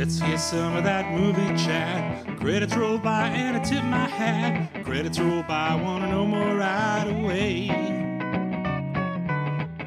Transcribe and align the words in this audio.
Let's 0.00 0.18
hear 0.18 0.38
some 0.38 0.76
of 0.76 0.84
that 0.84 1.12
movie 1.12 1.54
chat. 1.62 2.26
Credits 2.38 2.74
roll 2.74 2.96
by 2.96 3.26
and 3.26 3.58
I 3.58 3.60
tip 3.60 3.84
my 3.84 4.08
hat. 4.08 4.82
Credits 4.82 5.18
roll 5.18 5.42
by, 5.42 5.72
I 5.72 5.74
wanna 5.74 6.06
know 6.06 6.24
more 6.24 6.56
right 6.56 7.04
away. 7.06 7.68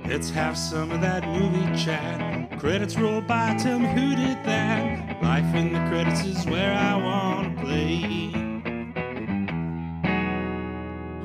Let's 0.07 0.29
have 0.29 0.55
some 0.55 0.91
of 0.91 1.01
that 1.01 1.27
movie 1.27 1.75
chat. 1.75 2.59
Credits 2.59 2.95
roll 2.95 3.21
by, 3.21 3.55
tell 3.55 3.79
me 3.79 3.87
who 3.87 4.15
did 4.15 4.37
that. 4.45 5.19
Life 5.23 5.55
in 5.55 5.73
the 5.73 5.79
credits 5.89 6.23
is 6.23 6.45
where 6.45 6.75
I 6.75 6.95
wanna 6.95 7.59
play. 7.59 8.42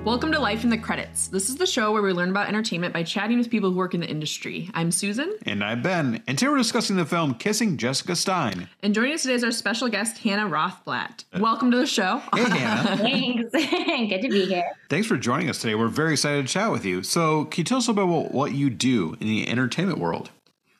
Welcome 0.08 0.32
to 0.32 0.40
Life 0.40 0.64
in 0.64 0.70
the 0.70 0.78
Credits. 0.78 1.28
This 1.28 1.50
is 1.50 1.56
the 1.56 1.66
show 1.66 1.92
where 1.92 2.00
we 2.00 2.14
learn 2.14 2.30
about 2.30 2.48
entertainment 2.48 2.94
by 2.94 3.02
chatting 3.02 3.36
with 3.36 3.50
people 3.50 3.70
who 3.70 3.76
work 3.76 3.92
in 3.92 4.00
the 4.00 4.06
industry. 4.06 4.70
I'm 4.72 4.90
Susan, 4.90 5.36
And 5.44 5.62
I'm 5.62 5.82
Ben. 5.82 6.22
And 6.26 6.38
today 6.38 6.48
we're 6.50 6.56
discussing 6.56 6.96
the 6.96 7.04
film 7.04 7.34
Kissing 7.34 7.76
Jessica 7.76 8.16
Stein. 8.16 8.70
and 8.82 8.94
joining 8.94 9.12
us 9.12 9.20
today 9.20 9.34
is 9.34 9.44
our 9.44 9.50
special 9.52 9.86
guest, 9.90 10.16
Hannah 10.16 10.48
Rothblatt. 10.48 11.24
Uh, 11.34 11.40
Welcome 11.40 11.70
to 11.72 11.76
the 11.76 11.86
show. 11.86 12.22
Hey, 12.34 12.44
Hannah. 12.44 12.96
Thanks. 12.96 13.52
Good 13.52 14.22
to 14.22 14.30
be 14.30 14.46
here. 14.46 14.70
Thanks 14.88 15.06
for 15.06 15.18
joining 15.18 15.50
us 15.50 15.58
today. 15.58 15.74
We're 15.74 15.88
very 15.88 16.12
excited 16.12 16.46
to 16.46 16.50
chat 16.50 16.72
with 16.72 16.86
you. 16.86 17.02
So, 17.02 17.44
can 17.44 17.60
you 17.60 17.64
tell 17.64 17.76
us 17.76 17.86
a 17.86 17.92
little 17.92 18.06
bit 18.06 18.10
about 18.14 18.32
what, 18.32 18.32
what 18.32 18.52
you 18.52 18.70
do 18.70 19.14
in 19.20 19.26
the 19.26 19.46
entertainment 19.46 19.98
world? 19.98 20.30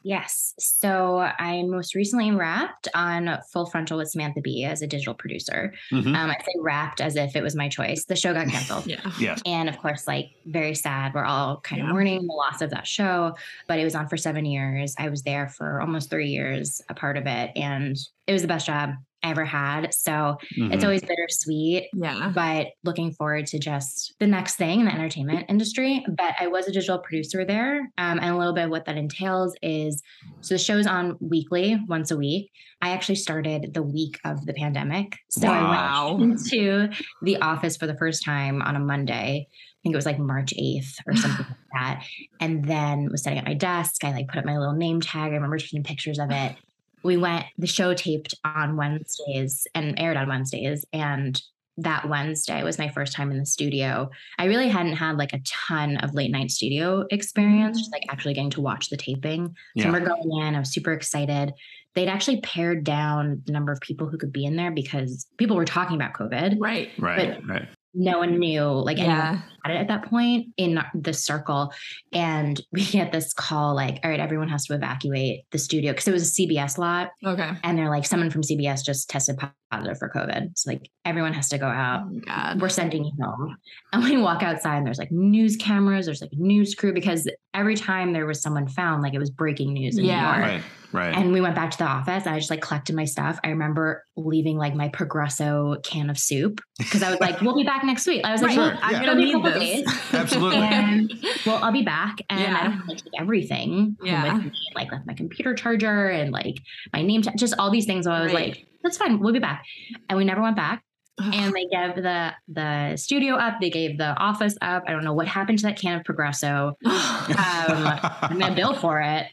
Yes. 0.02 0.54
So 0.58 1.18
I 1.18 1.62
most 1.64 1.94
recently 1.94 2.30
wrapped 2.30 2.88
on 2.94 3.38
Full 3.52 3.66
Frontal 3.66 3.98
with 3.98 4.10
Samantha 4.10 4.40
Bee 4.40 4.64
as 4.64 4.80
a 4.80 4.86
digital 4.86 5.14
producer. 5.14 5.74
Mhm. 5.90 6.14
Um, 6.16 6.30
I 6.30 6.34
say 6.38 6.52
wrapped 6.60 7.00
as 7.00 7.16
if 7.16 7.34
it 7.34 7.42
was 7.42 7.56
my 7.56 7.68
choice. 7.68 8.04
The 8.04 8.16
show 8.16 8.32
got 8.32 8.46
canceled. 8.48 8.86
yeah. 8.86 9.00
Yes. 9.18 9.42
And 9.44 9.68
of 9.68 9.78
course, 9.78 10.06
like 10.06 10.30
very 10.46 10.74
sad. 10.74 11.14
We're 11.14 11.24
all 11.24 11.60
kind 11.60 11.80
Yeah. 11.82 11.88
of 11.88 11.92
mourning 11.92 12.26
the 12.26 12.32
loss 12.32 12.60
of 12.60 12.70
that 12.70 12.86
show, 12.86 13.34
but 13.66 13.78
it 13.78 13.84
was 13.84 13.94
on 13.94 14.08
for 14.08 14.16
seven 14.16 14.44
years. 14.44 14.94
I 14.98 15.08
was 15.08 15.22
there 15.22 15.48
for 15.48 15.80
almost 15.80 16.10
three 16.10 16.28
years, 16.28 16.80
a 16.88 16.94
part 16.94 17.16
of 17.16 17.26
it, 17.26 17.50
and 17.56 17.96
it 18.26 18.32
was 18.32 18.42
the 18.42 18.48
best 18.48 18.66
job 18.66 18.90
I 18.90 18.96
ever 19.22 19.44
had. 19.44 19.92
So 19.94 20.36
Mhm. 20.58 20.72
it's 20.72 20.84
always 20.84 21.02
bittersweet. 21.02 21.84
Yeah. 21.94 22.32
but 22.34 22.68
looking 22.84 23.12
forward 23.12 23.46
to 23.48 23.58
just 23.58 24.14
the 24.20 24.26
next 24.26 24.56
thing 24.56 24.80
in 24.80 24.86
the 24.86 24.92
entertainment 24.94 25.46
industry. 25.48 26.04
But 26.16 26.34
I 26.38 26.46
was 26.46 26.66
a 26.68 26.72
digital 26.72 26.98
producer 26.98 27.44
there. 27.44 27.80
Um, 27.98 28.18
and 28.20 28.24
a 28.30 28.36
little 28.36 28.52
bit 28.54 28.64
of 28.64 28.70
what 28.70 28.84
that 28.86 28.96
entails 28.96 29.54
is 29.62 30.02
so 30.40 30.54
the 30.54 30.58
show's 30.58 30.86
on 30.86 31.16
weekly, 31.20 31.78
once 31.88 32.10
a 32.10 32.16
week. 32.16 32.50
I 32.80 32.90
actually 32.90 33.16
started 33.16 33.74
the 33.74 33.82
week 33.82 34.18
of 34.24 34.46
the 34.46 34.52
pandemic. 34.54 35.16
So 35.30 35.48
I 35.48 36.14
went 36.14 36.40
into 36.52 36.88
the 37.22 37.38
office 37.38 37.76
for 37.76 37.86
the 37.86 37.96
first 37.96 38.24
time 38.24 38.62
on 38.62 38.76
a 38.76 38.80
Monday. 38.80 39.48
I 39.50 39.78
think 39.82 39.94
it 39.94 39.96
was 39.96 40.06
like 40.06 40.18
March 40.18 40.52
8th 40.56 40.94
or 41.06 41.14
something 41.16 41.46
like 41.48 41.56
that. 41.74 42.04
And 42.40 42.64
then 42.64 43.08
was 43.10 43.22
setting 43.22 43.38
up 43.38 43.46
my 43.46 43.54
desk. 43.54 44.04
I 44.04 44.12
like 44.12 44.28
put 44.28 44.38
up 44.38 44.44
my 44.44 44.56
little 44.58 44.74
name 44.74 45.00
tag. 45.00 45.32
I 45.32 45.34
remember 45.34 45.58
taking 45.58 45.82
pictures 45.82 46.18
of 46.18 46.30
it 46.30 46.54
we 47.02 47.16
went 47.16 47.46
the 47.56 47.66
show 47.66 47.94
taped 47.94 48.34
on 48.44 48.76
wednesdays 48.76 49.66
and 49.74 49.98
aired 49.98 50.16
on 50.16 50.28
wednesdays 50.28 50.84
and 50.92 51.40
that 51.80 52.08
wednesday 52.08 52.62
was 52.64 52.78
my 52.78 52.88
first 52.88 53.12
time 53.12 53.30
in 53.30 53.38
the 53.38 53.46
studio 53.46 54.10
i 54.38 54.46
really 54.46 54.68
hadn't 54.68 54.94
had 54.96 55.16
like 55.16 55.32
a 55.32 55.40
ton 55.44 55.96
of 55.98 56.12
late 56.14 56.30
night 56.30 56.50
studio 56.50 57.04
experience 57.10 57.78
just 57.78 57.92
like 57.92 58.02
actually 58.10 58.34
getting 58.34 58.50
to 58.50 58.60
watch 58.60 58.90
the 58.90 58.96
taping 58.96 59.54
so 59.78 59.92
we're 59.92 60.00
going 60.00 60.46
in 60.46 60.54
i 60.54 60.58
was 60.58 60.72
super 60.72 60.92
excited 60.92 61.52
they'd 61.94 62.08
actually 62.08 62.40
pared 62.40 62.84
down 62.84 63.42
the 63.46 63.52
number 63.52 63.72
of 63.72 63.80
people 63.80 64.08
who 64.08 64.18
could 64.18 64.32
be 64.32 64.44
in 64.44 64.56
there 64.56 64.70
because 64.70 65.26
people 65.36 65.56
were 65.56 65.64
talking 65.64 65.94
about 65.96 66.12
covid 66.14 66.56
Right. 66.58 66.90
Right. 66.98 67.38
Right. 67.46 67.68
no 67.94 68.18
one 68.18 68.38
knew 68.38 68.62
like 68.62 68.98
Yeah. 68.98 69.40
Had 69.64 69.74
it 69.74 69.78
at 69.78 69.88
that 69.88 70.04
point 70.04 70.46
in 70.56 70.80
the 70.94 71.12
circle 71.12 71.72
and 72.12 72.60
we 72.72 72.84
get 72.84 73.12
this 73.12 73.32
call 73.32 73.74
like 73.74 74.00
all 74.04 74.10
right 74.10 74.20
everyone 74.20 74.48
has 74.48 74.64
to 74.66 74.74
evacuate 74.74 75.42
the 75.50 75.58
studio 75.58 75.92
because 75.92 76.08
it 76.08 76.12
was 76.12 76.28
a 76.28 76.32
cbs 76.42 76.78
lot 76.78 77.10
Okay. 77.24 77.50
and 77.62 77.78
they're 77.78 77.90
like 77.90 78.06
someone 78.06 78.30
from 78.30 78.42
cbs 78.42 78.84
just 78.84 79.08
tested 79.10 79.36
positive 79.70 79.98
for 79.98 80.10
covid 80.14 80.50
so 80.56 80.70
like 80.70 80.90
everyone 81.04 81.32
has 81.34 81.48
to 81.48 81.58
go 81.58 81.66
Oh 81.66 81.70
out 81.70 82.12
my 82.12 82.20
God. 82.20 82.60
we're 82.60 82.68
sending 82.68 83.04
you 83.04 83.12
home 83.20 83.56
and 83.92 84.02
we 84.04 84.16
walk 84.16 84.42
outside 84.42 84.76
and 84.78 84.86
there's 84.86 84.98
like 84.98 85.12
news 85.12 85.56
cameras 85.56 86.06
there's 86.06 86.20
like 86.22 86.32
news 86.32 86.74
crew 86.74 86.92
because 86.92 87.28
every 87.54 87.74
time 87.74 88.12
there 88.12 88.26
was 88.26 88.40
someone 88.40 88.66
found 88.68 89.02
like 89.02 89.14
it 89.14 89.18
was 89.18 89.30
breaking 89.30 89.72
news 89.72 89.98
in 89.98 90.04
Yeah. 90.04 90.20
New 90.20 90.26
York. 90.38 90.52
Right. 90.52 90.62
Right. 90.90 91.14
And 91.14 91.32
we 91.32 91.40
went 91.42 91.54
back 91.54 91.70
to 91.72 91.78
the 91.78 91.84
office 91.84 92.24
and 92.24 92.34
I 92.34 92.38
just 92.38 92.50
like 92.50 92.62
collected 92.62 92.94
my 92.96 93.04
stuff. 93.04 93.38
I 93.44 93.48
remember 93.48 94.04
leaving 94.16 94.56
like 94.56 94.74
my 94.74 94.88
Progresso 94.88 95.76
can 95.82 96.08
of 96.08 96.18
soup 96.18 96.60
because 96.78 97.02
I 97.02 97.10
was 97.10 97.20
like, 97.20 97.40
we'll 97.42 97.56
be 97.56 97.64
back 97.64 97.84
next 97.84 98.06
week. 98.06 98.24
I 98.24 98.32
was 98.32 98.40
like, 98.42 98.50
Right. 98.56 98.58
well, 98.58 98.70
Sure, 98.70 98.78
I'm 98.82 98.92
yeah. 98.92 99.00
gonna 99.06 99.12
it'll 99.12 99.16
be 99.16 99.22
a 99.22 99.26
need 99.26 99.32
couple 99.44 99.57
Absolutely. 100.12 100.58
And 100.58 101.12
well, 101.46 101.62
I'll 101.62 101.72
be 101.72 101.82
back 101.82 102.18
and 102.30 102.40
Yeah. 102.40 102.56
I 102.58 102.62
don't 102.64 102.72
have 102.72 102.82
to 102.82 102.88
like, 102.88 102.98
take 102.98 103.12
everything 103.20 103.96
Yeah. 104.02 104.34
with 104.34 104.44
me, 104.44 104.52
like 104.74 104.90
left 104.92 105.06
my 105.06 105.14
computer 105.14 105.54
charger 105.54 106.08
and 106.08 106.30
like 106.32 106.58
my 106.92 107.02
name 107.02 107.22
tag, 107.22 107.36
just 107.36 107.54
all 107.58 107.70
these 107.70 107.86
things. 107.86 108.04
So 108.04 108.12
I 108.12 108.22
was 108.22 108.32
Right. 108.32 108.48
like, 108.56 108.66
that's 108.82 108.96
fine, 108.96 109.18
we'll 109.20 109.32
be 109.32 109.38
back. 109.38 109.64
And 110.08 110.16
we 110.18 110.24
never 110.24 110.40
went 110.42 110.56
back. 110.56 110.82
And 111.20 111.52
they 111.52 111.66
gave 111.66 111.96
the 111.96 112.32
the 112.46 112.96
studio 112.96 113.34
up, 113.34 113.60
they 113.60 113.70
gave 113.70 113.98
the 113.98 114.16
office 114.18 114.56
up. 114.62 114.84
I 114.86 114.92
don't 114.92 115.02
know 115.02 115.14
what 115.14 115.26
happened 115.26 115.58
to 115.58 115.64
that 115.66 115.76
can 115.76 115.98
of 115.98 116.04
Progresso. 116.04 116.76
Um, 116.86 117.98
I'm 118.22 118.38
gonna 118.38 118.54
bill 118.54 118.74
for 118.74 119.00
it. 119.00 119.26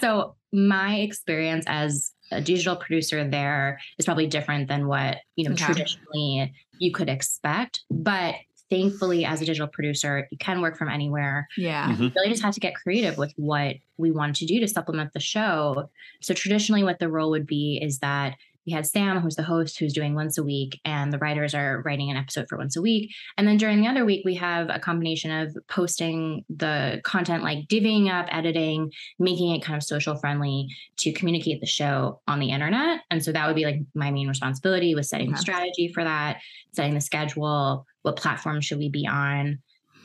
So 0.00 0.36
my 0.52 0.96
experience 0.96 1.64
as 1.68 2.12
a 2.32 2.40
digital 2.40 2.74
producer 2.76 3.28
there 3.28 3.78
is 3.98 4.06
probably 4.06 4.26
different 4.28 4.68
than 4.68 4.86
what 4.88 5.18
you 5.36 5.44
know 5.46 5.52
Okay. 5.52 5.66
traditionally 5.66 6.52
you 6.78 6.90
could 6.92 7.10
expect. 7.10 7.80
But 7.90 8.36
thankfully, 8.70 9.24
as 9.24 9.42
a 9.42 9.44
digital 9.44 9.68
producer, 9.68 10.28
you 10.30 10.38
can 10.38 10.60
work 10.60 10.78
from 10.78 10.88
anywhere. 10.88 11.48
yeah. 11.56 11.90
Mm-hmm. 11.90 12.02
We 12.02 12.12
really 12.14 12.30
just 12.30 12.42
have 12.42 12.54
to 12.54 12.60
get 12.60 12.74
creative 12.74 13.18
with 13.18 13.32
what 13.36 13.76
we 13.98 14.10
want 14.10 14.36
to 14.36 14.46
do 14.46 14.60
to 14.60 14.68
supplement 14.68 15.12
the 15.12 15.20
show. 15.20 15.90
So 16.20 16.32
traditionally, 16.32 16.84
what 16.84 16.98
the 16.98 17.08
role 17.08 17.30
would 17.30 17.46
be 17.46 17.80
is 17.82 17.98
that 17.98 18.36
we 18.66 18.72
had 18.72 18.86
Sam, 18.86 19.20
who's 19.20 19.36
the 19.36 19.42
host, 19.42 19.78
who's 19.78 19.92
doing 19.92 20.14
once 20.14 20.38
a 20.38 20.42
week, 20.42 20.80
and 20.84 21.12
the 21.12 21.18
writers 21.18 21.54
are 21.54 21.82
writing 21.84 22.10
an 22.10 22.16
episode 22.16 22.46
for 22.48 22.58
once 22.58 22.76
a 22.76 22.82
week. 22.82 23.10
And 23.38 23.46
then 23.46 23.56
during 23.56 23.80
the 23.80 23.88
other 23.88 24.04
week, 24.04 24.22
we 24.24 24.34
have 24.36 24.68
a 24.68 24.78
combination 24.78 25.30
of 25.30 25.56
posting 25.68 26.44
the 26.48 27.00
content, 27.04 27.42
like 27.42 27.68
divvying 27.68 28.10
up, 28.10 28.26
editing, 28.30 28.92
making 29.18 29.54
it 29.54 29.62
kind 29.62 29.76
of 29.76 29.82
social 29.82 30.16
friendly 30.16 30.68
to 30.98 31.12
communicate 31.12 31.60
the 31.60 31.66
show 31.66 32.20
on 32.28 32.38
the 32.38 32.50
internet. 32.50 33.00
And 33.10 33.24
so 33.24 33.32
that 33.32 33.46
would 33.46 33.56
be 33.56 33.64
like 33.64 33.80
my 33.94 34.10
main 34.10 34.28
responsibility 34.28 34.94
was 34.94 35.08
setting 35.08 35.30
the 35.30 35.38
strategy 35.38 35.90
for 35.92 36.04
that, 36.04 36.40
setting 36.72 36.94
the 36.94 37.00
schedule, 37.00 37.86
what 38.02 38.16
platform 38.16 38.60
should 38.60 38.78
we 38.78 38.88
be 38.88 39.06
on, 39.06 39.58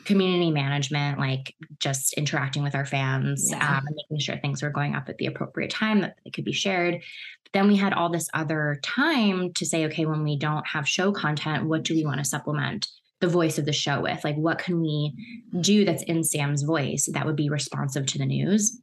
community 0.06 0.52
management, 0.52 1.20
like 1.20 1.54
just 1.80 2.14
interacting 2.14 2.64
with 2.64 2.76
our 2.76 2.86
fans, 2.86 3.50
Yeah. 3.52 3.78
um, 3.78 3.86
and 3.88 3.96
making 3.96 4.20
sure 4.20 4.38
things 4.38 4.62
were 4.64 4.70
going 4.70 4.96
up 4.96 5.10
at 5.10 5.18
the 5.18 5.26
appropriate 5.26 5.72
time 5.72 6.02
that 6.02 6.18
they 6.24 6.32
could 6.32 6.46
be 6.46 6.52
shared. 6.54 7.02
Then 7.54 7.68
we 7.68 7.76
had 7.76 7.94
all 7.94 8.10
this 8.10 8.30
other 8.34 8.80
time 8.84 9.54
to 9.54 9.66
say, 9.66 9.86
okay, 9.86 10.06
when 10.06 10.24
we 10.24 10.38
don't 10.38 10.68
have 10.68 10.88
show 10.88 11.12
content, 11.12 11.66
what 11.66 11.84
do 11.84 11.94
we 11.94 12.06
want 12.06 12.20
to 12.20 12.26
supplement 12.26 12.88
the 13.22 13.28
voice 13.28 13.58
of 13.58 13.66
the 13.66 13.74
show 13.74 14.02
with? 14.02 14.24
Like, 14.24 14.36
what 14.36 14.60
can 14.60 14.82
we 14.82 15.14
do 15.62 15.86
that's 15.86 16.04
in 16.04 16.24
Sam's 16.24 16.64
voice 16.64 17.08
that 17.14 17.26
would 17.26 17.36
be 17.38 17.50
responsive 17.50 18.06
to 18.08 18.18
the 18.18 18.26
news? 18.26 18.80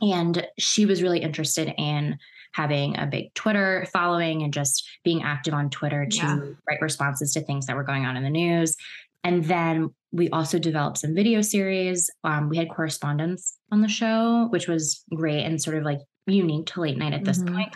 And 0.00 0.46
she 0.58 0.86
was 0.86 1.02
really 1.02 1.20
interested 1.20 1.74
in 1.78 2.18
having 2.52 2.96
a 2.98 3.06
big 3.06 3.34
Twitter 3.34 3.86
following 3.92 4.42
and 4.42 4.52
just 4.52 4.86
being 5.04 5.22
active 5.22 5.52
on 5.52 5.68
Twitter 5.68 6.06
to 6.06 6.16
Yeah. 6.16 6.38
write 6.68 6.80
responses 6.80 7.32
to 7.32 7.40
things 7.40 7.66
that 7.66 7.76
were 7.76 7.82
going 7.84 8.06
on 8.06 8.16
in 8.16 8.22
the 8.22 8.30
news. 8.30 8.76
And 9.24 9.44
then 9.44 9.90
we 10.12 10.28
also 10.30 10.58
developed 10.58 10.98
some 10.98 11.14
video 11.14 11.40
series. 11.40 12.10
Um, 12.24 12.48
we 12.48 12.56
had 12.56 12.68
correspondence 12.70 13.58
on 13.72 13.80
the 13.82 13.88
show, 13.88 14.46
which 14.50 14.68
was 14.68 15.04
great 15.14 15.42
and 15.44 15.60
sort 15.60 15.76
of 15.76 15.84
like 15.84 15.98
unique 16.26 16.66
to 16.66 16.80
late 16.80 16.96
night 16.98 17.12
at 17.12 17.24
this 17.24 17.38
Mhm. 17.42 17.52
point 17.54 17.74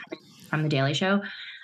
from 0.48 0.62
the 0.62 0.68
Daily 0.68 0.94
Show. 0.94 1.22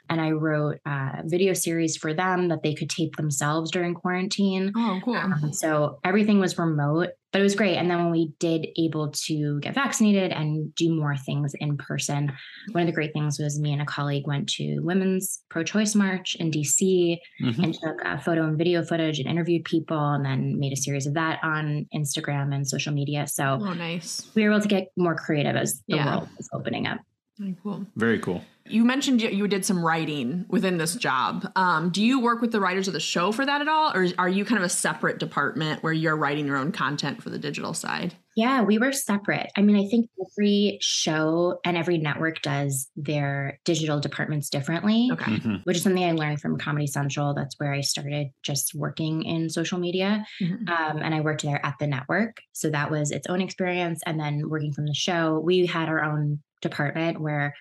And 0.09 0.21
I 0.21 0.31
wrote 0.31 0.79
a 0.87 1.23
video 1.25 1.53
series 1.53 1.97
for 1.97 2.15
them 2.15 2.49
that 2.49 2.63
they 2.63 2.75
could 2.75 2.89
tape 2.91 3.17
themselves 3.17 3.73
during 3.73 3.95
quarantine. 3.95 4.71
Oh, 4.77 5.01
cool. 5.05 5.17
Um, 5.17 5.53
so 5.53 5.99
everything 6.05 6.39
was 6.39 6.57
remote, 6.59 7.11
but 7.37 7.41
it 7.41 7.45
was 7.45 7.55
great. 7.55 7.77
And 7.77 7.91
then 7.91 7.99
when 7.99 8.11
we 8.11 8.33
did 8.39 8.67
able 8.79 9.11
to 9.27 9.61
get 9.61 9.75
vaccinated 9.75 10.33
and 10.33 10.75
do 10.75 10.95
more 10.95 11.15
things 11.19 11.53
in 11.61 11.77
person, 11.77 12.33
one 12.73 12.81
of 12.81 12.87
the 12.87 12.95
great 12.95 13.13
things 13.13 13.39
was 13.39 13.61
me 13.61 13.75
and 13.75 13.83
a 13.83 13.85
colleague 13.85 14.27
went 14.27 14.49
to 14.55 14.81
Women's 14.81 15.43
Pro 15.51 15.63
Choice 15.63 15.95
March 15.95 16.35
in 16.37 16.51
DC 16.51 17.19
Mhm. 17.43 17.63
and 17.63 17.75
took 17.75 18.03
uh, 18.07 18.17
photo 18.17 18.47
and 18.49 18.57
video 18.57 18.83
footage 18.83 19.19
and 19.19 19.29
interviewed 19.29 19.65
people 19.67 19.99
and 20.15 20.25
then 20.25 20.59
made 20.59 20.73
a 20.73 20.77
series 20.77 21.07
of 21.07 21.13
that 21.13 21.39
on 21.45 21.87
Instagram 21.95 22.55
and 22.55 22.67
social 22.67 22.95
media. 22.95 23.27
So 23.27 23.59
Oh, 23.61 23.75
nice. 23.75 24.31
we 24.35 24.43
were 24.45 24.53
able 24.53 24.63
to 24.63 24.69
get 24.69 24.89
more 24.97 25.15
creative 25.15 25.57
as 25.57 25.83
the 25.89 25.97
Yeah. 25.97 26.17
world 26.17 26.29
was 26.39 26.49
opening 26.55 26.87
up. 26.87 27.01
Very 27.39 27.55
cool. 27.63 27.85
Very 27.97 28.19
cool. 28.19 28.41
You 28.69 28.85
mentioned 28.85 29.21
you, 29.23 29.29
you 29.31 29.49
did 29.49 29.65
some 29.65 29.85
writing 29.85 30.45
within 30.49 30.79
this 30.79 30.95
job. 30.97 31.51
Um, 31.57 31.91
do 31.91 32.03
you 32.03 32.21
work 32.21 32.41
with 32.41 32.53
the 32.53 32.61
writers 32.61 32.87
of 32.89 32.95
the 32.95 33.01
show 33.01 33.33
for 33.33 33.45
that 33.47 33.61
at 33.61 33.69
all, 33.69 33.93
or 33.95 34.07
are 34.19 34.29
you 34.29 34.45
kind 34.45 34.59
of 34.59 34.65
a 34.65 34.69
separate 34.69 35.19
department 35.19 35.83
where 35.83 35.93
you're 35.93 36.17
writing 36.17 36.47
your 36.47 36.57
own 36.57 36.73
content 36.73 37.23
for 37.23 37.31
the 37.31 37.39
digital 37.39 37.75
side? 37.75 38.15
Yeah, 38.37 38.63
we 38.63 38.77
were 38.77 38.93
separate. 38.93 39.51
I 39.57 39.63
mean, 39.63 39.77
I 39.77 39.89
think 39.89 40.11
every 40.21 40.77
show 40.83 41.59
and 41.65 41.75
every 41.77 41.97
network 41.97 42.43
does 42.43 42.91
their 42.95 43.59
digital 43.65 43.99
departments 43.99 44.51
differently, 44.51 45.09
Okay. 45.13 45.37
Mhm. 45.37 45.65
which 45.65 45.79
is 45.79 45.83
something 45.83 46.05
I 46.05 46.13
learned 46.13 46.41
from 46.43 46.59
Comedy 46.59 46.87
Central. 46.87 47.33
That's 47.33 47.59
where 47.59 47.73
I 47.73 47.81
started 47.81 48.29
just 48.43 48.75
working 48.75 49.23
in 49.23 49.49
social 49.49 49.79
media. 49.79 50.27
Mhm. 50.43 50.69
Um, 50.69 50.99
and 50.99 51.15
I 51.15 51.21
worked 51.23 51.45
there 51.45 51.65
at 51.65 51.77
the 51.81 51.87
network. 51.87 52.37
So 52.53 52.69
that 52.71 52.91
was 52.91 53.11
its 53.11 53.27
own 53.27 53.41
experience. 53.41 54.03
And 54.05 54.21
then 54.21 54.51
working 54.51 54.73
from 54.75 54.85
the 54.85 54.95
show, 54.95 55.41
we 55.43 55.65
had 55.65 55.89
our 55.89 56.05
own 56.05 56.41
department 56.61 57.19
where 57.21 57.55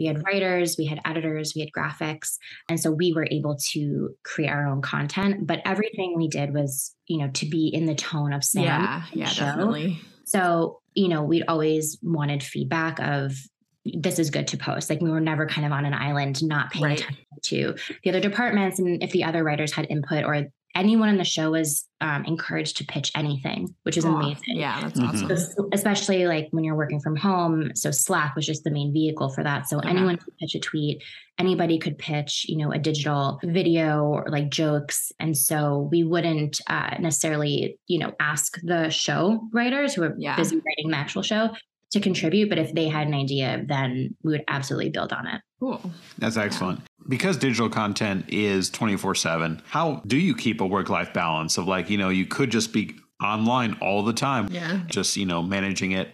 we 0.00 0.06
had 0.06 0.24
writers, 0.24 0.76
we 0.78 0.86
had 0.86 0.98
editors, 1.04 1.52
we 1.54 1.60
had 1.60 1.70
graphics. 1.76 2.38
And 2.68 2.80
so 2.80 2.90
we 2.90 3.12
were 3.12 3.28
able 3.30 3.56
to 3.72 4.10
create 4.24 4.48
our 4.48 4.66
own 4.66 4.80
content. 4.80 5.46
But 5.46 5.60
everything 5.66 6.14
we 6.16 6.26
did 6.26 6.54
was, 6.54 6.96
you 7.06 7.18
know, 7.18 7.28
to 7.34 7.46
be 7.46 7.68
in 7.68 7.84
the 7.84 7.94
tone 7.94 8.32
of 8.32 8.42
Sam. 8.42 8.64
yeah, 8.64 9.02
yeah, 9.12 9.26
show. 9.26 9.44
definitely. 9.44 10.00
So, 10.24 10.80
you 10.94 11.08
know, 11.08 11.22
we'd 11.22 11.44
always 11.46 11.98
wanted 12.02 12.42
feedback 12.42 12.98
of 13.00 13.36
this 13.84 14.18
is 14.18 14.30
good 14.30 14.46
to 14.48 14.56
post. 14.56 14.88
Like 14.90 15.00
we 15.00 15.10
were 15.10 15.20
never 15.20 15.46
kind 15.46 15.66
of 15.66 15.72
on 15.72 15.84
an 15.84 15.94
island, 15.94 16.42
not 16.42 16.70
paying 16.70 16.84
Right. 16.84 17.00
attention 17.00 17.24
to 17.44 17.74
the 18.02 18.10
other 18.10 18.20
departments. 18.20 18.78
And 18.78 19.02
if 19.02 19.10
the 19.10 19.24
other 19.24 19.44
writers 19.44 19.72
had 19.72 19.86
input 19.90 20.24
or 20.24 20.46
anyone 20.74 21.08
in 21.08 21.18
the 21.18 21.24
show 21.24 21.50
was 21.50 21.86
um, 22.00 22.24
encouraged 22.24 22.78
to 22.78 22.84
pitch 22.84 23.12
anything, 23.14 23.74
which 23.82 23.96
is 23.98 24.04
Aw, 24.06 24.16
amazing. 24.16 24.56
Yeah, 24.56 24.80
that's 24.80 24.98
Mhm. 24.98 25.08
awesome. 25.08 25.36
So, 25.36 25.68
especially 25.72 26.26
like 26.26 26.48
when 26.52 26.64
you're 26.64 26.76
working 26.76 27.00
from 27.00 27.14
home. 27.16 27.72
So 27.74 27.90
Slack 27.90 28.34
was 28.34 28.46
just 28.46 28.64
the 28.64 28.70
main 28.70 28.90
vehicle 28.92 29.28
for 29.28 29.44
that. 29.44 29.68
So 29.68 29.78
Okay. 29.78 29.90
anyone 29.90 30.16
could 30.16 30.34
pitch 30.38 30.54
a 30.54 30.60
tweet, 30.60 31.02
anybody 31.38 31.78
could 31.78 31.98
pitch, 31.98 32.46
you 32.48 32.56
know, 32.56 32.70
a 32.72 32.78
digital 32.78 33.38
video 33.44 34.04
or 34.04 34.26
like 34.30 34.48
jokes. 34.48 35.12
And 35.20 35.36
so 35.36 35.88
we 35.92 36.04
wouldn't 36.04 36.60
uh, 36.68 36.96
necessarily, 37.00 37.78
you 37.86 37.98
know, 37.98 38.12
ask 38.18 38.58
the 38.62 38.88
show 38.88 39.46
writers 39.52 39.92
who 39.94 40.04
are 40.04 40.14
Yeah. 40.18 40.36
busy 40.36 40.56
writing 40.56 40.90
the 40.90 40.96
actual 40.96 41.22
show 41.22 41.50
to 41.92 42.00
contribute. 42.00 42.48
But 42.48 42.58
if 42.58 42.72
they 42.74 42.88
had 42.88 43.06
an 43.06 43.14
idea, 43.14 43.64
then 43.66 44.14
we 44.22 44.32
would 44.32 44.44
absolutely 44.48 44.90
build 44.90 45.12
on 45.12 45.26
it. 45.26 45.40
Cool. 45.58 45.90
That's 46.18 46.36
excellent. 46.36 46.80
Because 47.08 47.36
digital 47.36 47.68
content 47.68 48.26
is 48.28 48.70
24 48.70 49.14
7, 49.14 49.62
how 49.66 50.02
do 50.06 50.16
you 50.18 50.34
keep 50.34 50.60
a 50.60 50.66
work 50.66 50.88
life 50.88 51.12
balance 51.12 51.58
of 51.58 51.66
like, 51.66 51.90
you 51.90 51.98
know, 51.98 52.08
you 52.08 52.26
could 52.26 52.50
just 52.50 52.72
be 52.72 52.94
online 53.22 53.76
all 53.80 54.02
the 54.02 54.12
time, 54.12 54.48
Yeah. 54.50 54.80
just, 54.86 55.16
you 55.16 55.26
know, 55.26 55.42
managing 55.42 55.92
it. 55.92 56.10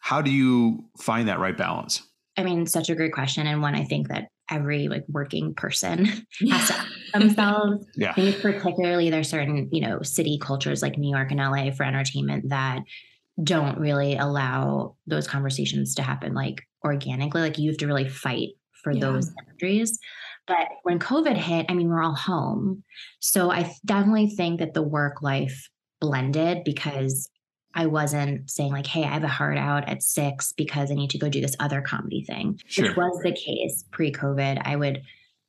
How 0.00 0.20
do 0.20 0.30
you 0.30 0.84
find 1.00 1.28
that 1.28 1.38
right 1.38 1.56
balance? 1.56 2.02
I 2.36 2.42
mean, 2.44 2.66
such 2.66 2.90
a 2.90 2.94
great 2.94 3.12
question. 3.12 3.46
And 3.46 3.62
one 3.62 3.74
I 3.74 3.84
think 3.84 4.08
that 4.08 4.28
every 4.50 4.88
like 4.88 5.04
working 5.08 5.54
person 5.54 6.04
has 6.50 6.68
to 6.68 6.74
ask 6.74 6.86
themselves 7.14 7.86
Yeah. 7.96 8.10
I 8.10 8.14
think 8.14 8.40
particularly 8.40 9.08
there's 9.10 9.28
certain, 9.30 9.68
you 9.72 9.80
know, 9.80 10.02
city 10.02 10.38
cultures 10.40 10.82
like 10.82 10.98
New 10.98 11.10
York 11.10 11.30
and 11.30 11.40
LA 11.40 11.70
for 11.70 11.84
entertainment 11.84 12.50
that 12.50 12.80
don't 13.42 13.78
really 13.78 14.16
allow 14.16 14.96
those 15.06 15.26
conversations 15.26 15.94
to 15.96 16.02
happen 16.02 16.34
like 16.34 16.62
organically. 16.84 17.40
Like 17.40 17.58
you 17.58 17.70
have 17.70 17.78
to 17.78 17.86
really 17.86 18.08
fight 18.08 18.50
for 18.82 18.92
Yeah. 18.92 19.00
those 19.00 19.30
boundaries. 19.30 19.98
But 20.46 20.68
when 20.82 20.98
COVID 20.98 21.36
hit, 21.36 21.66
I 21.68 21.74
mean, 21.74 21.88
we're 21.88 22.02
all 22.02 22.14
home. 22.14 22.84
So 23.20 23.50
I 23.50 23.74
definitely 23.84 24.28
think 24.28 24.60
that 24.60 24.74
the 24.74 24.82
work 24.82 25.22
life 25.22 25.68
blended 26.00 26.64
because 26.64 27.30
I 27.74 27.86
wasn't 27.86 28.48
saying 28.50 28.70
like, 28.70 28.86
hey, 28.86 29.02
I 29.04 29.08
have 29.08 29.24
a 29.24 29.28
hard 29.28 29.56
out 29.58 29.88
at 29.88 30.02
six 30.02 30.52
because 30.52 30.90
I 30.90 30.94
need 30.94 31.10
to 31.10 31.18
go 31.18 31.28
do 31.28 31.40
this 31.40 31.56
other 31.58 31.80
comedy 31.80 32.22
thing, 32.24 32.60
Sure. 32.66 32.86
which 32.88 32.96
was 32.96 33.20
the 33.24 33.32
case 33.32 33.84
pre 33.90 34.12
COVID. 34.12 34.62
I 34.64 34.76
would 34.76 35.02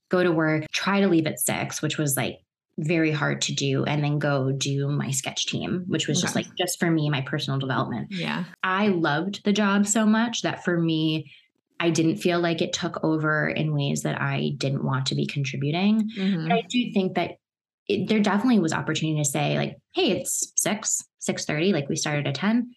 go 0.10 0.24
to 0.24 0.32
work, 0.32 0.64
try 0.72 1.02
to 1.02 1.08
leave 1.08 1.28
at 1.28 1.40
six, 1.40 1.82
which 1.82 1.98
was 1.98 2.16
like 2.18 2.40
very 2.78 3.12
hard 3.12 3.42
to 3.44 3.54
do, 3.54 3.84
and 3.86 4.04
then 4.04 4.20
go 4.20 4.52
do 4.52 4.90
my 4.90 5.10
sketch 5.12 5.46
team, 5.48 5.86
which 5.88 6.08
was 6.08 6.22
just 6.22 6.36
like 6.36 6.48
just 6.58 6.80
for 6.80 6.92
me, 6.92 7.10
my 7.10 7.22
personal 7.22 7.60
development. 7.60 8.08
Yeah. 8.12 8.44
I 8.64 8.90
loved 8.90 9.44
the 9.46 9.54
job 9.54 9.88
so 9.88 10.06
much 10.06 10.42
that 10.42 10.66
for 10.66 10.80
me, 10.80 11.32
I 11.80 11.90
didn't 11.90 12.18
feel 12.18 12.40
like 12.40 12.62
it 12.62 12.74
took 12.74 13.02
over 13.04 13.48
in 13.48 13.74
ways 13.74 14.04
that 14.04 14.20
I 14.22 14.52
didn't 14.58 14.84
want 14.84 15.06
to 15.08 15.16
be 15.16 15.26
contributing. 15.26 16.10
Mhm. 16.18 16.44
But 16.50 16.52
I 16.58 16.62
do 16.70 16.92
think 16.94 17.16
that 17.16 17.32
it, 17.88 18.10
there 18.10 18.20
definitely 18.20 18.60
was 18.60 18.74
opportunity 18.74 19.20
to 19.22 19.30
say 19.30 19.58
like, 19.58 19.78
hey, 19.94 20.12
it's 20.12 20.52
six, 20.56 21.02
six 21.20 21.46
thirty, 21.46 21.72
like 21.72 21.88
we 21.88 21.96
started 21.96 22.28
at 22.28 22.36
ten. 22.36 22.72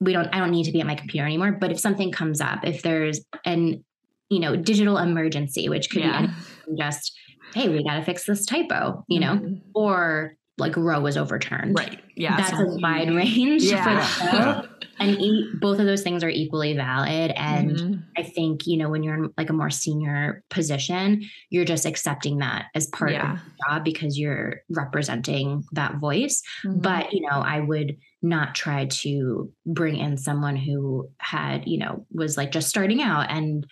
We 0.00 0.14
don't. 0.14 0.28
I 0.34 0.38
don't 0.38 0.50
need 0.50 0.64
to 0.64 0.72
be 0.72 0.80
at 0.80 0.86
my 0.86 0.94
computer 0.94 1.26
anymore. 1.26 1.52
But 1.52 1.72
if 1.72 1.78
something 1.80 2.10
comes 2.10 2.40
up, 2.40 2.60
if 2.64 2.80
there's 2.82 3.20
an 3.44 3.84
you 4.30 4.40
know 4.40 4.56
digital 4.56 4.96
emergency, 4.96 5.68
which 5.68 5.90
could 5.90 6.02
be 6.02 6.08
Yeah. 6.08 6.18
anything 6.18 6.76
just 6.78 7.12
hey, 7.54 7.68
we 7.68 7.84
got 7.84 7.96
to 7.96 8.04
fix 8.04 8.24
this 8.26 8.46
typo, 8.46 9.04
you 9.08 9.20
know, 9.20 9.34
Mhm. 9.36 9.60
or 9.74 10.34
like 10.58 10.76
Roe 10.76 11.00
was 11.00 11.16
overturned. 11.16 11.74
Right. 11.78 11.98
Yeah. 12.16 12.36
That's 12.36 12.50
so- 12.50 12.58
a 12.58 12.78
wide 12.80 13.08
range 13.14 13.62
for 13.62 13.76
the 13.76 13.80
Yeah. 13.80 14.62
And 14.98 15.18
e- 15.18 15.48
both 15.58 15.78
of 15.78 15.86
those 15.86 16.02
things 16.02 16.22
are 16.22 16.28
equally 16.28 16.74
valid. 16.76 17.32
And 17.34 17.70
Mhm. 17.70 18.02
I 18.18 18.22
think, 18.22 18.66
you 18.66 18.76
know, 18.76 18.90
when 18.90 19.02
you're 19.02 19.14
in 19.24 19.30
like 19.38 19.48
a 19.48 19.54
more 19.54 19.70
senior 19.70 20.44
position, 20.50 21.22
you're 21.48 21.64
just 21.64 21.86
accepting 21.86 22.36
that 22.38 22.66
as 22.74 22.86
part 22.88 23.12
Yeah. 23.12 23.32
of 23.32 23.38
the 23.38 23.50
job 23.66 23.84
because 23.84 24.18
you're 24.18 24.56
representing 24.68 25.64
that 25.72 25.96
voice. 25.96 26.42
Mhm. 26.66 26.82
But, 26.82 27.14
you 27.14 27.22
know, 27.22 27.38
I 27.38 27.60
would 27.60 27.96
not 28.20 28.54
try 28.54 28.84
to 28.84 29.50
bring 29.64 29.96
in 29.96 30.18
someone 30.18 30.56
who 30.56 31.08
had, 31.18 31.66
you 31.66 31.78
know, 31.78 32.04
was 32.12 32.36
like 32.36 32.52
just 32.52 32.68
starting 32.68 33.00
out 33.00 33.30
and, 33.30 33.64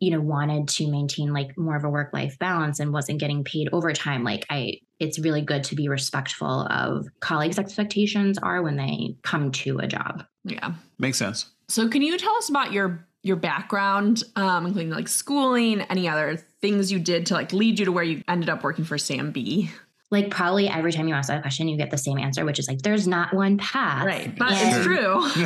you 0.00 0.10
know, 0.10 0.20
wanted 0.20 0.66
to 0.66 0.90
maintain 0.90 1.32
like 1.32 1.56
more 1.56 1.76
of 1.76 1.84
a 1.84 1.90
work 1.90 2.12
life 2.12 2.38
balance 2.38 2.80
and 2.80 2.92
wasn't 2.92 3.20
getting 3.20 3.44
paid 3.44 3.68
overtime. 3.72 4.24
Like, 4.24 4.46
I, 4.50 4.78
it's 4.98 5.18
really 5.18 5.42
good 5.42 5.62
to 5.64 5.76
be 5.76 5.88
respectful 5.88 6.66
of 6.70 7.06
colleagues' 7.20 7.58
expectations 7.58 8.38
are 8.38 8.62
when 8.62 8.76
they 8.76 9.16
come 9.22 9.52
to 9.52 9.78
a 9.78 9.86
job. 9.86 10.24
yeah. 10.44 10.72
Makes 10.98 11.18
sense. 11.18 11.50
So 11.68 11.88
can 11.88 12.02
you 12.02 12.18
tell 12.18 12.34
us 12.36 12.48
about 12.48 12.72
your 12.72 13.06
your 13.22 13.36
background, 13.36 14.24
um, 14.36 14.66
including 14.66 14.90
like 14.90 15.06
schooling, 15.06 15.82
any 15.82 16.08
other 16.08 16.38
things 16.62 16.90
you 16.90 16.98
did 16.98 17.26
to 17.26 17.34
like 17.34 17.52
lead 17.52 17.78
you 17.78 17.84
to 17.84 17.92
where 17.92 18.02
you 18.02 18.22
ended 18.26 18.48
up 18.48 18.64
working 18.64 18.84
for 18.84 18.96
Sam 18.96 19.30
Bee? 19.30 19.70
Like, 20.10 20.30
probably 20.30 20.68
every 20.68 20.92
time 20.92 21.06
you 21.08 21.14
ask 21.14 21.28
that 21.28 21.42
question, 21.42 21.68
you 21.68 21.76
get 21.76 21.90
the 21.90 21.98
same 21.98 22.18
answer, 22.18 22.44
which 22.44 22.58
is 22.58 22.66
like, 22.66 22.82
there's 22.82 23.06
not 23.06 23.32
one 23.34 23.58
path. 23.58 24.04
Right. 24.06 24.36
But 24.36 24.52
And- 24.52 24.76
it's 24.76 24.84
true. 24.84 25.20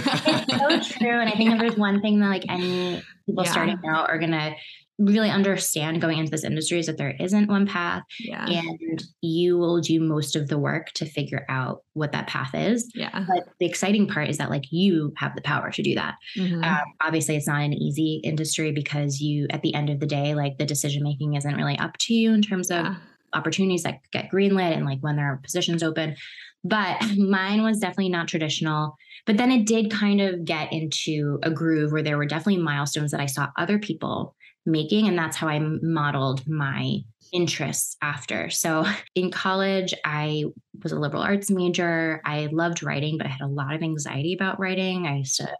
it's 0.79 0.91
so 0.93 0.99
true. 0.99 1.21
And 1.21 1.29
I 1.29 1.33
think 1.33 1.53
if 1.53 1.59
there's 1.59 1.77
one 1.77 2.01
thing 2.01 2.21
that 2.21 2.29
like 2.29 2.45
any 2.49 3.03
people 3.27 3.45
Yeah. 3.45 3.51
starting 3.53 3.79
out 3.87 4.09
are 4.09 4.19
gonna 4.19 4.55
really 5.01 5.29
understand 5.29 6.01
going 6.01 6.19
into 6.19 6.31
this 6.31 6.45
industry 6.45 6.79
is 6.79 6.87
that 6.87 6.97
there 6.97 7.17
isn't 7.19 7.49
one 7.49 7.67
path 7.67 8.05
yeah. 8.21 8.47
and 8.49 9.03
you 9.23 9.59
will 9.59 9.81
do 9.81 9.99
most 9.99 10.37
of 10.37 10.47
the 10.49 10.57
work 10.57 10.93
to 10.93 11.05
figure 11.05 11.45
out 11.49 11.83
what 11.95 12.13
that 12.13 12.29
path 12.29 12.55
is. 12.55 12.89
Yeah. 12.95 13.11
But 13.27 13.49
the 13.59 13.67
exciting 13.67 14.07
part 14.07 14.31
is 14.31 14.39
that 14.39 14.51
like 14.51 14.67
you 14.71 15.13
have 15.17 15.35
the 15.35 15.43
power 15.43 15.73
to 15.73 15.83
do 15.83 15.97
that. 15.97 16.15
Mhm. 16.39 16.65
Um, 16.65 16.85
obviously, 17.03 17.35
it's 17.35 17.49
not 17.49 17.61
an 17.63 17.73
easy 17.73 18.21
industry 18.23 18.71
because 18.71 19.21
you, 19.21 19.49
at 19.51 19.63
the 19.63 19.75
end 19.75 19.91
of 19.91 19.99
the 19.99 20.07
day, 20.07 20.35
like 20.37 20.59
the 20.59 20.65
decision 20.67 21.03
making 21.03 21.35
isn't 21.35 21.57
really 21.57 21.77
up 21.77 21.97
to 21.99 22.15
you 22.15 22.33
in 22.33 22.41
terms 22.41 22.71
of 22.71 22.85
Yeah. 22.85 22.95
Opportunities 23.35 23.83
that 23.83 24.01
get 24.13 24.31
greenlit 24.31 24.77
and 24.77 24.87
like 24.87 25.01
when 25.01 25.17
there 25.17 25.27
are 25.27 25.37
positions 25.39 25.83
open. 25.83 26.17
But 26.63 27.03
mine 27.17 27.63
was 27.63 27.79
definitely 27.79 28.11
not 28.11 28.29
traditional. 28.29 28.97
But 29.27 29.37
then 29.37 29.51
it 29.51 29.67
did 29.67 29.91
kind 29.91 30.21
of 30.21 30.45
get 30.45 30.73
into 30.73 31.39
a 31.43 31.51
groove 31.51 31.93
where 31.93 32.03
there 32.03 32.17
were 32.17 32.27
definitely 32.27 32.63
milestones 32.63 33.11
that 33.11 33.21
I 33.21 33.27
saw 33.27 33.49
other 33.57 33.79
people 33.79 34.35
making. 34.67 35.09
And 35.09 35.19
that's 35.19 35.37
how 35.37 35.49
I 35.49 35.59
modeled 35.59 36.47
my 36.49 36.99
interests 37.33 37.97
after. 38.01 38.49
So 38.51 38.87
in 39.15 39.31
college, 39.31 39.93
I 40.05 40.45
was 40.83 40.93
a 40.93 40.99
liberal 40.99 41.23
arts 41.23 41.51
major. 41.51 42.23
I 42.25 42.49
loved 42.53 42.83
writing, 42.83 43.19
but 43.19 43.27
I 43.27 43.31
had 43.31 43.43
a 43.43 43.49
lot 43.49 43.75
of 43.75 43.83
anxiety 43.83 44.35
about 44.35 44.59
writing. 44.59 45.07
I 45.07 45.19
used 45.19 45.37
to 45.37 45.55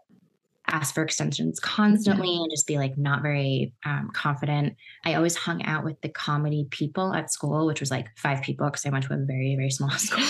ask 0.67 0.93
for 0.95 1.03
extensions 1.03 1.59
constantly 1.59 2.35
and 2.35 2.49
just 2.49 2.67
be 2.67 2.77
like 2.77 2.97
not 2.97 3.21
very 3.21 3.73
um, 3.85 4.09
confident. 4.13 4.75
I 5.03 5.13
always 5.13 5.35
hung 5.35 5.63
out 5.65 5.83
with 5.83 5.99
the 6.01 6.09
comedy 6.09 6.67
people 6.71 7.13
at 7.13 7.31
school, 7.31 7.65
which 7.67 7.79
was 7.79 7.91
like 7.91 8.07
five 8.17 8.41
people 8.41 8.65
because 8.67 8.85
I 8.85 8.89
went 8.89 9.05
to 9.05 9.13
a 9.13 9.17
very, 9.17 9.55
very 9.55 9.69
small 9.71 9.89
school. 9.97 10.23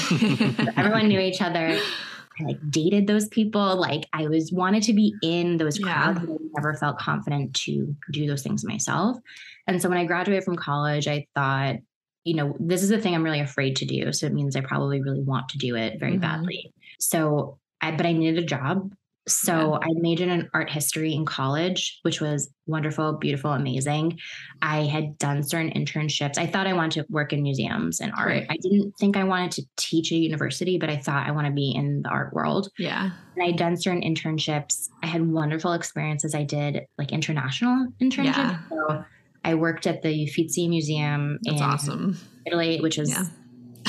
Everyone 0.77 1.07
knew 1.07 1.19
each 1.19 1.41
other. 1.41 1.77
I 2.39 2.43
like 2.43 2.59
dated 2.69 3.07
those 3.07 3.27
people. 3.29 3.77
Like 3.77 4.07
I 4.11 4.27
was 4.27 4.51
wanted 4.51 4.83
to 4.83 4.93
be 4.93 5.15
in 5.23 5.57
those 5.57 5.79
crowds, 5.79 6.19
but 6.19 6.29
I 6.29 6.37
never 6.57 6.73
felt 6.73 6.99
confident 6.99 7.53
to 7.65 7.95
do 8.11 8.27
those 8.27 8.43
things 8.43 8.65
myself. 8.65 9.17
And 9.67 9.81
so 9.81 9.87
when 9.87 9.97
I 9.97 10.05
graduated 10.05 10.43
from 10.43 10.57
college, 10.57 11.07
I 11.07 11.27
thought, 11.33 11.77
you 12.25 12.33
know, 12.35 12.55
this 12.59 12.83
is 12.83 12.89
the 12.89 12.99
thing 12.99 13.15
I'm 13.15 13.23
really 13.23 13.39
afraid 13.39 13.77
to 13.77 13.85
do. 13.85 14.11
So 14.11 14.25
it 14.25 14.33
means 14.33 14.55
I 14.55 14.61
probably 14.61 15.01
really 15.01 15.21
want 15.21 15.49
to 15.49 15.57
do 15.57 15.75
it 15.75 15.99
very 15.99 16.17
Mhm. 16.17 16.21
badly. 16.21 16.73
So 16.99 17.57
I, 17.79 17.91
but 17.91 18.05
I 18.05 18.11
needed 18.11 18.43
a 18.43 18.45
job. 18.45 18.91
So 19.27 19.79
I 19.81 19.87
majored 19.95 20.29
in 20.29 20.49
art 20.53 20.69
history 20.69 21.13
in 21.13 21.25
college, 21.25 21.99
which 22.03 22.21
was 22.21 22.49
wonderful, 22.67 23.13
beautiful, 23.13 23.51
amazing. 23.53 24.19
I 24.61 24.83
had 24.83 25.17
done 25.17 25.41
certain 25.41 25.71
internships. 25.71 26.37
I 26.37 26.45
thought 26.45 26.67
I 26.67 26.73
wanted 26.73 27.01
to 27.01 27.11
work 27.11 27.33
in 27.33 27.41
museums 27.41 27.99
and 27.99 28.11
art. 28.15 28.27
Right. 28.27 28.47
I 28.49 28.57
didn't 28.57 28.93
think 28.99 29.17
I 29.17 29.23
wanted 29.23 29.51
to 29.53 29.63
teach 29.77 30.11
at 30.11 30.19
university, 30.19 30.77
but 30.77 30.89
I 30.89 30.97
thought 30.97 31.25
I 31.27 31.31
want 31.31 31.47
to 31.47 31.53
be 31.53 31.71
in 31.71 32.03
the 32.03 32.09
art 32.09 32.33
world. 32.33 32.69
Yeah. 32.77 33.11
And 33.35 33.43
I'd 33.43 33.57
done 33.57 33.77
certain 33.77 34.01
internships. 34.01 34.89
I 35.01 35.07
had 35.07 35.27
wonderful 35.27 35.73
experiences. 35.73 36.35
I 36.35 36.43
did 36.43 36.85
like 36.99 37.11
international 37.11 37.87
internships. 37.99 38.35
Yeah. 38.35 38.59
So 38.69 39.05
I 39.43 39.55
worked 39.55 39.87
at 39.87 40.03
the 40.03 40.09
Uffizi 40.27 40.67
Museum 40.67 41.39
That's 41.43 41.57
in 41.57 41.63
awesome. 41.63 42.17
Italy, 42.45 42.79
which 42.79 42.99
is, 42.99 43.09
Yeah. 43.09 43.25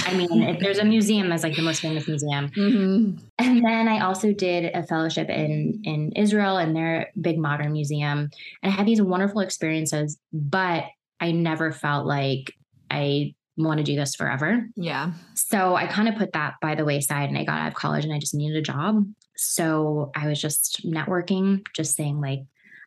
I 0.07 0.15
mean, 0.15 0.43
if 0.43 0.61
there's 0.61 0.79
a 0.79 0.85
museum 0.85 1.29
that's 1.29 1.43
like 1.43 1.57
the 1.57 1.63
most 1.63 1.81
famous 1.81 2.07
museum. 2.07 2.51
hmm 2.55 3.17
And 3.39 3.65
then 3.65 3.89
I 3.89 4.01
also 4.01 4.33
did 4.33 4.73
a 4.75 4.83
fellowship 4.83 5.29
in 5.29 5.83
in 5.85 6.13
Israel 6.13 6.57
and 6.57 6.75
their 6.75 7.11
big 7.21 7.39
modern 7.39 7.73
museum. 7.73 8.31
And 8.63 8.73
I 8.73 8.77
had 8.77 8.87
these 8.87 9.03
wonderful 9.03 9.41
experiences, 9.41 10.19
but 10.33 10.85
I 11.21 11.33
never 11.33 11.73
felt 11.73 12.07
like 12.07 12.53
I 12.91 13.35
want 13.57 13.79
to 13.79 13.85
do 13.85 13.97
this 13.97 14.15
forever. 14.15 14.69
Yeah. 14.77 15.13
So 15.35 15.75
I 15.75 15.87
kind 15.87 16.09
of 16.09 16.17
put 16.17 16.33
that 16.33 16.55
by 16.61 16.75
the 16.75 16.85
wayside 16.85 17.29
and 17.29 17.39
I 17.39 17.45
got 17.45 17.59
out 17.59 17.69
of 17.69 17.75
college 17.75 18.05
and 18.05 18.13
I 18.13 18.19
just 18.19 18.35
needed 18.35 18.57
a 18.57 18.63
job. 18.63 19.05
So 19.37 20.13
I 20.15 20.29
was 20.29 20.41
just 20.41 20.87
networking, 20.87 21.65
just 21.75 21.97
saying 21.97 22.21
like, 22.21 22.41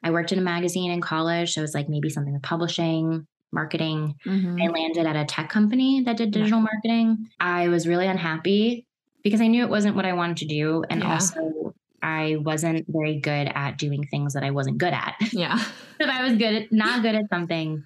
I 0.04 0.12
worked 0.12 0.32
in 0.32 0.40
a 0.40 0.44
magazine 0.44 0.92
in 0.92 1.02
college. 1.02 1.54
So 1.54 1.62
it 1.62 1.64
was 1.64 1.74
like 1.74 1.90
maybe 1.90 2.10
something 2.10 2.34
with 2.34 2.44
publishing, 2.44 3.28
marketing. 3.52 4.16
Mhm. 4.26 4.62
I 4.62 4.68
landed 4.68 5.06
at 5.06 5.16
a 5.16 5.26
tech 5.26 5.50
company 5.50 6.02
that 6.02 6.18
did 6.18 6.32
digital 6.32 6.62
marketing. 6.62 7.30
I 7.40 7.68
was 7.68 7.88
really 7.88 8.08
unhappy 8.08 8.86
because 9.24 9.42
I 9.42 9.48
knew 9.48 9.64
it 9.64 9.70
wasn't 9.70 9.96
what 9.96 10.06
I 10.06 10.14
wanted 10.14 10.38
to 10.38 10.46
do. 10.46 10.84
And 10.90 11.02
Yeah. 11.02 11.14
also, 11.14 11.74
I 12.02 12.38
wasn't 12.40 12.86
very 12.88 13.20
good 13.20 13.52
at 13.54 13.78
doing 13.78 14.06
things 14.06 14.34
that 14.34 14.44
I 14.44 14.52
wasn't 14.52 14.78
good 14.78 14.94
at. 14.94 15.16
Yeah. 15.34 15.60
if 16.00 16.10
I 16.10 16.24
was 16.24 16.34
good 16.38 16.54
at 16.56 16.72
not 16.72 17.02
good 17.02 17.16
at 17.16 17.30
something 17.30 17.84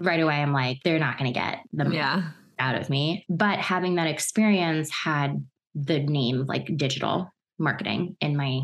right 0.00 0.20
away, 0.20 0.36
I'm 0.42 0.52
like, 0.52 0.82
they're 0.82 0.98
not 0.98 1.18
going 1.18 1.32
to 1.32 1.38
get 1.38 1.60
the 1.72 1.88
Yeah. 1.90 2.22
out 2.58 2.74
of 2.74 2.90
me. 2.90 3.24
But 3.28 3.58
having 3.60 3.94
that 3.96 4.08
experience 4.08 4.90
had 4.90 5.44
the 5.74 6.00
name 6.00 6.44
like 6.46 6.76
digital 6.76 7.30
marketing 7.58 8.16
in 8.20 8.36
my 8.36 8.62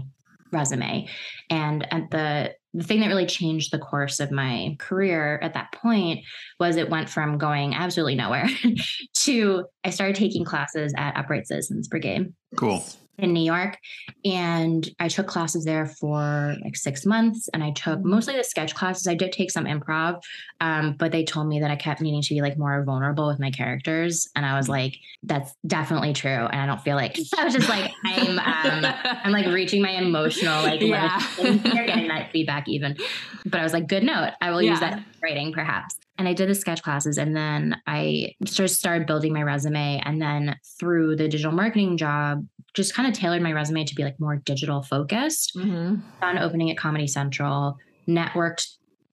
resume. 0.51 1.07
And 1.51 1.87
at 1.93 2.11
the 2.11 2.55
the 2.79 2.85
thing 2.85 3.01
that 3.01 3.09
really 3.09 3.27
changed 3.27 3.73
the 3.73 3.79
course 3.79 4.21
of 4.21 4.31
my 4.31 4.77
career 4.79 5.39
at 5.43 5.55
that 5.55 5.73
point 5.73 6.25
was 6.61 6.77
it 6.77 6.89
went 6.89 7.09
from 7.09 7.39
going 7.39 7.75
absolutely 7.75 8.15
nowhere 8.15 8.49
to 9.15 9.65
I 9.85 9.91
started 9.91 10.17
taking 10.17 10.45
classes 10.45 10.93
at 10.97 11.17
Upright 11.17 11.47
Citizens 11.47 11.89
Brigade 11.89 12.33
Cool. 12.57 12.85
In 13.19 13.33
New 13.33 13.43
York. 13.43 13.77
And 14.25 14.89
I 15.01 15.09
took 15.09 15.27
classes 15.27 15.65
there 15.65 15.87
for 15.87 16.55
like 16.65 16.77
six 16.77 17.05
months. 17.05 17.49
And 17.53 17.63
I 17.65 17.73
took 17.73 18.05
mostly 18.05 18.37
the 18.37 18.45
sketch 18.45 18.75
classes. 18.75 19.07
I 19.07 19.15
did 19.15 19.33
take 19.33 19.51
some 19.51 19.65
improv, 19.65 20.21
um, 20.61 20.95
but 20.99 21.11
they 21.13 21.25
told 21.25 21.49
me 21.49 21.61
that 21.61 21.71
I 21.71 21.77
kept 21.77 22.01
needing 22.01 22.23
to 22.23 22.35
be 22.35 22.41
like 22.41 22.57
more 22.57 22.83
vulnerable 22.85 23.27
with 23.27 23.41
my 23.41 23.51
characters. 23.51 24.29
And 24.37 24.47
I 24.47 24.57
was 24.57 24.69
like, 24.69 24.95
that's 25.25 25.53
definitely 25.67 26.13
true. 26.13 26.31
And 26.31 26.61
I 26.61 26.67
don't 26.67 26.81
feel 26.81 26.97
like 26.97 27.19
I 27.39 27.45
was 27.45 27.55
just 27.55 27.69
like, 27.69 27.91
I'm 28.05 28.39
um 28.39 28.95
I'm 29.05 29.33
like 29.33 29.47
reaching 29.53 29.83
my 29.83 29.91
emotional 29.91 30.63
like 30.63 30.81
Yeah. 30.81 31.21
limit. 31.39 31.63
They're 31.65 31.87
getting 31.87 32.09
that 32.09 32.31
feedback 32.31 32.69
even. 32.69 32.97
But 33.45 33.61
I 33.61 33.65
was 33.65 33.73
like, 33.73 33.89
good 33.89 34.05
note. 34.05 34.31
I 34.41 34.51
will 34.51 34.63
use 34.63 34.81
that 34.81 35.03
writing 35.23 35.53
perhaps. 35.53 35.97
And 36.19 36.27
I 36.29 36.33
did 36.35 36.49
the 36.49 36.55
sketch 36.55 36.83
classes 36.83 37.17
and 37.17 37.37
then 37.37 37.81
I 37.87 38.35
just 38.45 38.77
started 38.79 39.07
building 39.07 39.33
my 39.33 39.43
resume. 39.43 40.03
And 40.05 40.21
then 40.21 40.57
through 40.79 41.15
the 41.17 41.29
digital 41.29 41.53
marketing 41.53 41.97
job, 41.97 42.45
just 42.79 42.95
kind 42.95 43.09
of 43.09 43.13
tailored 43.15 43.43
my 43.43 43.53
resume 43.53 43.85
to 43.85 43.95
be 43.95 44.05
like 44.05 44.19
more 44.21 44.37
digital 44.37 44.83
focused. 44.83 45.53
Mhm. 45.57 46.01
Found 46.21 46.39
opening 46.39 46.71
at 46.71 46.79
Comedy 46.79 47.07
Central, 47.07 47.77
networked 48.09 48.67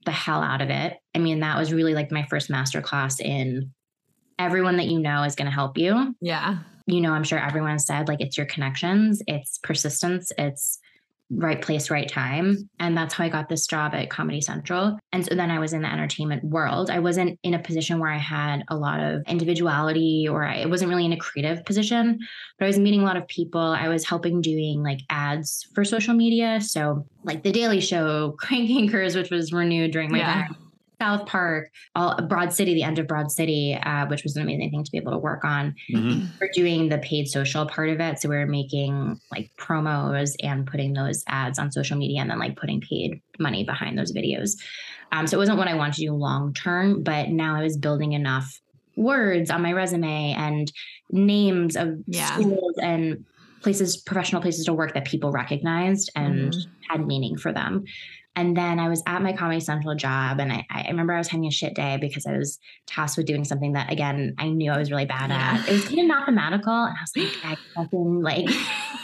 the 0.06 0.12
hell 0.12 0.42
out 0.44 0.62
of 0.62 0.70
it. 0.70 0.98
I 1.16 1.20
mean, 1.20 1.40
that 1.40 1.58
was 1.58 1.74
really 1.74 1.94
like 1.96 2.12
my 2.12 2.24
first 2.30 2.50
masterclass 2.50 3.20
in 3.20 3.72
everyone 4.38 4.78
that 4.78 4.86
you 4.86 5.00
know 5.00 5.24
is 5.24 5.36
going 5.36 5.48
to 5.48 5.52
help 5.52 5.78
you 5.78 6.16
Yeah. 6.22 6.60
you 6.88 7.02
know, 7.02 7.12
I'm 7.14 7.24
sure 7.24 7.40
everyone 7.40 7.80
said 7.80 8.08
like 8.08 8.22
it's 8.22 8.38
your 8.38 8.46
connections, 8.46 9.22
it's 9.28 9.58
persistence, 9.64 10.32
it's 10.38 10.78
right 11.32 11.62
place, 11.62 11.90
right 11.90 12.08
time. 12.08 12.70
And 12.80 12.96
that's 12.96 13.14
how 13.16 13.24
I 13.24 13.30
got 13.30 13.50
this 13.50 13.66
job 13.66 13.96
at 13.96 14.10
Comedy 14.10 14.42
Central. 14.42 14.98
And 15.12 15.26
so 15.26 15.34
then 15.36 15.50
I 15.50 15.60
was 15.60 15.74
in 15.74 15.82
the 15.82 15.92
entertainment 15.92 16.44
world. 16.44 16.90
I 16.90 17.00
wasn't 17.00 17.40
in 17.44 17.54
a 17.56 17.60
position 17.60 18.00
where 18.00 18.12
I 18.12 18.18
had 18.20 18.64
a 18.70 18.76
lot 18.78 19.00
of 19.00 19.24
individuality 19.28 20.28
or 20.30 20.46
I 20.46 20.66
wasn't 20.66 20.90
really 20.90 21.06
in 21.06 21.14
a 21.14 21.18
creative 21.18 21.66
position, 21.66 22.20
but 22.60 22.66
I 22.66 22.68
was 22.68 22.78
meeting 22.78 23.02
a 23.02 23.06
lot 23.06 23.18
of 23.18 23.28
people. 23.28 23.60
I 23.62 23.88
was 23.88 24.06
helping 24.06 24.42
doing 24.42 24.84
like 24.84 25.00
ads 25.10 25.68
for 25.74 25.84
social 25.84 26.14
media. 26.14 26.62
So 26.62 27.06
like 27.24 27.44
The 27.44 27.52
Daily 27.52 27.82
Show, 27.82 28.32
Crank 28.40 28.70
Yankers, 28.70 29.16
which 29.16 29.32
was 29.32 29.52
renewed 29.52 29.92
during 29.92 30.12
my 30.12 30.20
Yeah. 30.20 30.34
time. 30.34 30.56
South 31.02 31.26
Park, 31.28 31.70
all 31.96 32.16
Broad 32.28 32.54
City, 32.54 32.74
the 32.74 32.84
end 32.84 33.00
of 33.00 33.08
Broad 33.08 33.32
City, 33.32 33.74
uh, 33.76 34.08
which 34.08 34.24
was 34.24 34.36
an 34.36 34.44
amazing 34.44 34.70
thing 34.72 34.84
to 34.84 34.92
be 34.92 34.98
able 34.98 35.12
to 35.12 35.18
work 35.18 35.44
on 35.44 35.74
Mhm. 35.92 36.32
we're 36.42 36.50
doing 36.54 36.90
the 36.90 36.98
paid 37.00 37.28
social 37.28 37.66
part 37.66 37.90
of 37.90 38.00
it. 38.00 38.20
So 38.20 38.30
we 38.30 38.36
are 38.38 38.46
making 38.48 39.20
like 39.32 39.52
promos 39.60 40.36
and 40.44 40.68
putting 40.68 40.94
those 40.94 41.24
ads 41.28 41.60
on 41.60 41.72
social 41.72 41.98
media 41.98 42.22
and 42.22 42.30
then 42.30 42.40
like 42.40 42.56
putting 42.58 42.82
paid 42.82 43.20
money 43.40 43.64
behind 43.64 43.98
those 43.98 44.14
videos. 44.14 44.52
Um, 45.12 45.28
so 45.28 45.38
it 45.38 45.40
wasn't 45.40 45.58
what 45.58 45.68
I 45.68 45.76
wanted 45.76 45.96
to 45.96 46.02
do 46.02 46.14
long 46.14 46.54
term, 46.54 47.04
but 47.04 47.30
now 47.30 47.56
I 47.56 47.64
was 47.64 47.78
building 47.78 48.14
enough 48.14 48.52
words 48.98 49.50
on 49.50 49.62
my 49.62 49.74
resume 49.74 50.34
and 50.38 50.72
names 51.12 51.76
of 51.76 51.90
Yeah. 52.08 52.38
schools 52.38 52.76
and 52.82 53.26
places, 53.64 53.98
professional 53.98 54.42
places 54.42 54.66
to 54.66 54.74
work 54.74 54.94
that 54.94 55.06
people 55.06 55.32
recognized 55.32 56.12
and 56.16 56.52
Mhm. 56.54 56.66
had 56.90 57.06
meaning 57.06 57.38
for 57.38 57.52
them. 57.52 57.84
And 58.38 58.56
then 58.56 58.80
I 58.80 58.90
was 58.90 59.02
at 59.08 59.22
my 59.22 59.32
Comedy 59.34 59.62
Central 59.62 59.96
job, 59.96 60.40
and 60.42 60.52
I, 60.52 60.66
I 60.70 60.88
remember 60.90 61.14
I 61.14 61.18
was 61.20 61.30
having 61.30 61.46
a 61.46 61.52
shit 61.52 61.74
day 61.74 61.98
because 62.02 62.26
I 62.26 62.38
was 62.38 62.60
tasked 62.86 63.16
with 63.18 63.26
doing 63.28 63.46
something 63.46 63.74
that, 63.74 63.90
again, 63.92 64.36
I 64.38 64.50
knew 64.50 64.72
I 64.72 64.78
was 64.78 64.92
really 64.92 65.06
bad 65.06 65.30
Yeah. 65.30 65.58
at. 65.62 65.70
It 65.70 65.72
was 65.72 65.86
kind 65.86 66.00
of 66.00 66.08
mathematical, 66.08 66.74
and 66.74 66.96
I 66.98 67.02
was 67.02 67.12
like, 67.16 67.46
I 67.46 67.56
fucking 67.76 68.22
like, 68.22 68.46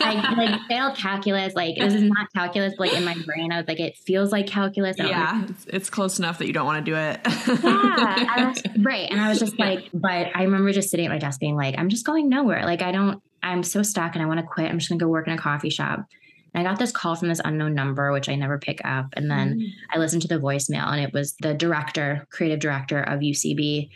I 0.02 0.34
like 0.36 0.60
failed 0.68 0.98
calculus. 0.98 1.54
Like 1.56 1.76
this 1.78 1.94
is 1.94 2.04
not 2.04 2.28
calculus. 2.36 2.74
But, 2.78 2.88
like 2.90 2.98
in 2.98 3.06
my 3.06 3.16
brain, 3.26 3.52
I 3.52 3.58
was 3.58 3.68
like, 3.68 3.80
it 3.80 3.96
feels 3.98 4.32
like 4.32 4.48
calculus. 4.48 4.98
Yeah. 5.00 5.46
It's, 5.48 5.66
it's 5.68 5.90
close 5.90 6.20
enough 6.20 6.38
that 6.40 6.48
you 6.48 6.54
don't 6.54 6.66
want 6.66 6.86
to 6.86 6.92
do 6.92 6.98
it. 6.98 7.20
yeah, 7.26 8.26
I 8.30 8.46
was, 8.54 8.62
right. 8.84 9.10
And 9.10 9.22
I 9.22 9.30
was 9.30 9.40
just 9.40 9.58
like, 9.60 9.90
but 9.94 10.28
I 10.36 10.44
remember 10.44 10.72
just 10.72 10.90
sitting 10.90 11.06
at 11.06 11.10
my 11.10 11.18
desk 11.20 11.40
being 11.40 11.56
like, 11.56 11.76
I'm 11.78 11.90
just 11.90 12.06
going 12.06 12.30
nowhere. 12.30 12.66
Like, 12.66 12.82
I 12.82 12.92
don't, 12.92 13.22
I'm 13.44 13.64
so 13.64 13.82
stuck 13.84 14.14
and 14.16 14.22
I 14.24 14.28
want 14.28 14.40
to 14.40 14.46
quit. 14.46 14.70
I'm 14.70 14.78
just 14.80 14.90
going 14.90 15.00
to 15.00 15.06
go 15.06 15.10
work 15.10 15.28
in 15.28 15.34
a 15.34 15.38
coffee 15.38 15.70
shop. 15.70 16.06
I 16.54 16.64
got 16.64 16.80
this 16.80 16.92
call 16.92 17.16
from 17.16 17.30
this 17.30 17.42
unknown 17.44 17.74
number, 17.74 18.12
which 18.12 18.28
I 18.30 18.36
never 18.36 18.58
pick 18.60 18.82
up. 18.84 19.08
And 19.14 19.32
then 19.32 19.60
Mm. 19.60 19.68
I 19.94 20.00
listened 20.00 20.22
to 20.24 20.28
the 20.28 20.38
voicemail 20.40 20.88
and 20.92 21.02
it 21.02 21.14
was 21.14 21.34
the 21.42 21.54
director, 21.54 22.28
creative 22.30 22.60
director 22.60 23.02
of 23.02 23.22
UCB. 23.22 23.90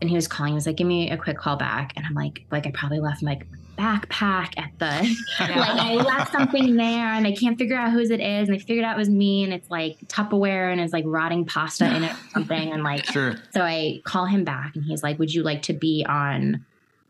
And 0.00 0.08
he 0.08 0.16
was 0.16 0.26
calling, 0.28 0.52
he 0.52 0.54
was 0.54 0.66
like, 0.66 0.76
give 0.76 0.86
me 0.86 1.10
a 1.10 1.16
quick 1.18 1.36
call 1.38 1.56
back. 1.56 1.92
And 1.96 2.06
I'm 2.06 2.14
like, 2.14 2.46
like 2.50 2.66
I 2.66 2.70
probably 2.70 3.00
left 3.00 3.22
my 3.22 3.38
backpack 3.76 4.52
at 4.58 4.70
the 4.78 5.16
Yeah. 5.40 5.58
like 5.60 5.80
I 5.80 5.94
left 5.94 6.32
something 6.32 6.76
there 6.76 7.12
and 7.14 7.26
I 7.26 7.32
can't 7.32 7.58
figure 7.58 7.76
out 7.76 7.92
whose 7.92 8.10
it 8.10 8.20
is. 8.20 8.48
And 8.48 8.56
I 8.56 8.58
figured 8.58 8.84
out 8.84 8.96
it 8.96 8.98
was 8.98 9.08
me 9.10 9.44
and 9.44 9.52
it's 9.52 9.68
like 9.70 9.98
Tupperware 10.06 10.72
and 10.72 10.80
it's 10.80 10.92
like 10.92 11.04
rotting 11.06 11.44
pasta 11.44 11.84
in 11.94 12.04
it 12.04 12.12
or 12.12 12.16
something. 12.32 12.72
And 12.72 12.82
like 12.84 13.04
Sure. 13.06 13.36
so 13.52 13.62
I 13.62 14.00
call 14.04 14.24
him 14.26 14.44
back 14.44 14.74
and 14.76 14.84
he's 14.84 15.02
like, 15.02 15.18
Would 15.18 15.32
you 15.34 15.42
like 15.42 15.62
to 15.62 15.72
be 15.72 16.04
on 16.08 16.64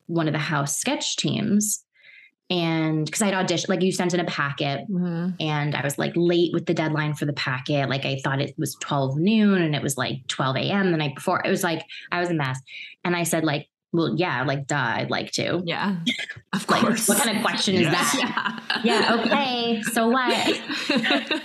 one 0.06 0.26
of 0.26 0.32
the 0.32 0.38
house 0.38 0.76
sketch 0.78 1.16
teams? 1.16 1.84
And 2.50 3.04
because 3.04 3.20
I'd 3.22 3.34
auditioned, 3.34 3.68
like 3.68 3.82
you 3.82 3.92
sent 3.92 4.14
in 4.14 4.20
a 4.20 4.24
packet 4.24 4.88
Mhm. 4.90 5.34
and 5.38 5.74
I 5.74 5.82
was 5.82 5.98
like 5.98 6.12
late 6.16 6.52
with 6.54 6.64
the 6.66 6.72
deadline 6.74 7.12
for 7.14 7.26
the 7.26 7.34
packet. 7.34 7.90
Like 7.90 8.06
I 8.06 8.18
thought 8.24 8.40
it 8.40 8.54
was 8.56 8.74
12 8.80 9.18
noon 9.18 9.60
and 9.60 9.74
it 9.74 9.82
was 9.82 9.98
like 9.98 10.26
12 10.28 10.56
a.m. 10.56 10.90
the 10.90 10.96
night 10.96 11.14
before. 11.14 11.42
It 11.44 11.50
was 11.50 11.62
like 11.62 11.82
I 12.10 12.20
was 12.20 12.30
a 12.30 12.34
mess. 12.34 12.58
And 13.04 13.14
I 13.14 13.24
said, 13.24 13.44
like, 13.44 13.68
well, 13.92 14.14
yeah, 14.16 14.44
like 14.44 14.66
duh, 14.66 14.76
I'd 14.76 15.10
like 15.10 15.30
to. 15.32 15.62
Yeah. 15.66 15.96
Of 16.54 16.66
Like, 16.70 16.80
course. 16.80 17.06
what 17.08 17.18
kind 17.18 17.36
of 17.36 17.44
question 17.44 17.74
is 17.74 17.82
Yes. 17.82 18.12
that? 18.16 18.62
Yeah. 18.84 19.00
Yeah, 19.10 19.20
okay. 19.20 19.82
So 19.92 20.08
what? 20.10 20.32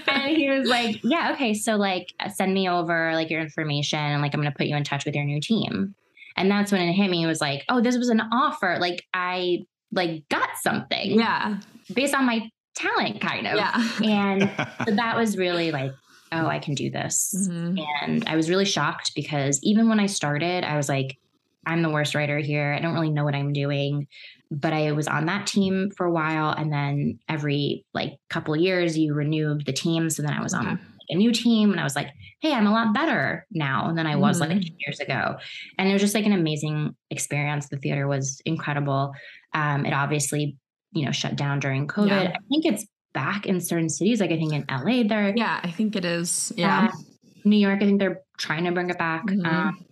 and 0.08 0.38
he 0.38 0.50
was 0.50 0.68
like, 0.70 1.02
"Yeah, 1.04 1.34
okay. 1.34 1.54
So 1.54 1.76
like, 1.76 2.14
send 2.34 2.54
me 2.54 2.70
over 2.70 3.14
like 3.14 3.30
your 3.30 3.42
information, 3.42 4.00
and 4.00 4.22
like 4.22 4.34
I'm 4.34 4.40
gonna 4.40 4.54
put 4.58 4.68
you 4.68 4.76
in 4.78 4.84
touch 4.86 5.04
with 5.06 5.14
your 5.16 5.26
new 5.26 5.42
team." 5.42 5.96
And 6.38 6.50
that's 6.50 6.72
when 6.72 6.82
it 6.82 6.94
hit 6.94 7.10
me. 7.12 7.24
It 7.24 7.28
was 7.28 7.42
like, 7.42 7.64
"Oh, 7.70 7.82
this 7.82 7.98
was 7.98 8.08
an 8.10 8.22
offer. 8.32 8.78
Like 8.80 9.04
I 9.14 9.66
like 9.94 10.24
got 10.30 10.50
something 10.62 11.20
yeah. 11.20 11.60
based 11.94 12.14
on 12.14 12.26
my 12.26 12.50
talent, 12.76 13.22
kind 13.22 13.48
of." 13.48 13.56
Yeah. 13.56 13.90
And 14.04 14.42
so 14.88 14.96
that 14.96 15.16
was 15.18 15.38
really 15.38 15.72
like, 15.72 15.92
"Oh, 16.32 16.48
I 16.48 16.60
can 16.60 16.74
do 16.76 16.90
this." 16.90 17.34
Mhm. 17.50 17.84
And 18.02 18.24
I 18.28 18.36
was 18.36 18.50
really 18.50 18.66
shocked 18.66 19.14
because 19.16 19.60
even 19.64 19.88
when 19.90 20.00
I 20.00 20.08
started, 20.08 20.64
I 20.64 20.76
was 20.78 20.90
like, 20.90 21.18
I'm 21.66 21.82
the 21.82 21.90
worst 21.90 22.14
writer 22.14 22.40
here. 22.40 22.74
I 22.78 22.82
don't 22.82 22.94
really 22.94 23.10
know 23.10 23.24
what 23.24 23.36
I'm 23.36 23.54
doing. 23.54 24.08
But 24.52 24.74
I 24.74 24.92
was 24.92 25.08
on 25.08 25.26
that 25.28 25.48
team 25.48 25.90
for 25.96 26.06
a 26.06 26.12
while. 26.12 26.50
And 26.52 26.72
then 26.72 27.20
every 27.30 27.86
like 27.94 28.18
couple 28.30 28.54
of 28.54 28.60
years, 28.60 28.98
you 28.98 29.14
renew 29.14 29.58
the 29.66 29.72
team. 29.74 30.10
So 30.10 30.22
then 30.22 30.34
I 30.34 30.42
was 30.44 30.54
on 30.54 30.68
Okay. 30.68 30.72
like, 30.72 30.80
a 31.14 31.18
new 31.18 31.32
team 31.32 31.72
and 31.72 31.80
I 31.80 31.84
was 31.84 31.96
like, 31.96 32.10
hey, 32.42 32.54
I'm 32.54 32.68
a 32.68 32.72
lot 32.72 32.94
better 32.94 33.46
now 33.52 33.94
than 33.94 34.06
I 34.08 34.16
was 34.16 34.40
like 34.40 34.50
Mhm. 34.50 34.62
two 34.66 34.74
years 34.86 35.00
ago. 35.00 35.38
And 35.78 35.88
it 35.90 35.94
was 35.94 36.02
just 36.02 36.16
like 36.16 36.26
an 36.26 36.34
amazing 36.34 36.96
experience. 37.10 37.70
The 37.70 37.78
theater 37.78 38.08
was 38.08 38.42
incredible. 38.46 39.14
Um, 39.54 39.86
it 39.86 39.94
obviously, 39.94 40.58
you 40.92 41.06
know, 41.06 41.12
shut 41.12 41.36
down 41.36 41.60
during 41.60 41.88
COVID. 41.88 42.10
Yeah. 42.10 42.34
I 42.36 42.40
think 42.50 42.66
it's 42.66 42.86
back 43.14 43.46
in 43.46 43.62
certain 43.62 43.90
cities. 43.90 44.20
Like 44.20 44.32
I 44.32 44.38
think 44.38 44.54
in 44.54 44.66
LA, 44.70 45.04
there 45.04 45.34
Yeah, 45.36 45.60
I 45.64 45.72
think 45.72 45.96
it 45.96 46.04
is. 46.06 46.52
Yeah. 46.58 46.90
uh, 46.92 46.98
New 47.46 47.58
York, 47.58 47.82
I 47.82 47.86
think 47.86 48.00
they're 48.00 48.22
trying 48.38 48.64
to 48.66 48.72
bring 48.72 48.90
it 48.90 48.98
back. 48.98 49.26
Mhm. 49.28 49.46
Um, 49.46 49.86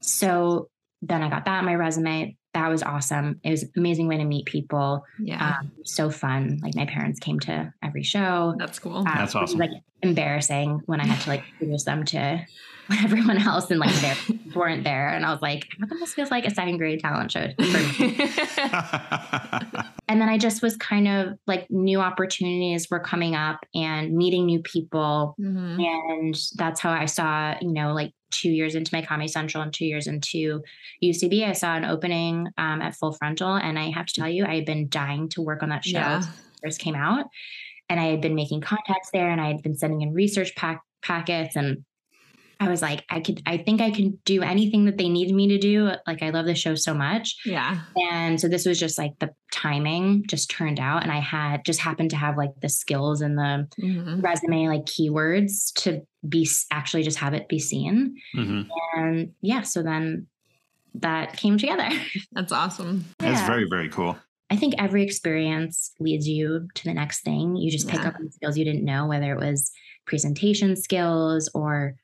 so 0.00 0.68
then 1.02 1.22
I 1.22 1.28
got 1.30 1.44
that 1.44 1.58
on 1.58 1.64
my 1.64 1.74
resume. 1.74 2.36
That 2.56 2.68
was 2.70 2.82
awesome. 2.82 3.38
It 3.44 3.50
was 3.50 3.62
an 3.64 3.72
amazing 3.76 4.08
way 4.08 4.16
to 4.16 4.24
meet 4.24 4.46
people. 4.46 5.04
yeah. 5.18 5.56
Um, 5.60 5.72
so 5.84 6.08
fun. 6.10 6.58
Like 6.62 6.74
my 6.74 6.86
parents 6.86 7.20
came 7.20 7.38
to 7.40 7.72
every 7.82 8.02
show. 8.02 8.54
That's 8.58 8.78
cool. 8.78 8.96
Um, 8.96 9.04
That's 9.04 9.34
it 9.34 9.40
was, 9.40 9.50
awesome. 9.50 9.58
like 9.58 9.70
embarrassing 10.02 10.80
when 10.86 11.00
I 11.00 11.04
had 11.06 11.20
to 11.22 11.28
like 11.28 11.44
introduce 11.60 11.84
them 11.84 12.04
to 12.06 12.40
everyone 13.04 13.36
else 13.38 13.70
and 13.70 13.78
like 13.80 13.94
they 13.96 14.14
weren't 14.54 14.84
there. 14.84 15.08
And 15.10 15.26
I 15.26 15.32
was 15.32 15.42
like, 15.42 15.66
how 15.78 15.86
come 15.86 16.00
this 16.00 16.14
feels 16.14 16.30
like 16.30 16.46
a 16.46 16.50
second 16.54 16.78
grade 16.78 17.00
talent 17.00 17.30
show? 17.32 17.40
and 20.08 20.20
then 20.20 20.28
I 20.28 20.38
just 20.38 20.62
was 20.62 20.76
kind 20.76 21.08
of 21.08 21.38
like 21.46 21.66
new 21.70 22.00
opportunities 22.00 22.88
were 22.90 23.00
coming 23.00 23.34
up 23.34 23.64
and 23.74 24.14
meeting 24.14 24.46
new 24.46 24.60
people 24.62 25.34
Mhm. 25.40 25.84
and 25.84 26.36
that's 26.56 26.80
how 26.80 26.90
I 26.90 27.06
saw, 27.06 27.54
you 27.60 27.72
know, 27.72 27.92
like 27.92 28.12
two 28.30 28.50
years 28.50 28.74
into 28.74 28.94
my 28.94 29.02
Comedy 29.02 29.28
Central 29.28 29.62
and 29.62 29.72
two 29.72 29.84
years 29.84 30.06
into 30.06 30.62
UCB, 31.02 31.46
I 31.48 31.52
saw 31.52 31.76
an 31.76 31.84
opening 31.84 32.48
um, 32.58 32.82
at 32.82 32.94
Full 32.96 33.12
Frontal. 33.12 33.54
And 33.54 33.78
I 33.78 33.90
have 33.90 34.06
to 34.06 34.14
tell 34.14 34.28
you, 34.28 34.44
I 34.44 34.56
had 34.56 34.64
been 34.64 34.88
dying 34.88 35.28
to 35.30 35.42
work 35.42 35.62
on 35.62 35.68
that 35.70 35.84
show 35.84 35.98
Yeah. 35.98 36.20
since 36.20 36.34
first 36.62 36.80
came 36.80 36.94
out. 36.94 37.26
And 37.88 38.00
I 38.00 38.06
had 38.06 38.20
been 38.20 38.34
making 38.34 38.62
contacts 38.62 39.10
there 39.12 39.30
and 39.30 39.40
I 39.40 39.48
had 39.48 39.62
been 39.62 39.76
sending 39.76 40.02
in 40.02 40.12
research 40.12 40.54
pack 40.56 40.82
packets 41.02 41.54
and 41.56 41.84
I 42.58 42.70
was 42.70 42.80
like, 42.80 43.04
I 43.10 43.20
could, 43.20 43.42
I 43.44 43.58
think 43.58 43.82
I 43.82 43.90
can 43.90 44.18
do 44.24 44.42
anything 44.42 44.86
that 44.86 44.96
they 44.96 45.10
need 45.10 45.32
me 45.32 45.46
to 45.48 45.58
do. 45.58 45.90
Like, 46.06 46.22
I 46.22 46.30
love 46.30 46.46
the 46.46 46.54
show 46.54 46.74
so 46.74 46.94
much. 46.94 47.36
Yeah. 47.44 47.80
And 48.10 48.40
so 48.40 48.48
this 48.48 48.64
was 48.64 48.80
just 48.80 48.96
like 48.96 49.12
the 49.20 49.28
timing 49.52 50.24
just 50.26 50.48
turned 50.50 50.80
out. 50.80 51.02
And 51.02 51.12
I 51.12 51.20
had 51.20 51.66
just 51.66 51.80
happened 51.80 52.08
to 52.10 52.16
have 52.16 52.38
like 52.38 52.52
the 52.62 52.70
skills 52.70 53.20
and 53.20 53.36
the 53.36 53.68
Mhm. 53.78 54.22
resume, 54.22 54.68
like 54.68 54.86
keywords 54.86 55.70
to 55.82 56.00
be 56.28 56.48
actually 56.70 57.02
just 57.02 57.18
have 57.18 57.34
it 57.34 57.48
be 57.48 57.58
seen. 57.58 58.16
hmm 58.34 58.62
And 58.96 59.32
yeah, 59.42 59.62
so 59.62 59.82
then 59.82 60.26
that 60.94 61.36
came 61.36 61.58
together. 61.58 61.88
That's 62.32 62.52
awesome. 62.52 63.04
That's 63.18 63.46
very, 63.46 63.66
very 63.68 63.88
cool. 63.88 64.16
I 64.48 64.56
think 64.56 64.74
every 64.78 65.02
experience 65.02 65.92
leads 65.98 66.28
you 66.28 66.68
to 66.74 66.84
the 66.84 66.94
next 66.94 67.22
thing. 67.22 67.56
You 67.56 67.70
just 67.70 67.88
pick 67.88 68.00
Yeah. 68.00 68.08
up 68.08 68.14
on 68.16 68.30
skills 68.30 68.56
you 68.56 68.64
didn't 68.64 68.84
know, 68.84 69.06
whether 69.06 69.32
it 69.32 69.38
was 69.38 69.72
presentation 70.06 70.76
skills 70.76 71.50
or 71.52 71.96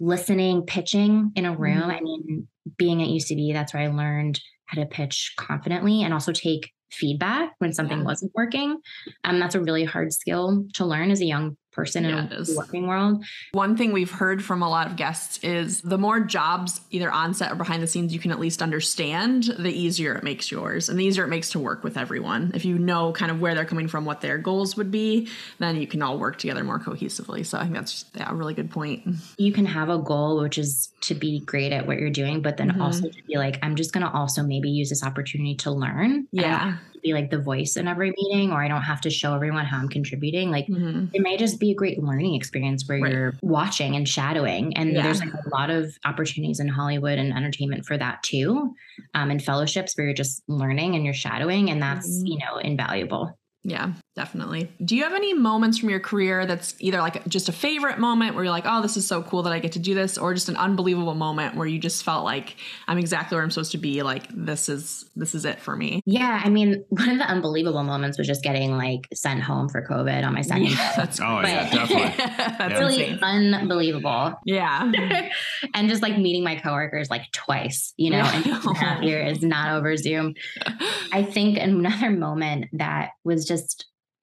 listening, 0.00 0.62
pitching 0.62 1.30
in 1.36 1.44
a 1.46 1.56
room. 1.56 1.82
Mhm. 1.82 1.96
I 1.96 2.00
mean, 2.00 2.48
being 2.76 3.00
at 3.02 3.08
UCB, 3.08 3.52
that's 3.52 3.72
where 3.72 3.82
I 3.84 3.88
learned 3.88 4.40
how 4.66 4.80
to 4.80 4.86
pitch 4.86 5.34
confidently 5.36 6.02
and 6.02 6.12
also 6.12 6.32
take 6.32 6.72
feedback 6.90 7.52
when 7.58 7.72
something 7.72 7.98
Yeah. 7.98 8.04
wasn't 8.04 8.32
working. 8.34 8.78
Um, 9.22 9.38
that's 9.38 9.54
a 9.54 9.60
really 9.60 9.84
hard 9.84 10.12
skill 10.12 10.66
to 10.74 10.84
learn 10.84 11.10
as 11.10 11.20
a 11.20 11.24
young 11.26 11.56
person 11.74 12.04
Yeah, 12.04 12.22
in 12.22 12.28
the 12.28 12.54
working 12.56 12.86
world. 12.86 13.24
One 13.52 13.76
thing 13.76 13.92
we've 13.92 14.10
heard 14.10 14.42
from 14.42 14.62
a 14.62 14.68
lot 14.68 14.86
of 14.86 14.96
guests 14.96 15.38
is 15.42 15.80
the 15.82 15.98
more 15.98 16.20
jobs, 16.20 16.80
either 16.90 17.10
on 17.10 17.34
set 17.34 17.50
or 17.52 17.56
behind 17.56 17.82
the 17.82 17.86
scenes, 17.86 18.14
you 18.14 18.20
can 18.20 18.30
at 18.30 18.38
least 18.40 18.62
understand, 18.62 19.44
the 19.58 19.70
easier 19.72 20.14
it 20.14 20.22
makes 20.24 20.50
yours 20.50 20.88
and 20.88 20.98
the 20.98 21.04
easier 21.04 21.24
it 21.24 21.28
makes 21.28 21.50
to 21.50 21.58
work 21.58 21.82
with 21.84 21.96
everyone. 21.98 22.52
If 22.54 22.64
you 22.64 22.78
know 22.78 23.12
kind 23.12 23.30
of 23.30 23.40
where 23.40 23.54
they're 23.54 23.64
coming 23.64 23.88
from, 23.88 24.04
what 24.04 24.20
their 24.20 24.38
goals 24.38 24.76
would 24.76 24.90
be, 24.90 25.28
then 25.58 25.76
you 25.76 25.86
can 25.86 26.00
all 26.02 26.18
work 26.18 26.38
together 26.38 26.62
more 26.64 26.78
cohesively. 26.78 27.44
So 27.44 27.58
I 27.58 27.62
think 27.62 27.74
that's 27.74 28.04
yeah, 28.14 28.30
a 28.30 28.34
really 28.34 28.54
good 28.54 28.70
point. 28.70 29.02
You 29.36 29.52
can 29.52 29.66
have 29.66 29.88
a 29.90 29.98
goal, 29.98 30.40
which 30.40 30.58
is 30.58 30.92
to 31.02 31.14
be 31.14 31.40
great 31.40 31.72
at 31.72 31.86
what 31.86 31.98
you're 31.98 32.10
doing, 32.10 32.40
but 32.40 32.56
then 32.56 32.70
Mhm. 32.70 32.80
also 32.80 33.08
to 33.08 33.22
be 33.26 33.36
like, 33.36 33.58
I'm 33.62 33.74
just 33.76 33.92
going 33.92 34.06
to 34.06 34.12
also 34.12 34.42
maybe 34.42 34.70
use 34.70 34.88
this 34.90 35.02
opportunity 35.02 35.54
to 35.56 35.70
learn. 35.70 36.28
Yeah. 36.32 36.76
Be 37.04 37.12
like 37.12 37.30
the 37.30 37.38
voice 37.38 37.76
in 37.76 37.86
every 37.86 38.12
meeting 38.16 38.50
or 38.50 38.64
I 38.64 38.66
don't 38.66 38.82
have 38.82 39.00
to 39.02 39.10
show 39.10 39.34
everyone 39.34 39.66
how 39.66 39.78
I'm 39.78 39.88
contributing. 39.88 40.50
Like 40.50 40.66
Mhm. 40.66 41.10
it 41.12 41.20
may 41.20 41.36
just 41.36 41.60
be 41.60 41.70
a 41.70 41.74
great 41.74 42.02
learning 42.02 42.34
experience 42.34 42.88
where 42.88 42.98
Right. 42.98 43.12
you're 43.12 43.34
watching 43.42 43.94
and 43.94 44.08
shadowing. 44.08 44.74
And 44.76 44.92
Yeah. 44.94 45.02
there's 45.02 45.20
like 45.20 45.32
a 45.34 45.48
lot 45.50 45.68
of 45.70 45.96
opportunities 46.06 46.60
in 46.60 46.68
Hollywood 46.68 47.18
and 47.18 47.32
entertainment 47.32 47.84
for 47.84 47.96
that 47.98 48.22
too. 48.22 48.74
Um, 49.12 49.30
and 49.30 49.42
fellowships 49.44 49.96
where 49.96 50.06
you're 50.06 50.14
just 50.14 50.42
learning 50.48 50.94
and 50.96 51.04
you're 51.04 51.14
shadowing 51.14 51.70
and 51.70 51.80
that's, 51.82 52.22
Mhm. 52.22 52.28
you 52.28 52.38
know, 52.38 52.56
invaluable. 52.56 53.38
Yeah, 53.66 53.92
definitely. 54.14 54.70
Do 54.84 54.94
you 54.94 55.04
have 55.04 55.14
any 55.14 55.32
moments 55.32 55.78
from 55.78 55.88
your 55.88 55.98
career 56.00 56.44
that's 56.44 56.74
either 56.80 56.98
like 56.98 57.26
just 57.26 57.48
a 57.48 57.52
favorite 57.52 57.98
moment 57.98 58.34
where 58.34 58.44
you're 58.44 58.50
like, 58.52 58.64
oh, 58.66 58.82
this 58.82 58.98
is 58.98 59.06
so 59.06 59.22
cool 59.22 59.42
that 59.44 59.54
I 59.54 59.58
get 59.58 59.72
to 59.72 59.78
do 59.78 59.94
this, 59.94 60.18
or 60.18 60.34
just 60.34 60.50
an 60.50 60.56
unbelievable 60.56 61.14
moment 61.14 61.56
where 61.56 61.66
you 61.66 61.78
just 61.78 62.04
felt 62.04 62.24
like 62.26 62.56
I'm 62.86 62.98
exactly 62.98 63.36
where 63.36 63.42
I'm 63.42 63.50
supposed 63.50 63.72
to 63.72 63.78
be? 63.78 64.02
Like 64.02 64.24
this 64.30 64.68
is 64.68 65.08
this 65.16 65.34
is 65.34 65.46
it 65.46 65.60
for 65.60 65.74
me. 65.74 66.02
Yeah. 66.04 66.42
I 66.44 66.50
mean, 66.50 66.84
one 66.90 67.08
of 67.08 67.16
the 67.16 67.24
unbelievable 67.24 67.84
moments 67.84 68.18
was 68.18 68.26
just 68.26 68.42
getting 68.42 68.76
like 68.76 69.08
sent 69.14 69.40
home 69.42 69.70
for 69.70 69.80
COVID 69.88 70.24
on 70.26 70.34
my 70.34 70.42
second 70.42 70.64
Yeah, 70.64 70.76
day. 70.76 70.92
that's 70.96 71.20
Oh, 71.20 71.40
yeah, 71.40 71.70
definitely. 71.70 72.14
that's 72.58 72.78
Really 72.80 73.04
insane. 73.06 73.54
unbelievable. 73.54 74.34
Yeah. 74.44 74.92
and 75.74 75.88
just 75.88 76.02
like 76.02 76.18
meeting 76.18 76.44
my 76.44 76.56
coworkers 76.56 77.08
like 77.08 77.32
twice, 77.32 77.94
you 77.96 78.10
know, 78.10 78.18
Yeah. 78.18 78.34
and 78.36 78.44
two 78.44 78.50
and 78.52 78.66
a 78.76 78.78
half 78.78 79.02
year 79.02 79.24
is 79.24 79.42
not 79.42 79.74
over 79.74 79.96
Zoom. 79.96 80.34
I 81.12 81.22
think 81.22 81.56
another 81.58 82.10
moment 82.10 82.66
that 82.74 83.10
was 83.24 83.46
just 83.46 83.53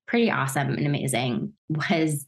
pretty 0.07 0.29
awesome 0.29 0.69
and 0.75 0.85
amazing 0.85 1.53
was 1.69 2.25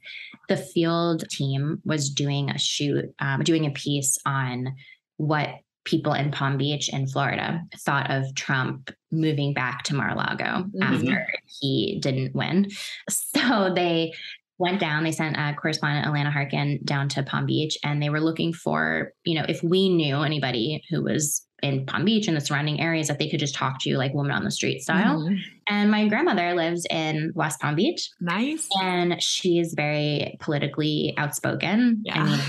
the 0.48 0.57
field 0.57 1.27
team 1.29 1.81
was 1.83 2.10
doing 2.10 2.50
a 2.50 2.57
shoot, 2.57 3.05
um, 3.19 3.43
doing 3.43 3.65
a 3.65 3.71
piece 3.71 4.17
on 4.25 4.73
what 5.17 5.49
people 5.86 6.13
in 6.13 6.32
Palm 6.32 6.58
Beach 6.58 6.88
in 6.93 7.08
Florida 7.08 7.62
thought 7.80 8.10
of 8.10 8.34
Trump 8.36 8.89
moving 9.12 9.54
back 9.54 9.84
to 9.84 9.95
Mar-a-Lago 9.95 10.69
Mhm. 10.73 10.82
after 10.82 11.28
he 11.60 11.99
didn't 12.01 12.34
win. 12.34 12.69
So 13.10 13.73
they 13.75 14.13
went 14.60 14.80
down, 14.80 15.04
they 15.04 15.12
sent 15.12 15.36
a 15.36 15.54
correspondent, 15.60 16.06
Allana 16.08 16.32
Harkin, 16.32 16.80
down 16.86 17.10
to 17.10 17.23
Palm 17.23 17.45
Beach, 17.45 17.78
and 17.84 18.01
they 18.01 18.10
were 18.10 18.21
looking 18.21 18.54
for, 18.54 19.12
you 19.25 19.36
know, 19.38 19.45
if 19.49 19.62
we 19.62 19.89
knew 19.89 20.21
anybody 20.21 20.82
who 20.89 21.04
was 21.04 21.45
in 21.63 21.86
Palm 21.86 22.04
Beach 22.06 22.28
and 22.28 22.36
the 22.38 22.41
surrounding 22.41 22.80
areas 22.82 23.08
that 23.08 23.17
they 23.19 23.30
could 23.30 23.39
just 23.39 23.56
talk 23.56 23.80
to 23.82 23.89
you 23.89 23.97
like 23.97 24.13
woman 24.13 24.32
on 24.34 24.43
the 24.43 24.52
street 24.52 24.82
style. 24.82 25.21
Mhm. 25.21 25.38
And 25.67 25.89
my 25.89 26.08
grandmother 26.10 26.54
lives 26.54 26.86
in 26.91 27.32
West 27.36 27.62
Palm 27.62 27.76
Beach 27.76 28.10
Nice. 28.19 28.67
and 28.82 29.15
she 29.23 29.60
is 29.60 29.73
very 29.73 30.36
politically 30.41 31.13
outspoken. 31.17 32.02
Yeah. 32.04 32.21
I 32.21 32.26
mean, 32.26 32.39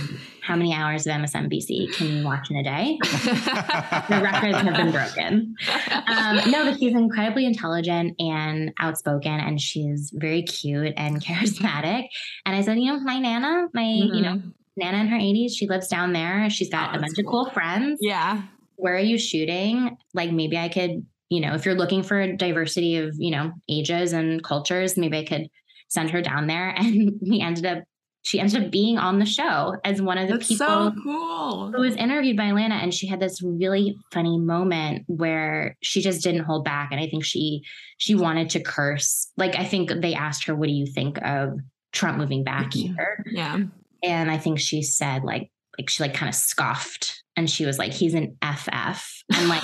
how 0.42 0.56
many 0.56 0.74
hours 0.74 1.06
of 1.06 1.12
MSNBC 1.12 1.94
can 1.96 2.08
you 2.16 2.24
watch 2.24 2.50
in 2.50 2.56
a 2.56 2.64
day? 2.64 2.98
the 3.02 4.20
records 4.22 4.56
have 4.58 4.74
been 4.76 4.90
broken. 4.90 5.54
Um, 6.08 6.50
no, 6.50 6.64
but 6.64 6.78
she's 6.78 6.92
incredibly 6.94 7.46
intelligent 7.46 8.14
and 8.18 8.72
outspoken, 8.80 9.32
and 9.32 9.60
she's 9.60 10.10
very 10.14 10.42
cute 10.42 10.92
and 10.96 11.20
charismatic. 11.24 12.08
And 12.44 12.56
I 12.56 12.62
said, 12.62 12.78
you 12.78 12.86
know, 12.92 13.00
my 13.00 13.18
nana, 13.20 13.68
my 13.72 13.84
you 13.84 14.22
know 14.22 14.34
Mhm. 14.34 14.52
nana 14.76 14.98
in 14.98 15.06
her 15.06 15.16
80s, 15.16 15.52
she 15.56 15.68
lives 15.68 15.86
down 15.86 16.12
there. 16.12 16.50
She's 16.50 16.68
got 16.68 16.94
Oh, 16.94 16.98
a 16.98 17.00
bunch 17.00 17.16
of 17.18 17.24
cool. 17.26 17.44
cool 17.44 17.52
friends. 17.52 17.98
Yeah. 18.02 18.42
Where 18.84 18.96
are 18.96 19.00
you 19.12 19.16
shooting? 19.18 19.96
Like 20.12 20.30
maybe 20.30 20.58
I 20.58 20.68
could, 20.68 21.06
you 21.30 21.40
know, 21.40 21.54
if 21.54 21.64
you're 21.64 21.74
looking 21.74 22.02
for 22.02 22.20
a 22.20 22.36
diversity 22.36 22.96
of 22.98 23.14
you 23.18 23.30
know 23.30 23.52
ages 23.68 24.12
and 24.12 24.44
cultures, 24.44 24.98
maybe 24.98 25.16
I 25.16 25.24
could 25.24 25.48
send 25.88 26.10
her 26.10 26.20
down 26.20 26.46
there. 26.48 26.68
And 26.78 27.12
we 27.22 27.40
ended 27.40 27.64
up. 27.64 27.78
She 28.26 28.40
ended 28.40 28.64
up 28.64 28.70
being 28.70 28.96
on 28.98 29.18
the 29.18 29.26
show 29.26 29.76
as 29.84 30.00
one 30.00 30.16
of 30.18 30.28
the 30.28 30.34
That's 30.34 30.48
people 30.48 30.66
so 30.66 30.92
cool. 31.02 31.72
who 31.72 31.80
was 31.82 31.94
interviewed 31.96 32.38
by 32.38 32.44
Allana 32.44 32.82
and 32.82 32.92
she 32.92 33.06
had 33.06 33.20
this 33.20 33.42
really 33.42 33.96
funny 34.14 34.38
moment 34.38 35.04
where 35.08 35.76
she 35.82 36.00
just 36.00 36.22
didn't 36.22 36.44
hold 36.44 36.64
back 36.64 36.88
and 36.90 36.98
I 37.00 37.06
think 37.06 37.22
she 37.24 37.62
she 37.98 38.14
wanted 38.14 38.48
to 38.50 38.62
curse 38.62 39.30
like 39.36 39.56
I 39.56 39.64
think 39.64 39.90
they 40.00 40.14
asked 40.14 40.44
her 40.46 40.54
what 40.54 40.68
do 40.68 40.72
you 40.72 40.86
think 40.86 41.18
of 41.22 41.58
Trump 41.92 42.16
moving 42.16 42.44
back 42.44 42.72
here 42.72 43.22
Yeah. 43.30 43.58
and 44.02 44.30
I 44.30 44.38
think 44.38 44.58
she 44.58 44.80
said 44.82 45.22
like 45.22 45.50
like 45.78 45.90
she 45.90 46.02
like 46.02 46.14
kind 46.14 46.30
of 46.30 46.34
scoffed 46.34 47.22
and 47.36 47.48
she 47.50 47.64
was 47.66 47.78
like 47.78 47.92
he's 47.92 48.14
an 48.14 48.36
FF 48.42 49.22
and 49.34 49.48
like 49.48 49.62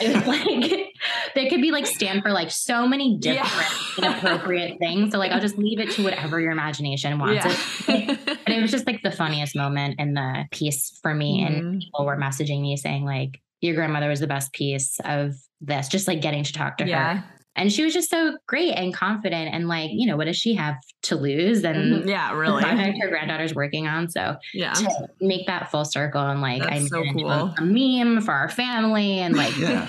it 0.00 0.14
was 0.14 0.26
like 0.26 0.86
they 1.34 1.48
could 1.48 1.60
be 1.60 1.70
like 1.70 1.86
stand 1.86 2.22
for 2.22 2.30
like 2.32 2.50
so 2.50 2.86
many 2.86 3.18
different 3.18 3.98
inappropriate 3.98 4.78
things 4.78 5.12
so 5.12 5.18
like 5.18 5.30
I'll 5.32 5.40
just 5.40 5.58
leave 5.58 5.78
it 5.78 5.90
to 5.92 6.02
whatever 6.04 6.40
your 6.40 6.52
imagination 6.52 7.18
wants 7.18 7.44
Yeah. 7.88 8.16
and 8.46 8.48
it 8.54 8.60
was 8.60 8.70
just 8.70 8.86
like 8.86 9.02
the 9.02 9.10
funniest 9.10 9.54
moment 9.56 9.96
in 9.98 10.14
the 10.14 10.44
piece 10.50 10.98
for 11.02 11.14
me. 11.14 11.42
And 11.44 11.62
Mhm. 11.62 11.80
people 11.80 12.04
were 12.06 12.16
messaging 12.16 12.60
me 12.60 12.76
saying, 12.76 13.04
like, 13.04 13.40
your 13.60 13.74
grandmother 13.74 14.08
was 14.08 14.20
the 14.20 14.26
best 14.26 14.52
piece 14.52 14.98
of 15.04 15.34
this, 15.60 15.88
just 15.88 16.08
like 16.08 16.20
getting 16.20 16.42
to 16.44 16.52
talk 16.52 16.78
to 16.78 16.86
yeah. 16.86 17.16
her. 17.18 17.24
And 17.54 17.70
she 17.72 17.84
was 17.84 17.92
just 17.92 18.08
so 18.08 18.36
great 18.46 18.72
and 18.72 18.94
confident. 18.94 19.54
And 19.54 19.68
like, 19.68 19.90
you 19.92 20.06
know, 20.06 20.16
what 20.16 20.24
does 20.24 20.36
she 20.38 20.54
have 20.54 20.76
to 21.02 21.16
lose? 21.16 21.62
And 21.64 22.04
Mhm. 22.04 22.08
Yeah, 22.08 22.32
really. 22.34 22.62
her 22.64 23.08
granddaughter's 23.08 23.54
working 23.54 23.86
on. 23.86 24.08
So 24.08 24.36
Yeah. 24.54 24.72
to 24.72 24.88
make 25.20 25.46
that 25.46 25.70
full 25.70 25.84
circle 25.84 26.22
and 26.26 26.40
like, 26.40 26.62
I 26.62 26.78
That's 26.78 26.90
made 26.90 27.10
so 27.10 27.12
cool. 27.12 27.30
a, 27.58 27.62
meme 27.62 28.22
for 28.22 28.32
our 28.32 28.48
family 28.48 29.18
and 29.18 29.36
like, 29.36 29.54
Yeah. 29.58 29.86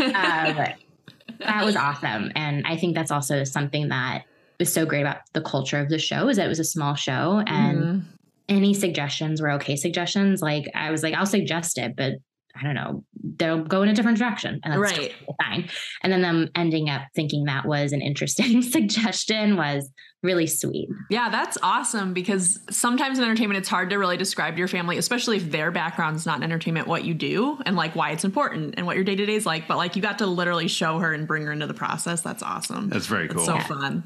uh, 0.69 1.35
that 1.39 1.65
was 1.65 1.75
awesome. 1.77 2.31
And 2.35 2.65
I 2.67 2.75
think 2.77 2.95
that's 2.95 3.11
also 3.11 3.43
something 3.45 3.87
that 3.89 4.23
was 4.59 4.71
so 4.71 4.85
great 4.85 5.01
about 5.01 5.17
the 5.33 5.41
culture 5.41 5.79
of 5.79 5.89
the 5.89 5.99
show 5.99 6.27
is 6.27 6.37
that 6.37 6.45
it 6.45 6.49
was 6.49 6.59
a 6.59 6.63
small 6.65 6.95
show 6.95 7.41
and 7.47 7.77
Mhm. 7.79 8.01
any 8.49 8.73
suggestions 8.73 9.41
were 9.41 9.51
okay 9.51 9.77
suggestions. 9.77 10.41
Like 10.41 10.69
I 10.75 10.91
was 10.91 11.01
like, 11.01 11.13
I'll 11.13 11.25
suggest 11.25 11.77
it, 11.77 11.95
but 11.95 12.13
I 12.55 12.63
don't 12.63 12.75
know, 12.75 13.03
they'll 13.37 13.63
go 13.63 13.81
in 13.81 13.89
a 13.89 13.93
different 13.93 14.17
direction. 14.19 14.59
And 14.63 14.73
that's 14.73 14.79
Right. 14.81 15.11
totally 15.11 15.35
fine. 15.43 15.69
And 16.03 16.13
then 16.13 16.21
them 16.21 16.49
ending 16.55 16.89
up 16.89 17.01
thinking 17.15 17.45
that 17.45 17.65
was 17.65 17.91
an 17.93 18.01
interesting 18.01 18.61
suggestion 18.97 19.57
was 19.57 19.89
really 20.21 20.47
sweet. 20.47 20.87
Yeah, 21.09 21.29
that's 21.29 21.57
awesome 21.61 22.13
because 22.13 22.57
sometimes 22.69 23.17
in 23.17 23.25
entertainment, 23.25 23.57
it's 23.57 23.67
hard 23.67 23.89
to 23.89 23.97
really 23.97 24.15
describe 24.15 24.53
to 24.53 24.59
your 24.59 24.69
family, 24.69 24.97
especially 24.97 25.35
if 25.37 25.51
their 25.51 25.69
background's 25.71 26.25
not 26.25 26.37
in 26.37 26.43
entertainment, 26.43 26.87
what 26.87 27.03
you 27.03 27.13
do 27.13 27.57
and 27.65 27.75
like 27.75 27.93
why 27.95 28.11
it's 28.11 28.23
important 28.23 28.75
and 28.77 28.85
what 28.85 28.95
your 28.95 29.03
day 29.03 29.15
to 29.17 29.25
day 29.25 29.33
is 29.35 29.45
like. 29.45 29.67
But 29.67 29.75
like 29.77 29.95
you 29.97 30.01
got 30.01 30.19
to 30.19 30.25
literally 30.27 30.69
show 30.69 30.99
her 30.99 31.11
and 31.13 31.27
bring 31.27 31.43
her 31.45 31.51
into 31.51 31.67
the 31.67 31.73
process. 31.73 32.21
That's 32.21 32.41
awesome. 32.43 32.87
That's 32.89 33.07
very 33.07 33.25
It's 33.25 33.33
cool. 33.33 33.43
so 33.45 33.55
Yeah. 33.55 33.67
fun. 33.67 34.03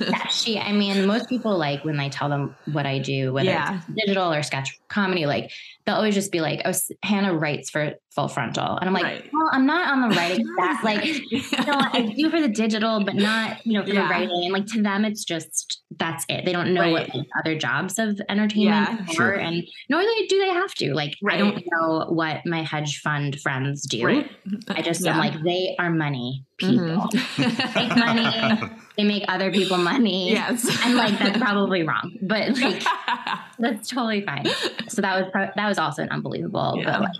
Yeah, 0.00 0.26
she, 0.30 0.58
I 0.58 0.72
mean, 0.72 1.04
most 1.06 1.28
people 1.28 1.58
like 1.58 1.84
when 1.84 2.00
I 2.00 2.08
tell 2.08 2.30
them 2.30 2.54
what 2.72 2.86
I 2.86 2.98
do, 3.00 3.32
whether 3.34 3.50
Yeah. 3.50 3.76
it's 3.76 3.86
digital 4.06 4.32
or 4.32 4.42
sketch 4.42 4.78
comedy, 4.88 5.26
like 5.26 5.50
they'll 5.84 5.96
always 5.96 6.14
just 6.14 6.32
be 6.32 6.40
like, 6.40 6.62
oh, 6.64 6.72
Hannah 7.02 7.34
writes 7.34 7.70
for 7.70 7.94
full 8.14 8.28
frontal. 8.28 8.76
And 8.76 8.88
I'm 8.88 8.92
like, 8.92 9.04
Right. 9.04 9.30
well, 9.32 9.48
I'm 9.52 9.64
not 9.66 9.90
on 9.90 10.08
the 10.10 10.14
writing 10.16 10.46
staff. 10.58 10.84
Like, 10.84 11.04
you 11.04 11.40
know, 11.66 11.80
I 11.92 12.12
do 12.16 12.28
for 12.30 12.40
the 12.40 12.48
digital, 12.48 13.02
but 13.04 13.14
not, 13.14 13.64
you 13.66 13.72
know, 13.74 13.84
for 13.86 13.92
Yeah. 13.92 14.02
the 14.02 14.08
writing. 14.08 14.42
And 14.44 14.52
like 14.52 14.66
to 14.66 14.82
them, 14.82 15.04
it's 15.04 15.24
just 15.24 15.80
that's 15.98 16.24
it. 16.28 16.44
They 16.44 16.52
don't 16.52 16.74
know 16.74 16.90
what 16.90 17.14
like, 17.14 17.26
other 17.38 17.56
jobs 17.56 17.98
of 17.98 18.20
entertainment 18.28 18.88
Yeah. 18.90 19.04
are, 19.10 19.14
Sure. 19.14 19.32
and 19.32 19.62
nor 19.88 20.02
they 20.02 20.26
do 20.26 20.38
they 20.40 20.48
have 20.50 20.74
to. 20.74 20.92
Like, 20.94 21.14
I 21.28 21.36
don't 21.38 21.62
know 21.72 22.06
what 22.08 22.44
my 22.46 22.62
hedge 22.62 23.00
fund 23.00 23.40
friends 23.40 23.82
do. 23.86 24.04
Right. 24.04 24.30
I 24.68 24.82
just 24.82 25.04
Yeah. 25.04 25.12
am 25.12 25.18
like, 25.18 25.42
they 25.42 25.74
are 25.78 25.90
money 25.90 26.44
people. 26.58 27.08
Mhm. 27.36 27.74
Make 27.74 27.96
money. 27.96 28.72
They 28.96 29.04
make 29.04 29.24
other 29.28 29.50
people 29.50 29.78
money. 29.78 30.32
yes. 30.32 30.66
And 30.84 30.96
like 30.96 31.18
that's 31.18 31.38
probably 31.38 31.82
wrong, 31.82 32.14
but 32.22 32.58
like 32.60 32.82
That's 33.58 33.88
totally 33.88 34.22
fine. 34.22 34.46
So 34.88 35.02
that 35.02 35.20
was 35.20 35.30
pro- 35.32 35.50
that 35.56 35.68
was 35.68 35.78
also 35.78 36.02
an 36.02 36.10
unbelievable 36.10 36.74
Yeah. 36.78 36.84
but 36.92 37.00
like 37.02 37.12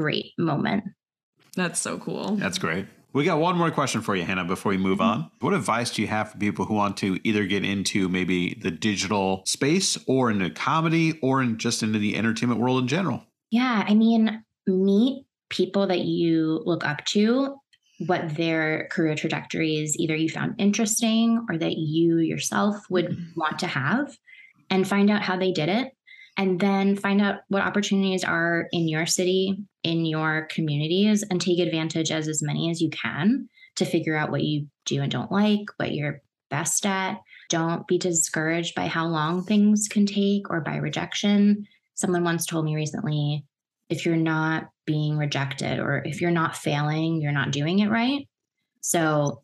great 0.00 0.32
moment. 0.38 0.84
That's 1.56 1.80
so 1.80 1.98
cool. 1.98 2.36
That's 2.36 2.58
great. 2.58 2.86
We 3.14 3.24
got 3.24 3.40
one 3.40 3.56
more 3.56 3.70
question 3.70 4.00
for 4.02 4.14
you, 4.14 4.24
Hannah, 4.24 4.44
before 4.44 4.70
we 4.70 4.76
move 4.78 5.00
on. 5.00 5.30
What 5.40 5.54
advice 5.54 5.90
do 5.90 6.02
you 6.02 6.08
have 6.08 6.30
for 6.30 6.38
people 6.38 6.66
who 6.66 6.74
want 6.74 6.96
to 6.98 7.18
either 7.24 7.46
get 7.46 7.64
into 7.64 8.08
maybe 8.08 8.54
the 8.54 8.70
digital 8.70 9.42
space 9.46 9.96
or 10.06 10.30
into 10.30 10.50
comedy 10.50 11.18
or 11.22 11.42
in 11.42 11.56
just 11.58 11.82
into 11.82 11.98
the 11.98 12.16
entertainment 12.16 12.60
world 12.60 12.80
in 12.82 12.86
general? 12.86 13.24
Yeah, 13.50 13.84
I 13.88 13.94
mean, 13.94 14.44
meet 14.66 15.24
people 15.48 15.86
that 15.86 16.00
you 16.00 16.60
look 16.66 16.84
up 16.84 17.04
to, 17.06 17.56
what 18.06 18.36
their 18.36 18.86
career 18.92 19.16
trajectories 19.16 19.96
either 19.98 20.14
you 20.14 20.28
found 20.28 20.54
interesting 20.58 21.44
or 21.48 21.56
that 21.58 21.76
you 21.78 22.18
yourself 22.18 22.76
would 22.90 23.06
Mhm. 23.06 23.36
want 23.36 23.58
to 23.60 23.66
have, 23.66 24.14
and 24.70 24.86
find 24.86 25.10
out 25.10 25.22
how 25.22 25.36
they 25.36 25.50
did 25.50 25.70
it. 25.70 25.88
And 26.38 26.60
then 26.60 26.96
find 26.96 27.20
out 27.20 27.40
what 27.48 27.62
opportunities 27.62 28.22
are 28.22 28.68
in 28.70 28.88
your 28.88 29.06
city, 29.06 29.56
in 29.82 30.06
your 30.06 30.46
communities, 30.50 31.24
and 31.28 31.40
take 31.40 31.58
advantage 31.58 32.12
as 32.12 32.28
as 32.28 32.42
many 32.42 32.70
as 32.70 32.80
you 32.80 32.90
can 32.90 33.48
to 33.76 33.84
figure 33.84 34.16
out 34.16 34.30
what 34.30 34.44
you 34.44 34.68
do 34.86 35.02
and 35.02 35.10
don't 35.10 35.32
like, 35.32 35.66
what 35.76 35.92
you're 35.92 36.22
best 36.48 36.86
at. 36.86 37.20
Don't 37.48 37.86
be 37.88 37.98
discouraged 37.98 38.74
by 38.74 38.86
how 38.86 39.06
long 39.06 39.42
things 39.42 39.88
can 39.90 40.06
take 40.06 40.48
or 40.48 40.60
by 40.60 40.76
rejection. 40.76 41.66
Someone 41.94 42.24
once 42.24 42.46
told 42.46 42.64
me 42.64 42.76
recently 42.76 43.44
if 43.88 44.06
you're 44.06 44.16
not 44.16 44.68
being 44.86 45.16
rejected 45.18 45.78
or 45.78 46.02
if 46.04 46.20
you're 46.20 46.30
not 46.30 46.56
failing, 46.56 47.20
you're 47.20 47.32
not 47.32 47.50
doing 47.50 47.80
it 47.80 47.90
right. 47.90 48.28
So 48.80 49.42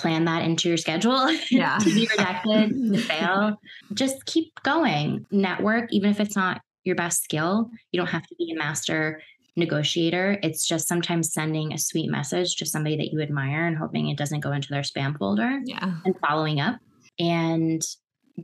plan 0.00 0.24
that 0.24 0.42
into 0.44 0.68
your 0.68 0.78
schedule 0.78 1.30
Yeah. 1.50 1.78
to 1.78 1.84
be 1.94 2.08
rejected, 2.10 2.70
to 2.92 2.98
fail. 2.98 3.60
Just 3.94 4.24
keep 4.26 4.52
going. 4.62 5.26
Network, 5.30 5.92
even 5.92 6.10
if 6.10 6.20
it's 6.20 6.36
not 6.36 6.60
your 6.84 6.96
best 6.96 7.22
skill, 7.24 7.70
you 7.92 7.98
don't 8.00 8.08
have 8.08 8.26
to 8.26 8.34
be 8.36 8.52
a 8.52 8.56
master 8.58 9.20
negotiator. 9.56 10.38
It's 10.42 10.66
just 10.66 10.88
sometimes 10.88 11.32
sending 11.32 11.72
a 11.72 11.78
sweet 11.78 12.10
message 12.10 12.56
to 12.56 12.66
somebody 12.66 12.96
that 12.96 13.12
you 13.12 13.20
admire 13.20 13.66
and 13.66 13.76
hoping 13.76 14.08
it 14.08 14.16
doesn't 14.16 14.40
go 14.40 14.52
into 14.52 14.68
their 14.70 14.82
spam 14.82 15.18
folder 15.18 15.60
Yeah. 15.64 15.96
and 16.04 16.14
following 16.26 16.60
up 16.60 16.78
and 17.18 17.82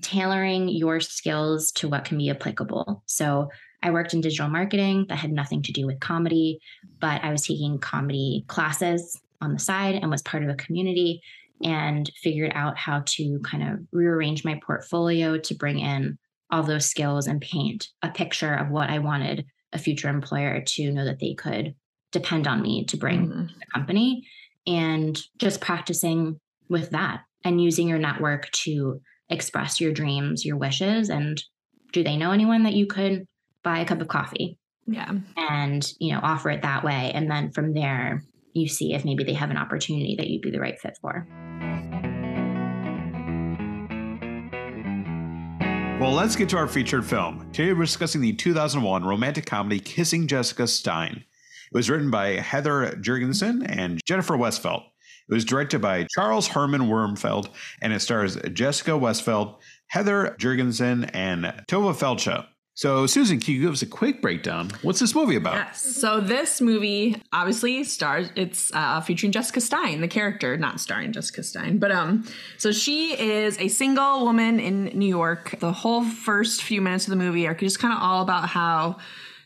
tailoring 0.03 0.69
your 0.69 1.01
skills 1.01 1.73
to 1.73 1.89
what 1.89 2.05
can 2.05 2.19
be 2.19 2.29
applicable. 2.31 3.03
So 3.07 3.49
I 3.83 3.91
worked 3.91 4.15
in 4.15 4.21
digital 4.21 4.49
marketing 4.49 5.07
that 5.09 5.17
had 5.17 5.33
nothing 5.33 5.63
to 5.63 5.73
do 5.73 5.87
with 5.87 6.01
comedy, 6.01 6.61
but 7.01 7.23
I 7.25 7.31
was 7.31 7.47
taking 7.47 7.79
comedy 7.79 8.45
classes 8.49 9.21
on 9.41 9.53
the 9.53 9.59
side 9.59 9.95
and 9.95 10.11
was 10.11 10.23
part 10.23 10.43
of 10.43 10.49
a 10.49 10.55
community 10.55 11.23
and 11.63 12.11
figured 12.23 12.53
out 12.55 12.77
how 12.77 13.03
to 13.07 13.41
kind 13.41 13.63
of 13.63 13.79
rearrange 13.93 14.45
my 14.45 14.61
portfolio 14.65 15.39
to 15.39 15.55
bring 15.55 15.79
in 15.79 16.19
all 16.51 16.63
those 16.63 16.87
skills 16.87 17.27
and 17.27 17.41
paint 17.41 17.89
a 18.03 18.11
picture 18.11 18.55
of 18.55 18.71
what 18.71 18.91
I 18.91 18.99
wanted 18.99 19.47
a 19.73 19.79
future 19.79 20.09
employer 20.09 20.61
to 20.61 20.93
know 20.93 21.05
that 21.05 21.19
they 21.19 21.35
could 21.35 21.75
depend 22.13 22.47
on 22.47 22.63
me 22.63 22.85
to 22.87 22.97
bring 22.97 23.29
Mhm. 23.29 23.49
the 23.59 23.67
company 23.75 24.27
and 24.67 25.21
just 25.39 25.61
practicing 25.61 26.39
with 26.69 26.91
that 26.91 27.23
and 27.45 27.63
using 27.63 27.89
your 27.89 27.99
network 27.99 28.51
to 28.53 29.01
express 29.29 29.81
your 29.81 29.93
dreams, 29.93 30.45
your 30.45 30.57
wishes 30.57 31.11
and 31.11 31.43
do 31.93 32.03
they 32.05 32.17
know 32.17 32.31
anyone 32.33 32.63
that 32.63 32.75
you 32.75 32.87
could 32.87 33.27
buy 33.63 33.81
a 33.81 33.85
cup 33.85 34.01
of 34.01 34.09
coffee 34.09 34.57
Yeah. 34.87 35.13
and, 35.37 35.93
you 35.99 36.13
know, 36.13 36.21
offer 36.23 36.51
it 36.51 36.63
that 36.63 36.85
way 36.85 37.11
and 37.13 37.29
then 37.31 37.51
from 37.51 37.73
there 37.75 38.23
you 38.57 38.69
see 38.69 38.95
if 38.95 39.05
maybe 39.05 39.25
they 39.25 39.35
have 39.35 39.51
an 39.51 39.57
opportunity 39.57 40.17
that 40.17 40.29
you'd 40.29 40.43
be 40.43 40.51
the 40.51 40.61
right 40.61 40.79
fit 40.79 40.99
for. 41.01 41.27
Well, 46.01 46.13
let's 46.13 46.37
get 46.37 46.51
to 46.51 46.59
our 46.59 46.69
featured 46.69 47.07
film. 47.07 47.51
Today 47.53 47.73
we're 47.73 47.85
discussing 47.85 48.21
the 48.21 48.35
2001 48.35 49.05
romantic 49.05 49.47
comedy 49.47 49.81
Kissing 49.81 50.27
Jessica 50.27 50.67
Stein. 50.67 51.25
It 51.73 51.75
was 51.75 51.89
written 51.89 52.11
by 52.11 52.35
Heather 52.35 52.93
Juergensen 53.01 53.67
and 53.69 54.01
Jennifer 54.05 54.35
Westfeldt. 54.35 54.85
It 55.29 55.35
was 55.35 55.45
directed 55.45 55.81
by 55.81 56.07
Charles 56.15 56.49
Herman 56.49 56.83
Wurmfeld, 56.83 57.49
and 57.83 57.93
it 57.93 58.01
stars 58.01 58.37
Jessica 58.53 58.93
Westfeldt, 58.93 59.57
Heather 59.89 60.37
Juergensen, 60.39 61.11
and 61.13 61.47
Tovah 61.67 61.97
Feldshuh. 61.97 62.47
So, 62.77 63.07
Susan, 63.07 63.41
can 63.41 63.55
you 63.55 63.63
give 63.63 63.73
us 63.73 63.81
a 63.81 63.87
quick 63.87 64.21
breakdown? 64.21 64.71
What's 64.83 65.01
this 65.01 65.15
movie 65.15 65.37
about? 65.37 65.55
Yes. 65.55 65.81
So 65.81 66.21
this 66.21 66.61
movie 66.61 67.17
obviously 67.33 67.83
stars. 67.85 68.29
It's 68.37 68.71
uh, 68.75 69.01
featuring 69.01 69.33
Jessica 69.33 69.63
Stein, 69.63 70.03
the 70.03 70.09
character, 70.09 70.59
not 70.59 70.79
starring 70.79 71.11
Jessica 71.11 71.43
Stein, 71.43 71.79
but 71.79 71.91
um. 71.91 72.27
So 72.59 72.73
she 72.73 73.19
is 73.19 73.59
a 73.59 73.69
single 73.69 74.27
woman 74.27 74.61
in 74.61 74.85
New 74.93 75.09
York. 75.09 75.57
The 75.59 75.73
whole 75.73 76.05
first 76.05 76.63
few 76.63 76.83
minutes 76.83 77.07
of 77.07 77.11
the 77.11 77.17
movie 77.17 77.47
are 77.47 77.55
just 77.55 77.79
kind 77.79 77.95
of 77.95 78.03
all 78.03 78.21
about 78.23 78.51
how 78.51 78.99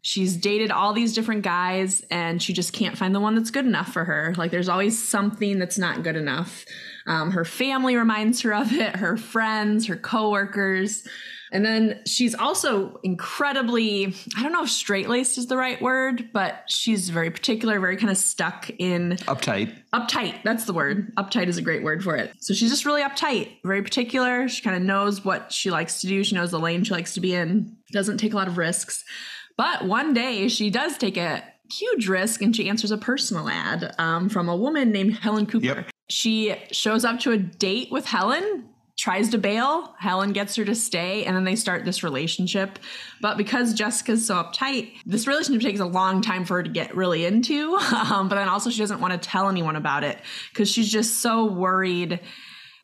she's 0.03 0.37
dated 0.37 0.73
all 0.73 0.93
these 0.93 1.15
different 1.15 1.43
guys 1.43 2.03
and 2.11 2.43
she 2.43 2.53
just 2.53 2.73
can't 2.73 2.99
find 2.99 3.15
the 3.15 3.21
one 3.21 3.37
that's 3.37 3.53
good 3.53 3.67
enough 3.67 3.93
for 3.93 4.05
her. 4.05 4.35
Like 4.37 4.51
there's 4.51 4.69
always 4.69 5.01
something 5.01 5.61
that's 5.61 5.79
not 5.79 6.03
good 6.03 6.17
enough. 6.17 6.65
Um, 7.07 7.31
her 7.31 7.45
family 7.45 7.95
reminds 7.95 8.41
her 8.41 8.53
of 8.53 8.73
it. 8.73 8.97
Her 8.97 9.17
friends, 9.17 9.87
her 9.87 9.97
coworkers. 9.97 11.07
And 11.53 11.65
then 11.65 12.01
she's 12.07 12.35
also 12.35 13.01
incredibly, 13.03 14.15
I 14.37 14.43
don't 14.43 14.53
know 14.53 14.63
if 14.63 14.71
straight 14.71 15.09
laced 15.09 15.39
is 15.39 15.47
the 15.47 15.57
right 15.57 15.81
word, 15.83 16.31
but 16.33 16.63
she's 16.69 17.09
very 17.11 17.31
particular, 17.31 17.81
very 17.81 17.97
kind 17.97 18.11
of 18.11 18.17
stuck 18.17 18.71
in 18.79 19.17
Uptight. 19.23 19.75
uptight. 19.93 20.43
That's 20.45 20.65
the 20.65 20.73
word. 20.73 21.15
Uptight 21.17 21.49
is 21.49 21.59
a 21.59 21.63
great 21.63 21.83
word 21.83 22.05
for 22.05 22.17
it. 22.17 22.33
So 22.39 22.55
she's 22.55 22.71
just 22.71 22.85
really 22.85 23.03
uptight, 23.03 23.49
very 23.65 23.83
particular. 23.83 24.49
She 24.49 24.63
kind 24.63 24.77
of 24.77 24.83
knows 24.83 25.25
what 25.25 25.53
she 25.53 25.71
likes 25.71 26.01
to 26.03 26.07
do. 26.07 26.23
She 26.23 26.35
knows 26.35 26.51
the 26.51 26.61
lane 26.61 26.85
she 26.85 26.93
likes 26.93 27.15
to 27.15 27.21
be 27.21 27.35
in, 27.35 27.77
doesn't 27.93 28.19
take 28.19 28.33
a 28.33 28.37
lot 28.37 28.49
of 28.49 28.57
risks. 28.57 29.05
But 29.57 29.85
one 29.85 30.15
day 30.15 30.49
she 30.49 30.71
does 30.71 30.97
take 30.97 31.17
a 31.17 31.43
huge 31.71 32.09
risk 32.09 32.43
and 32.43 32.55
she 32.55 32.69
answers 32.69 32.91
a 32.91 32.99
personal 32.99 33.49
ad 33.49 33.95
um, 33.99 34.29
from 34.29 34.49
a 34.49 34.57
woman 34.57 34.91
named 34.91 35.15
Helen 35.15 35.47
Cooper. 35.47 35.67
Yep. 35.67 35.91
She 36.09 36.57
shows 36.73 37.05
up 37.05 37.21
to 37.21 37.33
a 37.33 37.39
date 37.39 37.93
with 37.93 38.05
Helen, 38.05 38.70
tries 39.01 39.31
to 39.31 39.39
bail. 39.39 39.95
Helen 39.99 40.35
gets 40.35 40.57
her 40.57 40.65
to 40.67 40.75
stay, 40.75 41.25
and 41.25 41.35
then 41.35 41.45
they 41.45 41.57
start 41.57 41.87
this 41.87 42.03
relationship. 42.03 42.79
But 43.23 43.39
because 43.39 43.73
Jessica's 43.73 44.27
so 44.27 44.35
uptight, 44.35 44.93
this 45.07 45.27
relationship 45.27 45.63
takes 45.63 45.81
a 45.81 45.87
long 45.87 46.21
time 46.21 46.45
for 46.45 46.57
her 46.57 46.63
to 46.63 46.69
get 46.69 46.95
really 46.95 47.25
into. 47.25 47.79
Um, 48.11 48.29
but 48.29 48.37
then 48.37 48.49
also, 48.49 48.71
she 48.71 48.79
doesn't 48.79 49.01
want 49.01 49.13
to 49.13 49.19
tell 49.19 49.49
anyone 49.49 49.77
about 49.77 50.05
it 50.05 50.19
because 50.53 50.69
she's 50.71 50.91
just 50.91 51.21
so 51.21 51.45
worried 51.45 52.19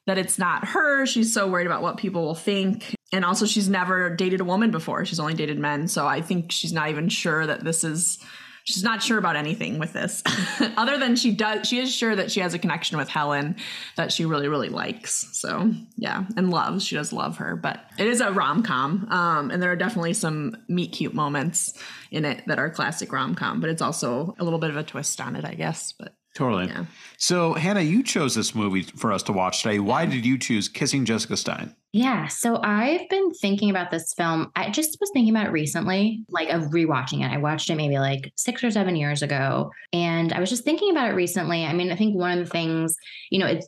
that 0.07 0.19
it's 0.19 0.39
not 0.39 0.69
her. 0.69 1.05
She's 1.07 1.33
so 1.33 1.49
worried 1.49 1.67
about 1.67 1.83
what 1.83 1.97
people 1.97 2.23
will 2.23 2.35
think. 2.35 2.95
And 3.13 3.25
also, 3.25 3.45
she's 3.45 3.69
never 3.69 4.15
dated 4.15 4.41
a 4.41 4.45
woman 4.45 4.71
before. 4.71 5.05
She's 5.05 5.19
only 5.19 5.35
dated 5.35 5.59
men. 5.59 5.89
So 5.89 6.07
I 6.07 6.21
think 6.21 6.53
she's 6.53 6.73
not 6.73 6.91
even 6.91 7.09
sure 7.09 7.47
that 7.47 7.65
this 7.65 7.83
is. 7.83 8.19
She's 8.67 8.83
not 8.83 9.01
sure 9.01 9.17
about 9.17 9.37
anything 9.37 9.79
with 9.79 9.93
this, 9.93 10.25
other 10.77 10.99
than 10.99 11.15
she 11.15 11.31
does. 11.31 11.69
She 11.69 11.79
is 11.79 11.95
sure 11.95 12.17
that 12.17 12.33
she 12.33 12.41
has 12.41 12.53
a 12.53 12.59
connection 12.59 12.99
with 12.99 13.09
Helen 13.09 13.55
that 13.97 14.13
she 14.13 14.25
really, 14.25 14.49
really 14.49 14.71
likes. 14.71 15.29
So 15.39 15.73
yeah, 15.97 16.25
and 16.37 16.51
loves. 16.51 16.85
She 16.85 16.97
does 16.97 17.13
love 17.13 17.37
her, 17.37 17.55
but 17.55 17.79
it 17.97 18.09
is 18.09 18.21
a 18.21 18.33
rom 18.33 18.65
com, 18.65 19.07
um, 19.09 19.53
and 19.53 19.63
there 19.63 19.71
are 19.71 19.77
definitely 19.77 20.15
some 20.15 20.57
meet 20.69 20.91
cute 20.91 21.15
moments 21.15 21.75
in 22.11 22.25
it 22.25 22.43
that 22.49 22.59
are 22.59 22.69
classic 22.69 23.13
rom 23.13 23.37
com. 23.37 23.61
But 23.61 23.71
it's 23.71 23.83
also 23.83 24.35
a 24.41 24.45
little 24.45 24.59
bit 24.59 24.71
of 24.71 24.77
a 24.77 24.83
twist 24.83 25.21
on 25.21 25.37
it, 25.37 25.45
I 25.45 25.55
guess. 25.55 25.93
But 25.93 26.15
Totally. 26.37 26.67
Yeah. 26.67 26.85
So, 27.17 27.55
Hannah, 27.55 27.81
you 27.81 28.03
chose 28.03 28.35
this 28.35 28.55
movie 28.55 28.83
for 28.83 29.11
us 29.11 29.23
to 29.23 29.33
watch 29.33 29.63
today. 29.63 29.79
Why 29.79 30.05
did 30.05 30.27
you 30.27 30.37
choose 30.37 30.69
Kissing 30.69 31.07
Jessica 31.07 31.35
Stein? 31.35 31.75
Yeah. 31.95 32.27
So 32.29 32.61
I've 32.63 33.09
been 33.09 33.33
thinking 33.33 33.71
about 33.71 33.91
this 33.91 34.13
film. 34.13 34.53
I 34.55 34.69
just 34.69 34.99
was 35.01 35.11
thinking 35.15 35.35
about 35.35 35.47
it 35.47 35.53
recently, 35.53 36.27
like 36.29 36.51
of 36.51 36.65
rewatching 36.65 37.25
it. 37.25 37.33
I 37.33 37.39
watched 37.39 37.71
it 37.71 37.77
maybe 37.77 37.99
like 37.99 38.35
six 38.37 38.63
or 38.63 38.71
seven 38.71 38.97
years 38.97 39.23
ago. 39.23 39.71
And 39.95 40.35
I 40.35 40.41
was 40.41 40.51
just 40.51 40.63
thinking 40.63 40.91
about 40.91 41.09
it 41.09 41.15
recently. 41.15 41.65
I 41.65 41.73
mean, 41.73 41.91
I 41.91 41.97
think 41.97 42.15
one 42.15 42.39
of 42.39 42.45
the 42.45 42.51
things, 42.51 42.95
you 43.31 43.39
know, 43.39 43.47
it's 43.47 43.67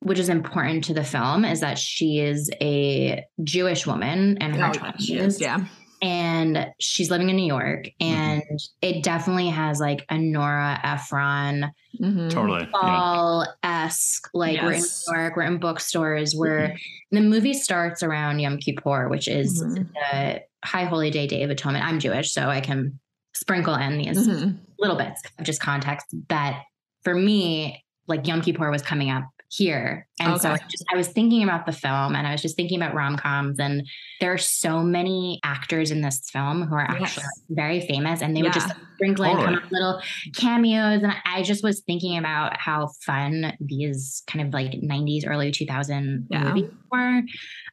which 0.00 0.20
is 0.20 0.28
important 0.28 0.84
to 0.84 0.94
the 0.94 1.02
film 1.02 1.44
is 1.44 1.58
that 1.58 1.76
she 1.76 2.20
is 2.20 2.48
a 2.60 3.24
Jewish 3.42 3.84
woman 3.84 4.38
and 4.40 4.54
her 4.54 4.66
Oh, 4.66 4.72
yeah, 4.74 4.92
she 5.00 5.16
is, 5.16 5.40
yeah. 5.40 5.64
And 6.02 6.66
she's 6.80 7.10
living 7.10 7.30
in 7.30 7.36
New 7.36 7.46
York. 7.46 7.88
And 8.00 8.42
it 8.82 9.02
definitely 9.02 9.48
has 9.48 9.80
like 9.80 10.04
a 10.10 10.18
Nora 10.18 10.78
Ephron 10.82 11.70
Mhm. 12.00 12.28
Totally. 12.30 12.60
Yeah. 12.64 12.70
fall 12.80 13.46
esque. 13.62 14.28
Like 14.34 14.60
we're 14.60 14.72
in 14.72 14.82
New 14.82 15.14
York, 15.16 15.34
we're 15.36 15.44
in 15.44 15.56
bookstores. 15.58 16.34
Where 16.36 16.76
the 17.10 17.20
movie 17.22 17.54
starts 17.54 18.02
around 18.02 18.38
Yom 18.40 18.58
Kippur, 18.58 19.08
which 19.08 19.28
is 19.28 19.62
Mhm. 19.64 19.88
the 19.94 20.42
High 20.62 20.84
Holy 20.84 21.10
Day, 21.10 21.26
Day 21.26 21.42
of 21.42 21.48
Atonement. 21.50 21.86
I'm 21.86 21.98
Jewish, 21.98 22.32
so 22.32 22.48
I 22.50 22.60
can 22.60 22.98
sprinkle 23.34 23.74
in 23.76 23.96
these 23.96 24.28
Mhm. 24.28 24.58
little 24.78 24.96
bits 24.96 25.22
of 25.38 25.46
just 25.46 25.60
context. 25.60 26.06
That 26.28 26.64
for 27.02 27.14
me, 27.14 27.82
like 28.08 28.26
Yom 28.26 28.42
Kippur 28.42 28.70
was 28.70 28.82
coming 28.82 29.10
up 29.10 29.24
here. 29.50 30.06
And 30.20 30.40
so 30.40 30.50
I, 30.50 30.56
just, 30.70 30.84
I 30.92 30.96
was 30.96 31.08
thinking 31.08 31.42
about 31.42 31.66
the 31.66 31.72
film 31.72 32.14
and 32.16 32.26
I 32.26 32.32
was 32.32 32.42
just 32.42 32.56
thinking 32.56 32.80
about 32.80 32.94
rom 32.94 33.16
coms. 33.16 33.58
And 33.58 33.86
there 34.20 34.32
are 34.32 34.38
so 34.38 34.82
many 34.82 35.40
actors 35.44 35.90
in 35.90 36.00
this 36.00 36.20
film 36.32 36.62
who 36.62 36.74
are 36.74 36.80
actually 36.88 37.22
Yes. 37.24 37.42
very 37.50 37.80
famous 37.86 38.22
and 38.22 38.36
they 38.36 38.42
would 38.42 38.52
just 38.52 38.68
Yeah. 38.68 38.74
sprinkle 38.96 39.24
in 39.24 39.36
Totally. 39.36 39.58
little 39.70 40.00
cameos. 40.34 41.02
And 41.02 41.12
I 41.26 41.42
just 41.42 41.62
was 41.62 41.82
thinking 41.86 42.16
about 42.18 42.58
how 42.58 42.88
fun 43.04 43.56
these 43.60 44.22
kind 44.26 44.46
of 44.46 44.52
like 44.54 44.72
90s, 44.82 45.24
early 45.26 45.50
2000 45.52 46.26
Yeah. 46.30 46.44
movies 46.44 46.70
were. 46.90 47.22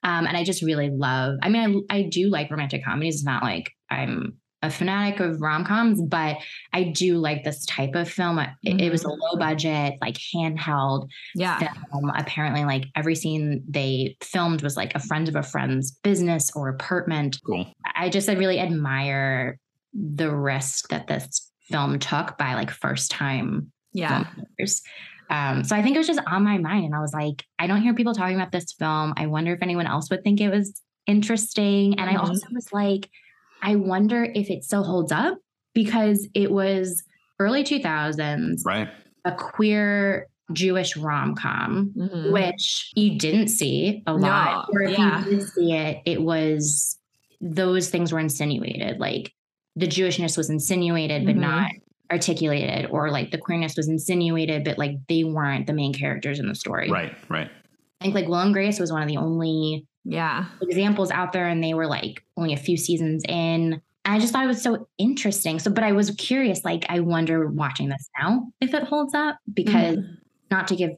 Um, 0.03 0.27
and 0.27 0.35
I 0.37 0.43
just 0.43 0.61
really 0.61 0.89
love, 0.91 1.37
I 1.41 1.49
mean, 1.49 1.85
I, 1.89 1.97
I 1.97 2.01
do 2.03 2.29
like 2.29 2.51
romantic 2.51 2.83
comedies. 2.83 3.15
It's 3.15 3.23
not 3.25 3.41
like 3.43 3.71
I'm 3.89 4.37
a 4.63 4.69
fanatic 4.69 5.19
of 5.19 5.39
rom 5.41 5.63
coms, 5.65 6.01
but 6.01 6.37
I 6.73 6.83
do 6.85 7.17
like 7.17 7.43
this 7.43 7.65
type 7.65 7.93
of 7.93 8.09
film. 8.09 8.39
It, 8.39 8.49
it 8.81 8.91
was 8.91 9.03
a 9.03 9.09
low 9.09 9.35
budget, 9.37 9.95
like 10.01 10.17
handheld 10.33 11.07
Yeah. 11.35 11.59
film. 11.59 12.09
Apparently, 12.15 12.65
like 12.65 12.85
every 12.95 13.13
scene 13.15 13.63
they 13.69 14.17
filmed 14.23 14.63
was 14.63 14.75
like 14.75 14.95
a 14.95 14.99
friend 14.99 15.27
of 15.29 15.35
a 15.35 15.43
friend's 15.43 15.91
business 15.91 16.49
or 16.55 16.69
apartment. 16.69 17.39
Cool. 17.45 17.67
I 17.95 18.09
just 18.09 18.27
I 18.29 18.33
really 18.33 18.59
admire 18.59 19.59
the 19.93 20.33
risk 20.35 20.89
that 20.89 21.05
this 21.07 21.51
film 21.69 21.99
took 21.99 22.37
by 22.37 22.55
like 22.55 22.71
first 22.71 23.11
time 23.11 23.71
Yeah. 23.93 24.23
filmmakers. 24.23 24.81
Um, 25.29 25.63
so 25.63 25.75
I 25.75 25.81
think 25.81 25.95
it 25.95 25.99
was 25.99 26.07
just 26.07 26.21
on 26.27 26.43
my 26.43 26.57
mind, 26.57 26.85
and 26.85 26.95
I 26.95 26.99
was 26.99 27.13
like, 27.13 27.43
I 27.59 27.67
don't 27.67 27.81
hear 27.81 27.93
people 27.93 28.13
talking 28.13 28.35
about 28.35 28.51
this 28.51 28.73
film. 28.73 29.13
I 29.17 29.27
wonder 29.27 29.53
if 29.53 29.61
anyone 29.61 29.87
else 29.87 30.09
would 30.09 30.23
think 30.23 30.41
it 30.41 30.49
was 30.49 30.81
interesting. 31.07 31.99
And 31.99 32.09
I 32.09 32.13
Mhm. 32.15 32.19
also 32.19 32.47
was 32.53 32.71
like, 32.71 33.09
I 33.63 33.75
wonder 33.75 34.23
if 34.35 34.49
it 34.51 34.63
still 34.63 34.83
holds 34.83 35.11
up 35.11 35.37
because 35.73 36.27
it 36.35 36.51
was 36.51 37.03
early 37.39 37.63
2000s, 37.63 38.63
Right. 38.65 38.89
a 39.25 39.31
queer 39.31 40.27
Jewish 40.51 40.95
rom 40.97 41.33
com, 41.35 41.91
Mhm. 41.97 42.31
which 42.33 42.91
you 42.95 43.17
didn't 43.17 43.47
see 43.47 44.03
a 44.05 44.13
lot. 44.13 44.67
No, 44.71 44.77
or 44.77 44.83
if 44.83 44.97
yeah. 44.97 45.23
you 45.25 45.37
did 45.37 45.47
see 45.47 45.71
it, 45.73 46.01
it 46.05 46.21
was 46.21 46.99
those 47.41 47.89
things 47.89 48.11
were 48.11 48.19
insinuated. 48.19 48.99
Like 48.99 49.31
the 49.75 49.87
Jewishness 49.87 50.37
was 50.37 50.49
insinuated, 50.49 51.25
but 51.25 51.35
Mhm. 51.35 51.39
not 51.39 51.71
articulated, 52.11 52.87
or 52.91 53.09
like 53.09 53.31
the 53.31 53.37
queerness 53.37 53.75
was 53.77 53.87
insinuated, 53.87 54.63
but 54.65 54.77
like 54.77 54.97
they 55.07 55.23
weren't 55.23 55.65
the 55.65 55.73
main 55.73 55.93
characters 55.93 56.39
in 56.39 56.47
the 56.47 56.53
story. 56.55 56.91
Right. 56.91 57.15
Right. 57.29 57.49
I 57.99 58.03
think 58.03 58.13
like 58.15 58.27
Will 58.27 58.35
and 58.39 58.53
Grace 58.53 58.79
was 58.79 58.91
one 58.91 59.01
of 59.01 59.07
the 59.07 59.17
only 59.17 59.85
Yeah. 60.05 60.45
examples 60.61 61.11
out 61.11 61.31
there, 61.33 61.47
and 61.47 61.63
they 61.63 61.73
were 61.73 61.87
like 61.87 62.23
only 62.37 62.53
a 62.53 62.57
few 62.57 62.77
seasons 62.77 63.23
in. 63.27 63.81
And 64.05 64.15
I 64.15 64.19
just 64.19 64.33
thought 64.33 64.43
it 64.43 64.47
was 64.47 64.61
so 64.61 64.87
interesting. 64.97 65.59
So, 65.59 65.71
but 65.71 65.83
I 65.83 65.93
was 65.93 66.11
curious, 66.11 66.65
like, 66.65 66.85
I 66.89 66.99
wonder 66.99 67.47
watching 67.49 67.87
this 67.89 68.09
now 68.19 68.51
if 68.59 68.73
it 68.73 68.83
holds 68.83 69.13
up 69.13 69.37
because 69.53 69.95
Mm-hmm. 69.97 70.13
not 70.51 70.67
to 70.67 70.75
give 70.75 70.91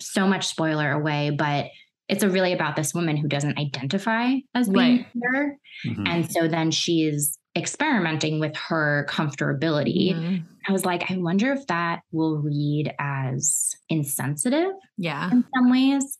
so 0.00 0.26
much 0.26 0.46
spoiler 0.46 0.90
away, 0.92 1.30
but 1.30 1.66
it's 2.08 2.22
a 2.22 2.28
really 2.28 2.52
about 2.52 2.76
this 2.76 2.92
woman 2.92 3.16
who 3.16 3.26
doesn't 3.26 3.58
identify 3.58 4.34
as 4.54 4.68
being 4.68 4.98
Right. 4.98 5.06
queer. 5.12 5.58
Mhm. 5.86 6.08
And 6.08 6.30
so 6.30 6.46
then 6.46 6.70
she's 6.70 7.38
experimenting 7.56 8.38
with 8.40 8.54
her 8.56 9.06
comfortability. 9.08 10.14
Mhm. 10.14 10.44
I 10.68 10.72
was 10.72 10.84
like, 10.84 11.10
I 11.10 11.16
wonder 11.16 11.52
if 11.52 11.66
that 11.68 12.00
will 12.12 12.38
read 12.38 12.92
as 12.98 13.74
insensitive 13.88 14.72
Yeah. 14.98 15.30
in 15.30 15.44
some 15.54 15.70
ways. 15.70 16.18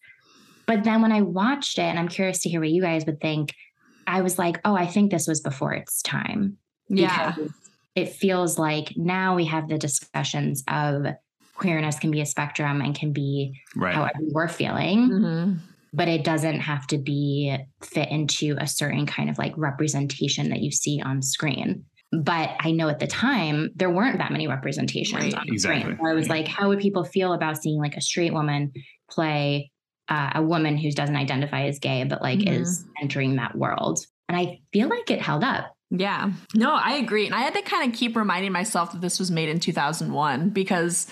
But 0.67 0.85
then 0.85 1.03
when 1.03 1.13
I 1.13 1.23
watched 1.23 1.79
it, 1.79 1.83
and 1.83 1.99
I'm 1.99 2.09
curious 2.09 2.41
to 2.43 2.49
hear 2.49 2.61
what 2.61 2.71
you 2.71 2.83
guys 2.83 3.05
would 3.07 3.21
think, 3.21 3.55
I 4.07 4.23
was 4.23 4.39
like, 4.39 4.61
oh, 4.65 4.75
I 4.75 4.87
think 4.87 5.11
this 5.11 5.27
was 5.27 5.41
before 5.41 5.73
its 5.75 6.03
time. 6.03 6.57
Yeah. 6.89 7.35
It 7.95 8.11
feels 8.11 8.59
like 8.59 8.93
now 8.97 9.35
we 9.37 9.45
have 9.47 9.69
the 9.69 9.79
discussions 9.79 10.63
of 10.69 11.05
queerness 11.55 11.99
can 11.99 12.11
be 12.11 12.21
a 12.21 12.27
spectrum 12.27 12.81
and 12.81 12.95
can 12.95 13.13
be 13.13 13.61
Right. 13.77 13.95
however 13.95 14.19
we're 14.33 14.49
feeling, 14.49 15.09
Mhm. 15.11 15.59
but 15.93 16.09
it 16.09 16.25
doesn't 16.25 16.61
have 16.61 16.87
to 16.89 16.99
be 16.99 17.57
fit 17.83 18.09
into 18.11 18.57
a 18.59 18.67
certain 18.67 19.05
kind 19.07 19.29
of 19.31 19.39
like 19.39 19.53
representation 19.57 20.49
that 20.51 20.61
you 20.63 20.71
see 20.71 21.01
on 21.03 21.23
screen. 21.23 21.85
But 22.13 22.51
I 22.61 22.73
know 22.73 22.89
at 22.89 22.99
the 22.99 23.07
time 23.07 23.71
there 23.75 23.91
weren't 23.91 24.19
that 24.19 24.33
many 24.33 24.47
representations 24.49 25.23
Right. 25.25 25.35
on 25.35 25.49
Exactly. 25.49 25.81
screen. 25.83 25.99
So 26.01 26.07
I 26.07 26.15
was 26.15 26.29
like, 26.29 26.49
how 26.49 26.69
would 26.69 26.81
people 26.81 27.05
feel 27.05 27.33
about 27.33 27.59
seeing 27.59 27.79
like 27.79 27.97
a 27.97 28.01
straight 28.01 28.33
woman 28.33 28.73
play 29.11 29.71
uh, 30.13 30.31
a 30.35 30.43
woman 30.43 30.77
who 30.77 30.91
doesn't 30.93 31.17
identify 31.17 31.63
as 31.71 31.79
gay, 31.79 32.05
but 32.05 32.21
like 32.21 32.41
Mhm. 32.41 32.61
is 32.61 32.85
entering 33.01 33.37
that 33.37 33.57
world? 33.57 34.05
And 34.29 34.37
I 34.37 34.61
feel 34.73 34.89
like 34.89 35.11
it 35.11 35.21
held 35.23 35.43
up. 35.45 35.75
Yeah. 35.91 36.31
No, 36.55 36.75
I 36.75 36.93
agree. 36.97 37.27
And 37.27 37.35
I 37.35 37.41
had 37.41 37.55
to 37.55 37.63
kind 37.63 37.85
of 37.91 37.99
keep 37.99 38.17
reminding 38.17 38.53
myself 38.53 38.93
that 38.93 39.01
this 39.01 39.19
was 39.19 39.31
made 39.31 39.49
in 39.49 39.61
2001 39.61 40.51
because 40.51 41.07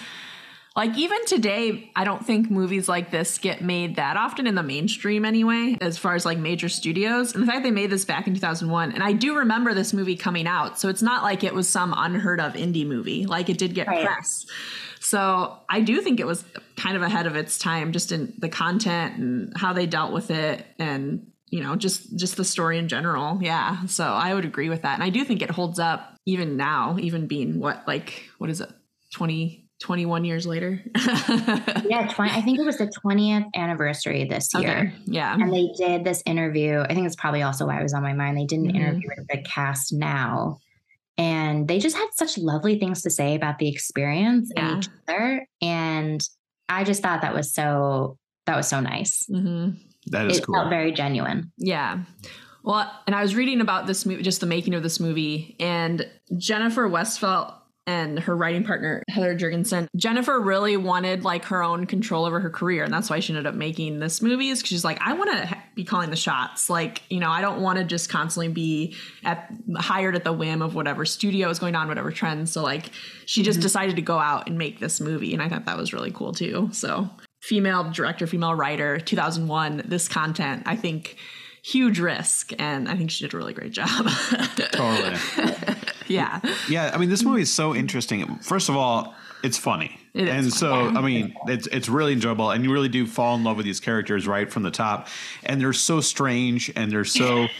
like 0.76 0.96
even 0.96 1.18
today, 1.26 1.90
I 1.96 2.04
don't 2.04 2.24
think 2.24 2.50
movies 2.50 2.88
like 2.88 3.10
this 3.10 3.38
get 3.38 3.60
made 3.60 3.96
that 3.96 4.16
often 4.16 4.46
in 4.46 4.54
the 4.54 4.62
mainstream 4.62 5.24
anyway, 5.24 5.76
as 5.80 5.98
far 5.98 6.14
as 6.14 6.24
like 6.24 6.38
major 6.38 6.68
studios. 6.68 7.34
And 7.34 7.42
the 7.42 7.46
fact 7.46 7.64
they 7.64 7.70
made 7.72 7.90
this 7.90 8.04
back 8.04 8.26
in 8.28 8.34
2001, 8.34 8.92
and 8.92 9.02
I 9.02 9.12
do 9.12 9.36
remember 9.36 9.74
this 9.74 9.92
movie 9.92 10.16
coming 10.16 10.46
out. 10.46 10.78
So 10.78 10.88
it's 10.88 11.02
not 11.02 11.22
like 11.24 11.42
it 11.42 11.54
was 11.54 11.68
some 11.68 11.92
unheard 11.96 12.40
of 12.40 12.52
indie 12.54 12.86
movie. 12.86 13.26
Like 13.26 13.50
it 13.50 13.58
did 13.58 13.74
get 13.74 13.88
Right. 13.88 14.04
press. 14.06 14.46
So 15.00 15.58
I 15.68 15.80
do 15.80 16.00
think 16.02 16.20
it 16.20 16.26
was 16.26 16.44
kind 16.76 16.94
of 16.96 17.02
ahead 17.02 17.26
of 17.26 17.34
its 17.36 17.58
time 17.58 17.92
just 17.92 18.12
in 18.12 18.34
the 18.38 18.48
content 18.48 19.16
and 19.18 19.52
how 19.56 19.72
they 19.72 19.86
dealt 19.86 20.12
with 20.12 20.30
it 20.30 20.64
and 20.78 21.26
you 21.48 21.62
know 21.62 21.74
just 21.74 22.16
just 22.16 22.36
the 22.36 22.44
story 22.44 22.78
in 22.78 22.86
general 22.86 23.36
yeah 23.42 23.84
so 23.86 24.04
i 24.04 24.32
would 24.32 24.44
agree 24.44 24.68
with 24.68 24.82
that 24.82 24.94
and 24.94 25.02
i 25.02 25.10
do 25.10 25.24
think 25.24 25.42
it 25.42 25.50
holds 25.50 25.80
up 25.80 26.14
even 26.24 26.56
now 26.56 26.96
even 27.00 27.26
being 27.26 27.58
what 27.58 27.82
like 27.88 28.22
what 28.38 28.48
is 28.48 28.60
it 28.60 28.70
20 29.14 29.68
21 29.80 30.24
years 30.24 30.46
later 30.46 30.80
Yeah, 30.96 32.06
20, 32.14 32.30
I 32.30 32.40
think 32.42 32.58
it 32.60 32.64
was 32.64 32.78
the 32.78 32.86
20th 33.04 33.46
anniversary 33.56 34.24
this 34.26 34.50
year. 34.54 34.70
okay 34.70 34.92
yeah 35.06 35.34
And 35.34 35.52
they 35.52 35.70
did 35.76 36.04
this 36.04 36.22
interview. 36.24 36.80
I 36.80 36.94
think 36.94 37.06
it's 37.06 37.16
probably 37.16 37.42
also 37.42 37.66
why 37.66 37.80
it 37.80 37.82
was 37.82 37.94
on 37.94 38.02
my 38.02 38.12
mind. 38.12 38.36
They 38.36 38.44
did 38.44 38.60
an 38.60 38.66
Mhm. 38.70 38.74
interview 38.76 39.08
with 39.16 39.26
the 39.28 39.42
cast 39.42 39.92
now. 39.92 40.58
And 41.20 41.68
they 41.68 41.78
just 41.78 41.96
had 41.96 42.08
such 42.14 42.38
lovely 42.38 42.78
things 42.78 43.02
to 43.02 43.10
say 43.10 43.34
about 43.34 43.58
the 43.58 43.68
experience 43.68 44.50
Yeah. 44.56 44.72
and 44.72 44.78
each 44.84 44.90
other. 45.06 45.46
And 45.60 46.26
I 46.68 46.82
just 46.84 47.02
thought 47.02 47.20
that 47.22 47.34
was 47.34 47.52
so 47.52 48.16
that 48.46 48.56
was 48.56 48.66
so 48.66 48.80
nice. 48.80 49.26
hmm 49.30 49.70
That 50.06 50.26
is 50.30 50.38
it 50.38 50.46
cool. 50.46 50.54
felt 50.54 50.70
very 50.70 50.92
genuine. 50.92 51.52
Yeah. 51.58 52.04
Well, 52.64 52.90
and 53.06 53.14
I 53.14 53.22
was 53.22 53.34
reading 53.34 53.60
about 53.60 53.86
this 53.86 54.04
movie, 54.06 54.22
just 54.22 54.40
the 54.40 54.46
making 54.46 54.74
of 54.74 54.82
this 54.82 54.98
movie, 55.00 55.56
and 55.60 56.06
Jennifer 56.36 56.88
Westfeldt 56.88 57.54
and 57.90 58.20
her 58.20 58.36
writing 58.36 58.62
partner 58.62 59.02
Heather 59.08 59.36
Juergensen. 59.36 59.88
Jennifer 59.96 60.38
really 60.40 60.76
wanted 60.76 61.24
like 61.24 61.46
her 61.46 61.62
own 61.62 61.86
control 61.86 62.24
over 62.24 62.38
her 62.38 62.50
career, 62.50 62.84
and 62.84 62.94
that's 62.94 63.10
why 63.10 63.18
she 63.18 63.32
ended 63.32 63.46
up 63.46 63.54
making 63.54 63.98
this 63.98 64.22
movie. 64.22 64.48
Is 64.50 64.60
because 64.60 64.68
she's 64.68 64.84
like, 64.84 65.00
I 65.00 65.14
want 65.14 65.30
to 65.32 65.58
be 65.74 65.84
calling 65.84 66.10
the 66.10 66.16
shots. 66.16 66.70
Like, 66.70 67.02
you 67.10 67.18
know, 67.18 67.30
I 67.30 67.40
don't 67.40 67.60
want 67.60 67.78
to 67.78 67.84
just 67.84 68.08
constantly 68.08 68.52
be 68.52 68.96
at 69.24 69.52
hired 69.76 70.14
at 70.14 70.22
the 70.22 70.32
whim 70.32 70.62
of 70.62 70.74
whatever 70.76 71.04
studio 71.04 71.48
is 71.50 71.58
going 71.58 71.74
on, 71.74 71.88
whatever 71.88 72.12
trends. 72.12 72.52
So 72.52 72.62
like, 72.62 72.90
she 73.26 73.42
just 73.42 73.58
mm-hmm. 73.58 73.64
decided 73.64 73.96
to 73.96 74.02
go 74.02 74.18
out 74.18 74.48
and 74.48 74.56
make 74.56 74.78
this 74.78 75.00
movie, 75.00 75.34
and 75.34 75.42
I 75.42 75.48
thought 75.48 75.64
that 75.66 75.76
was 75.76 75.92
really 75.92 76.12
cool 76.12 76.32
too. 76.32 76.68
So 76.72 77.10
female 77.40 77.90
director, 77.90 78.26
female 78.28 78.54
writer, 78.54 79.00
2001. 79.00 79.82
This 79.86 80.06
content, 80.06 80.62
I 80.66 80.76
think 80.76 81.16
huge 81.62 81.98
risk 81.98 82.54
and 82.58 82.88
i 82.88 82.96
think 82.96 83.10
she 83.10 83.22
did 83.22 83.34
a 83.34 83.36
really 83.36 83.52
great 83.52 83.70
job 83.70 84.08
Totally. 84.72 85.14
yeah 86.10 86.40
Yeah, 86.68 86.90
I 86.94 86.98
mean, 86.98 87.08
this 87.08 87.22
movie 87.24 87.42
is 87.42 87.52
so 87.52 87.74
interesting. 87.74 88.36
First 88.42 88.68
of 88.68 88.76
all, 88.76 89.14
it's 89.42 89.56
funny, 89.56 89.98
It 90.12 90.28
is 90.28 90.30
and 90.34 90.52
so. 90.52 90.72
I 90.88 91.00
mean, 91.00 91.34
it's 91.46 91.66
it's 91.68 91.88
really 91.88 92.12
enjoyable, 92.12 92.50
and 92.50 92.62
you 92.64 92.72
really 92.72 92.88
do 92.90 93.06
fall 93.06 93.34
in 93.36 93.44
love 93.44 93.56
with 93.56 93.64
these 93.64 93.80
characters 93.80 94.26
right 94.26 94.50
from 94.52 94.62
the 94.64 94.70
top, 94.70 95.08
and 95.44 95.60
they're 95.60 95.72
so 95.72 96.00
strange, 96.02 96.70
and 96.76 96.90
they're 96.92 97.04
so. 97.06 97.46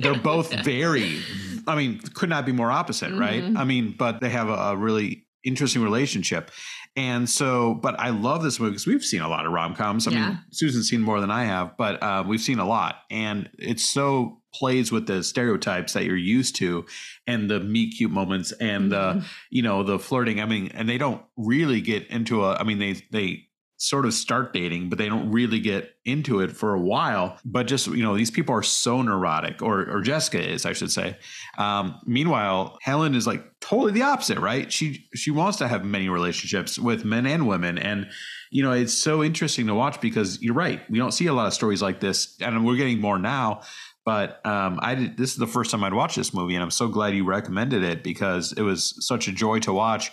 They're 0.00 0.18
both 0.18 0.52
very, 0.64 1.18
I 1.66 1.74
mean, 1.74 2.00
could 2.12 2.28
not 2.28 2.44
be 2.44 2.52
more 2.52 2.70
opposite, 2.70 3.10
right? 3.18 3.42
Mm-hmm. 3.42 3.56
I 3.56 3.64
mean, 3.64 3.94
but 3.98 4.20
they 4.20 4.28
have 4.28 4.50
a, 4.50 4.52
a 4.52 4.76
really 4.76 5.26
interesting 5.44 5.82
relationship. 5.82 6.50
And 6.94 7.26
so, 7.30 7.72
but 7.74 7.98
I 7.98 8.10
love 8.10 8.42
this 8.42 8.60
movie 8.60 8.72
because 8.72 8.86
we've 8.86 9.02
seen 9.02 9.22
a 9.22 9.28
lot 9.28 9.46
of 9.46 9.52
rom 9.52 9.74
coms. 9.74 10.06
I 10.06 10.10
Yeah. 10.10 10.28
mean, 10.28 10.38
Susan's 10.50 10.90
seen 10.90 11.00
more 11.00 11.22
than 11.22 11.30
I 11.30 11.44
have, 11.44 11.74
but 11.78 12.02
uh, 12.02 12.22
we've 12.26 12.40
seen 12.42 12.58
a 12.58 12.66
lot. 12.66 12.96
And 13.10 13.48
it's 13.58 13.82
so 13.84 14.37
plays 14.52 14.90
with 14.90 15.06
the 15.06 15.22
stereotypes 15.22 15.92
that 15.92 16.04
you're 16.04 16.16
used 16.16 16.56
to 16.56 16.84
and 17.26 17.50
the 17.50 17.60
meet 17.60 17.96
cute 17.96 18.10
moments 18.10 18.52
and 18.52 18.90
Mm-hmm. 18.92 19.18
the, 19.18 19.26
you 19.50 19.62
know, 19.62 19.82
the 19.82 19.98
flirting. 19.98 20.40
I 20.40 20.46
mean, 20.46 20.70
and 20.74 20.88
they 20.88 20.98
don't 20.98 21.22
really 21.36 21.80
get 21.80 22.06
into 22.08 22.44
a, 22.44 22.54
I 22.54 22.64
mean, 22.64 22.78
they, 22.78 22.94
they, 23.10 23.44
sort 23.80 24.04
of 24.04 24.12
start 24.12 24.52
dating 24.52 24.88
but 24.88 24.98
they 24.98 25.08
don't 25.08 25.30
really 25.30 25.60
get 25.60 25.94
into 26.04 26.40
it 26.40 26.50
for 26.50 26.74
a 26.74 26.80
while. 26.80 27.38
But 27.44 27.68
just 27.68 27.86
you 27.86 28.02
know 28.02 28.16
these 28.16 28.30
people 28.30 28.52
are 28.52 28.62
so 28.62 29.02
neurotic 29.02 29.62
or 29.62 29.88
or 29.88 30.00
jessica 30.00 30.44
is 30.44 30.66
i 30.66 30.72
should 30.72 30.90
say. 30.90 31.16
Um 31.58 32.00
meanwhile 32.04 32.76
helen 32.82 33.14
is 33.14 33.24
like 33.24 33.44
totally 33.60 33.92
the 33.92 34.02
opposite 34.02 34.40
right? 34.40 34.72
She 34.72 35.06
she 35.14 35.30
wants 35.30 35.58
to 35.58 35.68
have 35.68 35.84
many 35.84 36.08
relationships 36.08 36.76
with 36.76 37.04
men 37.04 37.24
and 37.24 37.46
women. 37.46 37.78
And 37.78 38.08
you 38.50 38.64
know 38.64 38.72
it's 38.72 38.94
so 38.94 39.22
interesting 39.22 39.68
to 39.68 39.74
watch 39.76 40.00
because 40.00 40.42
you're 40.42 40.54
right. 40.54 40.80
We 40.90 40.98
don't 40.98 41.12
see 41.12 41.28
a 41.28 41.32
lot 41.32 41.46
of 41.46 41.54
stories 41.54 41.80
like 41.80 42.00
this 42.00 42.36
and 42.40 42.66
we're 42.66 42.74
getting 42.76 43.00
more 43.00 43.18
now 43.20 43.60
but 44.08 44.40
um, 44.46 44.78
I 44.80 44.94
did, 44.94 45.18
this 45.18 45.32
is 45.32 45.36
the 45.36 45.46
first 45.46 45.70
time 45.70 45.84
I'd 45.84 45.92
watched 45.92 46.16
this 46.16 46.32
movie, 46.32 46.54
and 46.54 46.62
I'm 46.62 46.70
so 46.70 46.88
glad 46.88 47.14
you 47.14 47.26
recommended 47.26 47.82
it 47.82 48.02
because 48.02 48.54
it 48.54 48.62
was 48.62 48.94
such 49.06 49.28
a 49.28 49.32
joy 49.32 49.58
to 49.58 49.72
watch, 49.74 50.10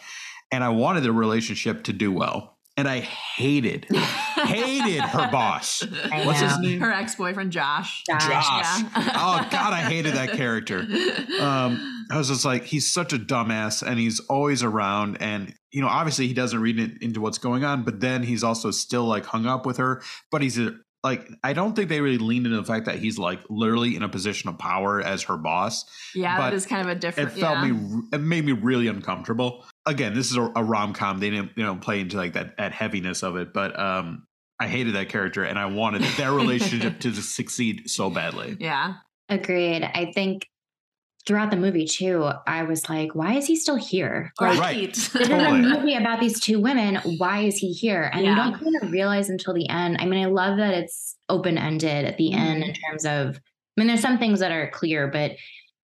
and 0.51 0.65
I 0.65 0.67
wanted 0.67 1.03
the 1.03 1.13
relationship 1.13 1.85
to 1.85 1.93
do 1.93 2.11
well. 2.11 2.57
and 2.77 2.89
I 2.89 2.99
hated, 2.99 3.85
hated 4.35 5.01
her 5.01 5.31
boss. 5.31 5.81
I 6.11 6.25
What's 6.25 6.41
his 6.41 6.59
name? 6.59 6.81
Her 6.81 6.91
ex 6.91 7.15
boyfriend 7.15 7.51
Josh. 7.51 8.03
Josh. 8.05 8.27
Josh. 8.27 8.81
Yeah. 8.81 8.89
oh 9.15 9.47
God, 9.49 9.71
I 9.71 9.81
hated 9.81 10.15
that 10.15 10.31
character. 10.31 10.79
Um, 11.39 12.05
I 12.11 12.17
was 12.17 12.27
just 12.27 12.43
like, 12.43 12.65
he's 12.65 12.91
such 12.91 13.13
a 13.13 13.17
dumbass, 13.17 13.81
and 13.81 13.97
he's 13.97 14.19
always 14.21 14.61
around, 14.61 15.21
and 15.21 15.53
you 15.71 15.81
know, 15.81 15.87
obviously 15.87 16.27
he 16.27 16.33
doesn't 16.33 16.59
read 16.59 16.79
it 16.79 17.01
into 17.01 17.21
what's 17.21 17.37
going 17.37 17.63
on, 17.63 17.83
but 17.83 17.99
then 17.99 18.23
he's 18.23 18.43
also 18.43 18.71
still 18.71 19.05
like 19.05 19.25
hung 19.25 19.45
up 19.45 19.65
with 19.65 19.77
her. 19.77 20.01
But 20.31 20.41
he's 20.41 20.57
a, 20.57 20.75
like, 21.05 21.29
I 21.43 21.53
don't 21.53 21.75
think 21.75 21.89
they 21.89 22.01
really 22.01 22.17
leaned 22.17 22.47
into 22.47 22.57
the 22.57 22.63
fact 22.63 22.87
that 22.87 22.97
he's 22.97 23.19
like 23.19 23.39
literally 23.47 23.95
in 23.95 24.01
a 24.01 24.09
position 24.09 24.49
of 24.49 24.57
power 24.57 24.99
as 24.99 25.21
her 25.23 25.37
boss. 25.37 25.85
yeah, 26.15 26.35
But 26.35 26.45
that 26.45 26.53
is 26.55 26.65
kind 26.65 26.81
of 26.81 26.87
a 26.87 26.99
different. 26.99 27.31
It 27.31 27.39
felt 27.39 27.59
yeah. 27.59 27.71
me, 27.71 28.01
it 28.11 28.17
made 28.17 28.43
me 28.43 28.53
really 28.53 28.87
uncomfortable. 28.87 29.63
Again, 29.85 30.15
this 30.15 30.31
is 30.31 30.37
a, 30.37 30.51
a 30.55 30.63
rom 30.63 30.93
com. 30.93 31.19
They 31.19 31.29
didn't, 31.29 31.51
you 31.55 31.63
know, 31.63 31.75
play 31.75 31.99
into 31.99 32.17
like 32.17 32.33
that 32.33 32.57
that 32.57 32.71
heaviness 32.71 33.21
of 33.21 33.35
it, 33.35 33.53
but 33.53 33.79
um, 33.79 34.25
I 34.59 34.67
hated 34.67 34.95
that 34.95 35.09
character, 35.09 35.43
and 35.43 35.59
I 35.59 35.67
wanted 35.67 36.01
their 36.17 36.33
relationship 36.33 36.99
to 37.01 37.13
succeed 37.13 37.87
so 37.87 38.09
badly. 38.09 38.57
Yeah. 38.59 38.95
Agreed. 39.29 39.83
I 39.83 40.11
think 40.11 40.47
throughout 41.25 41.49
the 41.51 41.57
movie 41.57 41.85
too, 41.87 42.29
I 42.45 42.63
was 42.63 42.87
like, 42.89 43.15
why 43.15 43.33
is 43.33 43.47
he 43.47 43.55
still 43.55 43.75
here? 43.77 44.31
Like, 44.39 44.59
Right. 44.59 44.93
this 44.93 45.15
is 45.15 45.27
a 45.29 45.53
movie 45.53 45.95
about 45.95 46.19
these 46.19 46.39
two 46.39 46.59
women. 46.59 46.97
Why 47.17 47.39
is 47.41 47.57
he 47.57 47.71
here? 47.73 48.09
And 48.13 48.25
you 48.25 48.35
don't 48.35 48.53
kind 48.59 48.75
of 48.81 48.91
realize 48.91 49.29
until 49.29 49.53
the 49.53 49.67
end. 49.69 49.97
I 49.99 50.05
mean, 50.05 50.23
I 50.23 50.29
love 50.29 50.57
that 50.57 50.73
it's 50.75 51.15
open 51.29 51.57
ended 51.57 52.05
at 52.05 52.17
the 52.17 52.33
end 52.33 52.61
Mm-hmm. 52.61 52.69
in 52.69 52.75
terms 52.75 53.05
of, 53.05 53.37
I 53.37 53.41
mean, 53.81 53.87
there's 53.87 54.01
some 54.01 54.19
things 54.19 54.39
that 54.39 54.51
are 54.51 54.69
clear, 54.69 55.07
but 55.07 55.31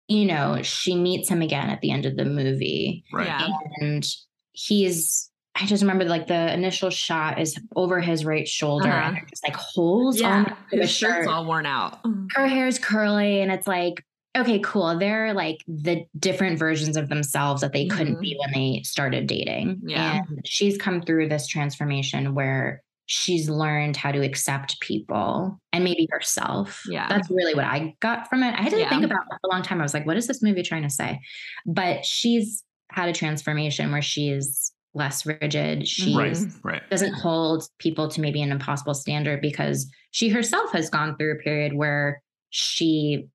you 0.08 0.24
know, 0.24 0.60
she 0.62 0.96
meets 0.96 1.28
him 1.28 1.40
again 1.40 1.70
at 1.70 1.80
the 1.80 1.92
end 1.92 2.04
of 2.06 2.16
the 2.16 2.24
movie 2.24 3.04
Right. 3.12 3.28
Yeah. 3.28 3.46
and 3.80 4.04
he's, 4.52 5.30
I 5.54 5.66
just 5.66 5.82
remember 5.82 6.04
like 6.04 6.26
the 6.26 6.52
initial 6.52 6.90
shot 6.90 7.40
is 7.40 7.56
over 7.76 8.00
his 8.00 8.24
right 8.24 8.48
shoulder 8.48 8.88
Uh-huh. 8.88 9.08
and 9.08 9.16
there's 9.16 9.40
like 9.46 9.54
holes 9.56 10.20
Yeah. 10.20 10.30
on 10.46 10.56
the 10.72 10.78
His 10.78 10.90
shirt's 10.90 11.26
shirt 11.26 11.28
all 11.28 11.44
worn 11.46 11.66
out. 11.66 12.00
her 12.34 12.46
hair's 12.48 12.78
curly 12.80 13.40
and 13.40 13.52
it's 13.52 13.66
like 13.68 14.04
okay 14.36 14.58
cool 14.60 14.96
they're 14.98 15.34
like 15.34 15.58
the 15.66 16.04
different 16.18 16.58
versions 16.58 16.96
of 16.96 17.08
themselves 17.08 17.62
that 17.62 17.72
they 17.72 17.86
couldn't 17.86 18.16
Mhm. 18.16 18.20
be 18.20 18.36
when 18.38 18.52
they 18.52 18.82
started 18.84 19.26
dating 19.26 19.80
Yeah. 19.84 20.20
and 20.28 20.40
she's 20.46 20.78
come 20.78 21.02
through 21.02 21.28
this 21.28 21.46
transformation 21.48 22.34
where 22.34 22.82
she's 23.06 23.48
learned 23.50 23.96
how 23.96 24.12
to 24.12 24.22
accept 24.24 24.80
people 24.80 25.60
and 25.72 25.82
maybe 25.82 26.06
herself 26.10 26.80
Yeah. 26.88 27.08
that's 27.08 27.28
really 27.28 27.54
what 27.54 27.64
i 27.64 27.92
got 28.00 28.28
from 28.30 28.42
it 28.44 28.54
i 28.54 28.62
had 28.62 28.70
to 28.72 28.78
Yeah. 28.78 28.88
think 28.88 29.02
about 29.04 29.22
it 29.22 29.34
for 29.40 29.48
a 29.48 29.52
long 29.52 29.62
time 29.62 29.80
i 29.80 29.82
was 29.82 29.94
like 29.94 30.06
what 30.06 30.16
is 30.16 30.28
this 30.28 30.42
movie 30.42 30.62
trying 30.62 30.82
to 30.84 30.90
say 30.90 31.18
but 31.66 32.04
she's 32.04 32.62
had 32.92 33.08
a 33.08 33.12
transformation 33.12 33.90
where 33.90 34.02
she's 34.02 34.72
less 34.94 35.24
rigid 35.26 35.86
she 35.88 36.16
Right. 36.16 36.36
Right. 36.64 36.82
doesn't 36.90 37.14
hold 37.14 37.64
people 37.78 38.08
to 38.08 38.20
maybe 38.20 38.42
an 38.42 38.50
impossible 38.52 38.94
standard 38.94 39.40
because 39.40 39.90
she 40.12 40.28
herself 40.28 40.70
has 40.72 40.88
gone 40.90 41.16
through 41.16 41.32
a 41.32 41.42
period 41.42 41.72
where 41.74 42.22
she 42.50 43.26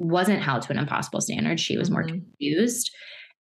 wasn't 0.00 0.42
held 0.42 0.62
to 0.62 0.72
an 0.72 0.78
impossible 0.78 1.20
standard. 1.20 1.60
She 1.60 1.76
was 1.78 1.90
more 1.90 2.02
Mhm. 2.04 2.08
confused. 2.22 2.90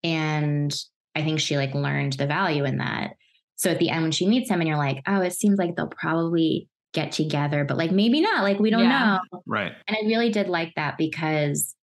And 0.04 0.74
I 1.16 1.24
think 1.24 1.40
she 1.40 1.58
like 1.58 1.74
learned 1.74 2.14
the 2.14 2.28
value 2.28 2.66
in 2.66 2.78
that. 2.78 3.12
So 3.56 3.72
at 3.72 3.80
the 3.80 3.90
end, 3.90 4.04
when 4.04 4.12
she 4.12 4.28
meets 4.28 4.50
him 4.50 4.60
and 4.60 4.68
you're 4.68 4.78
like, 4.78 5.02
oh, 5.08 5.22
it 5.22 5.34
seems 5.34 5.58
like 5.58 5.76
they'll 5.76 5.88
probably 5.88 6.68
get 6.94 7.12
together, 7.12 7.66
but 7.66 7.78
like 7.78 7.92
maybe 7.92 8.22
not. 8.22 8.44
Like 8.44 8.60
we 8.60 8.70
don't 8.70 8.84
Yeah. 8.84 9.20
know. 9.32 9.42
Right. 9.46 9.72
And 9.88 9.98
I 9.98 10.06
really 10.08 10.30
did 10.30 10.48
like 10.48 10.74
that 10.76 10.98
because 10.98 11.74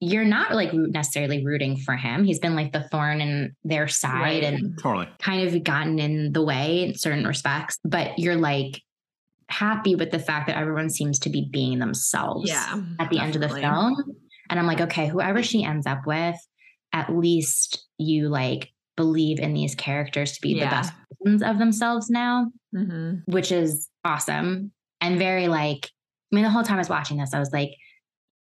you're 0.00 0.24
not 0.24 0.54
like 0.54 0.72
necessarily 0.74 1.44
rooting 1.44 1.76
for 1.76 1.94
him. 1.96 2.24
He's 2.24 2.40
been 2.40 2.56
like 2.56 2.72
the 2.72 2.82
thorn 2.88 3.20
in 3.20 3.54
their 3.64 3.86
side 3.88 4.20
Right. 4.20 4.44
and 4.44 4.78
Totally. 4.82 5.08
kind 5.20 5.46
of 5.46 5.62
gotten 5.62 5.98
in 5.98 6.32
the 6.32 6.42
way 6.42 6.82
in 6.84 6.94
certain 6.94 7.24
respects, 7.26 7.78
but 7.84 8.18
you're 8.18 8.36
like 8.36 8.80
happy 9.52 9.94
with 9.94 10.10
the 10.10 10.18
fact 10.18 10.46
that 10.46 10.56
everyone 10.56 10.88
seems 10.90 11.18
to 11.20 11.30
be 11.30 11.48
being 11.52 11.78
themselves 11.78 12.48
Yeah. 12.48 12.82
at 12.98 13.10
the 13.10 13.18
end 13.18 13.34
of 13.36 13.42
the 13.42 13.48
film. 13.48 13.96
And 14.50 14.58
I'm 14.58 14.66
like, 14.66 14.80
okay, 14.80 15.06
whoever 15.08 15.42
she 15.42 15.62
ends 15.64 15.86
up 15.86 16.06
with, 16.06 16.36
at 16.92 17.14
least 17.14 17.86
you 17.98 18.28
like 18.28 18.70
believe 18.96 19.38
in 19.38 19.54
these 19.54 19.74
characters 19.74 20.32
to 20.32 20.40
be 20.42 20.50
Yeah. 20.50 20.64
the 20.64 20.70
best 20.70 20.92
versions 21.24 21.42
of 21.42 21.58
themselves 21.58 22.10
now, 22.10 22.50
hmm 22.74 23.14
which 23.26 23.52
is 23.52 23.88
awesome 24.04 24.72
and 25.00 25.18
very 25.18 25.48
like, 25.48 25.90
I 26.32 26.36
mean, 26.36 26.44
the 26.44 26.50
whole 26.50 26.62
time 26.62 26.76
I 26.76 26.80
was 26.80 26.88
watching 26.88 27.18
this, 27.18 27.34
I 27.34 27.38
was 27.38 27.52
like, 27.52 27.70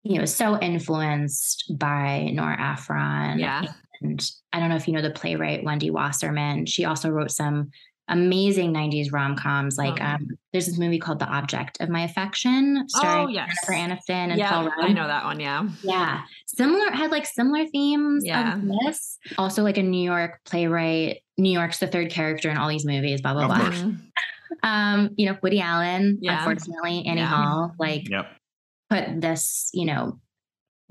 you 0.03 0.17
know, 0.17 0.25
so 0.25 0.59
influenced 0.59 1.71
by 1.77 2.29
Nora 2.33 2.57
Ephron. 2.73 3.39
Yeah. 3.39 3.65
And 4.01 4.19
I 4.51 4.59
don't 4.59 4.69
know 4.69 4.75
if 4.75 4.87
you 4.87 4.93
know 4.95 5.01
the 5.01 5.11
playwright 5.11 5.63
Wendy 5.63 5.91
Wasserman. 5.91 6.65
She 6.65 6.85
also 6.85 7.09
wrote 7.09 7.29
some 7.31 7.69
amazing 8.11 8.71
90s 8.73 9.11
rom-coms. 9.11 9.77
Like 9.77 9.99
Oh. 10.01 10.05
um, 10.05 10.27
there's 10.53 10.67
this 10.67 10.77
movie 10.77 10.99
called 10.99 11.17
The 11.19 11.25
Object 11.27 11.81
of 11.81 11.89
My 11.89 12.03
Affection, 12.03 12.83
starring 12.87 13.25
Oh, 13.25 13.29
yes. 13.29 13.49
Jennifer 13.67 13.95
Aniston 13.95 14.29
and 14.29 14.37
Yeah. 14.37 14.49
Paul 14.51 14.65
Rudd. 14.65 14.85
I 14.85 14.89
know 14.93 15.07
that 15.07 15.23
one. 15.23 15.39
Yeah. 15.39 15.67
Yeah. 15.83 16.21
Similar 16.45 16.91
had 16.91 17.09
like 17.11 17.25
similar 17.25 17.65
themes 17.67 18.23
Yeah. 18.25 18.55
of 18.55 18.61
this. 18.85 19.17
Also 19.37 19.63
like 19.63 19.77
a 19.77 19.83
New 19.83 20.03
York 20.03 20.39
playwright. 20.45 21.17
New 21.37 21.51
York's 21.51 21.79
the 21.79 21.87
third 21.87 22.11
character 22.11 22.49
in 22.51 22.57
all 22.57 22.69
these 22.69 22.85
movies, 22.85 23.21
blah, 23.21 23.33
blah, 23.33 23.43
Of 23.43 23.47
blah. 23.49 23.59
course. 23.59 23.83
Um, 24.63 25.11
you 25.17 25.25
know, 25.27 25.37
Woody 25.41 25.61
Allen, 25.61 26.19
Yeah. 26.21 26.37
unfortunately, 26.39 27.05
Annie 27.07 27.21
Yeah. 27.21 27.27
Hall, 27.27 27.71
like 27.79 28.07
Yep. 28.09 28.27
put 28.89 29.21
this, 29.21 29.69
you 29.73 29.85
know, 29.85 30.19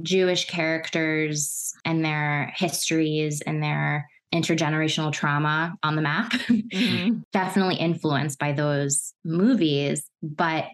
Jewish 0.02 0.46
characters 0.46 1.74
and 1.84 2.02
their 2.04 2.52
histories 2.56 3.42
and 3.42 3.62
their 3.62 4.08
intergenerational 4.34 5.12
trauma 5.12 5.74
on 5.82 5.96
the 5.96 6.02
map. 6.02 6.32
Mhm. 6.50 7.22
Definitely 7.32 7.76
influenced 7.76 8.38
by 8.38 8.52
those 8.52 9.12
movies, 9.24 10.04
but 10.22 10.66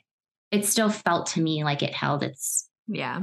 it 0.51 0.65
still 0.67 0.91
felt 0.91 1.27
to 1.29 1.41
me 1.41 1.65
like 1.65 1.83
it 1.83 1.95
held 1.95 2.23
its 2.23 2.69
Yeah. 2.87 3.21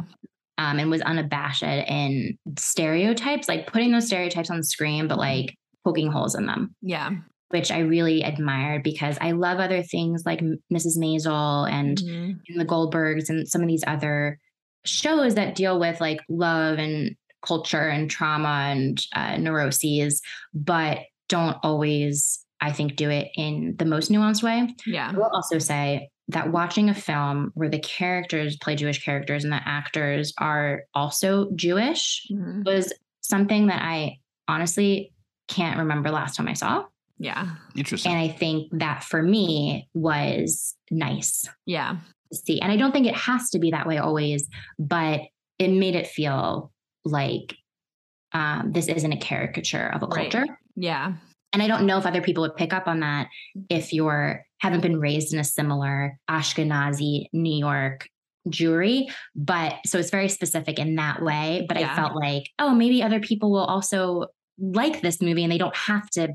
um 0.57 0.79
and 0.79 0.89
was 0.89 1.01
unabashed 1.01 1.63
in 1.63 2.37
stereotypes, 2.57 3.47
like 3.47 3.67
putting 3.67 3.91
those 3.91 4.07
stereotypes 4.07 4.49
on 4.49 4.57
the 4.57 4.63
screen, 4.63 5.07
but 5.07 5.17
like 5.17 5.55
poking 5.85 6.11
holes 6.11 6.35
in 6.35 6.45
them 6.47 6.75
Yeah. 6.81 7.11
which 7.49 7.69
I 7.71 7.79
really 7.79 8.23
admired 8.23 8.81
because 8.83 9.17
I 9.21 9.31
love 9.33 9.59
other 9.59 9.83
things 9.83 10.23
like 10.25 10.39
Mrs. 10.73 10.97
Maisel 10.97 11.69
and, 11.69 11.97
Mhm. 11.99 12.39
and 12.49 12.59
the 12.59 12.65
Goldbergs 12.65 13.29
and 13.29 13.47
some 13.47 13.61
of 13.61 13.67
these 13.67 13.83
other 13.85 14.39
shows 14.85 15.35
that 15.35 15.53
deal 15.55 15.79
with 15.79 16.01
like 16.01 16.19
love 16.27 16.79
and 16.79 17.15
culture 17.45 17.87
and 17.89 18.09
trauma 18.09 18.67
and 18.71 18.99
uh, 19.15 19.37
neuroses, 19.37 20.21
but 20.53 20.99
don't 21.29 21.57
always, 21.63 22.43
I 22.61 22.71
think, 22.71 22.95
do 22.95 23.09
it 23.09 23.29
in 23.35 23.75
the 23.77 23.85
most 23.85 24.11
nuanced 24.11 24.43
way. 24.43 24.73
Yeah. 24.85 25.11
I 25.13 25.17
will 25.17 25.29
also 25.33 25.57
say 25.59 26.09
that 26.29 26.51
watching 26.51 26.89
a 26.89 26.93
film 26.95 27.51
where 27.53 27.69
the 27.69 27.79
characters 27.79 28.55
play 28.57 28.75
Jewish 28.75 29.03
characters 29.03 29.43
and 29.43 29.51
the 29.51 29.61
actors 29.65 30.33
are 30.37 30.83
also 30.93 31.51
Jewish 31.55 32.25
Mhm. 32.31 32.65
was 32.65 32.93
something 33.21 33.67
that 33.67 33.81
I 33.81 34.19
honestly 34.47 35.11
can't 35.47 35.77
remember 35.79 36.11
last 36.11 36.35
time 36.37 36.47
I 36.47 36.53
saw. 36.53 36.85
Yeah. 37.19 37.55
Interesting. 37.75 38.11
And 38.13 38.21
I 38.21 38.27
think 38.29 38.69
that 38.79 39.03
for 39.03 39.21
me 39.21 39.87
was 39.93 40.75
nice 40.91 41.45
Yeah. 41.65 41.97
see. 42.33 42.59
And 42.61 42.71
I 42.71 42.77
don't 42.77 42.91
think 42.91 43.05
it 43.07 43.15
has 43.15 43.49
to 43.51 43.59
be 43.59 43.71
that 43.71 43.85
way 43.87 43.97
always, 43.97 44.49
but 44.79 45.21
it 45.59 45.69
made 45.69 45.95
it 45.95 46.07
feel 46.07 46.71
like 47.05 47.55
um, 48.33 48.71
this 48.71 48.87
isn't 48.87 49.11
a 49.11 49.17
caricature 49.17 49.91
of 49.93 50.01
a 50.03 50.07
Right. 50.07 50.31
culture. 50.31 50.57
Yeah. 50.75 51.13
And 51.53 51.61
I 51.61 51.67
don't 51.67 51.85
know 51.85 51.99
if 51.99 52.05
other 52.07 52.21
people 52.21 52.41
would 52.43 52.55
pick 52.55 52.73
up 52.73 52.87
on 52.87 53.01
that 53.01 53.27
if 53.69 53.93
you're 53.93 54.43
haven't 54.59 54.81
been 54.81 54.99
raised 54.99 55.33
in 55.33 55.39
a 55.39 55.43
similar 55.43 56.17
Ashkenazi 56.29 57.25
New 57.33 57.55
York 57.59 58.07
Jewry, 58.49 59.05
but 59.35 59.75
so 59.85 59.99
it's 59.99 60.09
very 60.09 60.29
specific 60.29 60.79
in 60.79 60.95
that 60.95 61.21
way. 61.21 61.65
But 61.67 61.79
Yeah. 61.79 61.91
I 61.91 61.95
felt 61.95 62.15
like, 62.15 62.49
oh, 62.59 62.73
maybe 62.73 63.03
other 63.03 63.19
people 63.19 63.51
will 63.51 63.65
also 63.65 64.27
like 64.57 65.01
this 65.01 65.21
movie 65.21 65.43
and 65.43 65.51
they 65.51 65.57
don't 65.57 65.75
have 65.75 66.09
to 66.11 66.29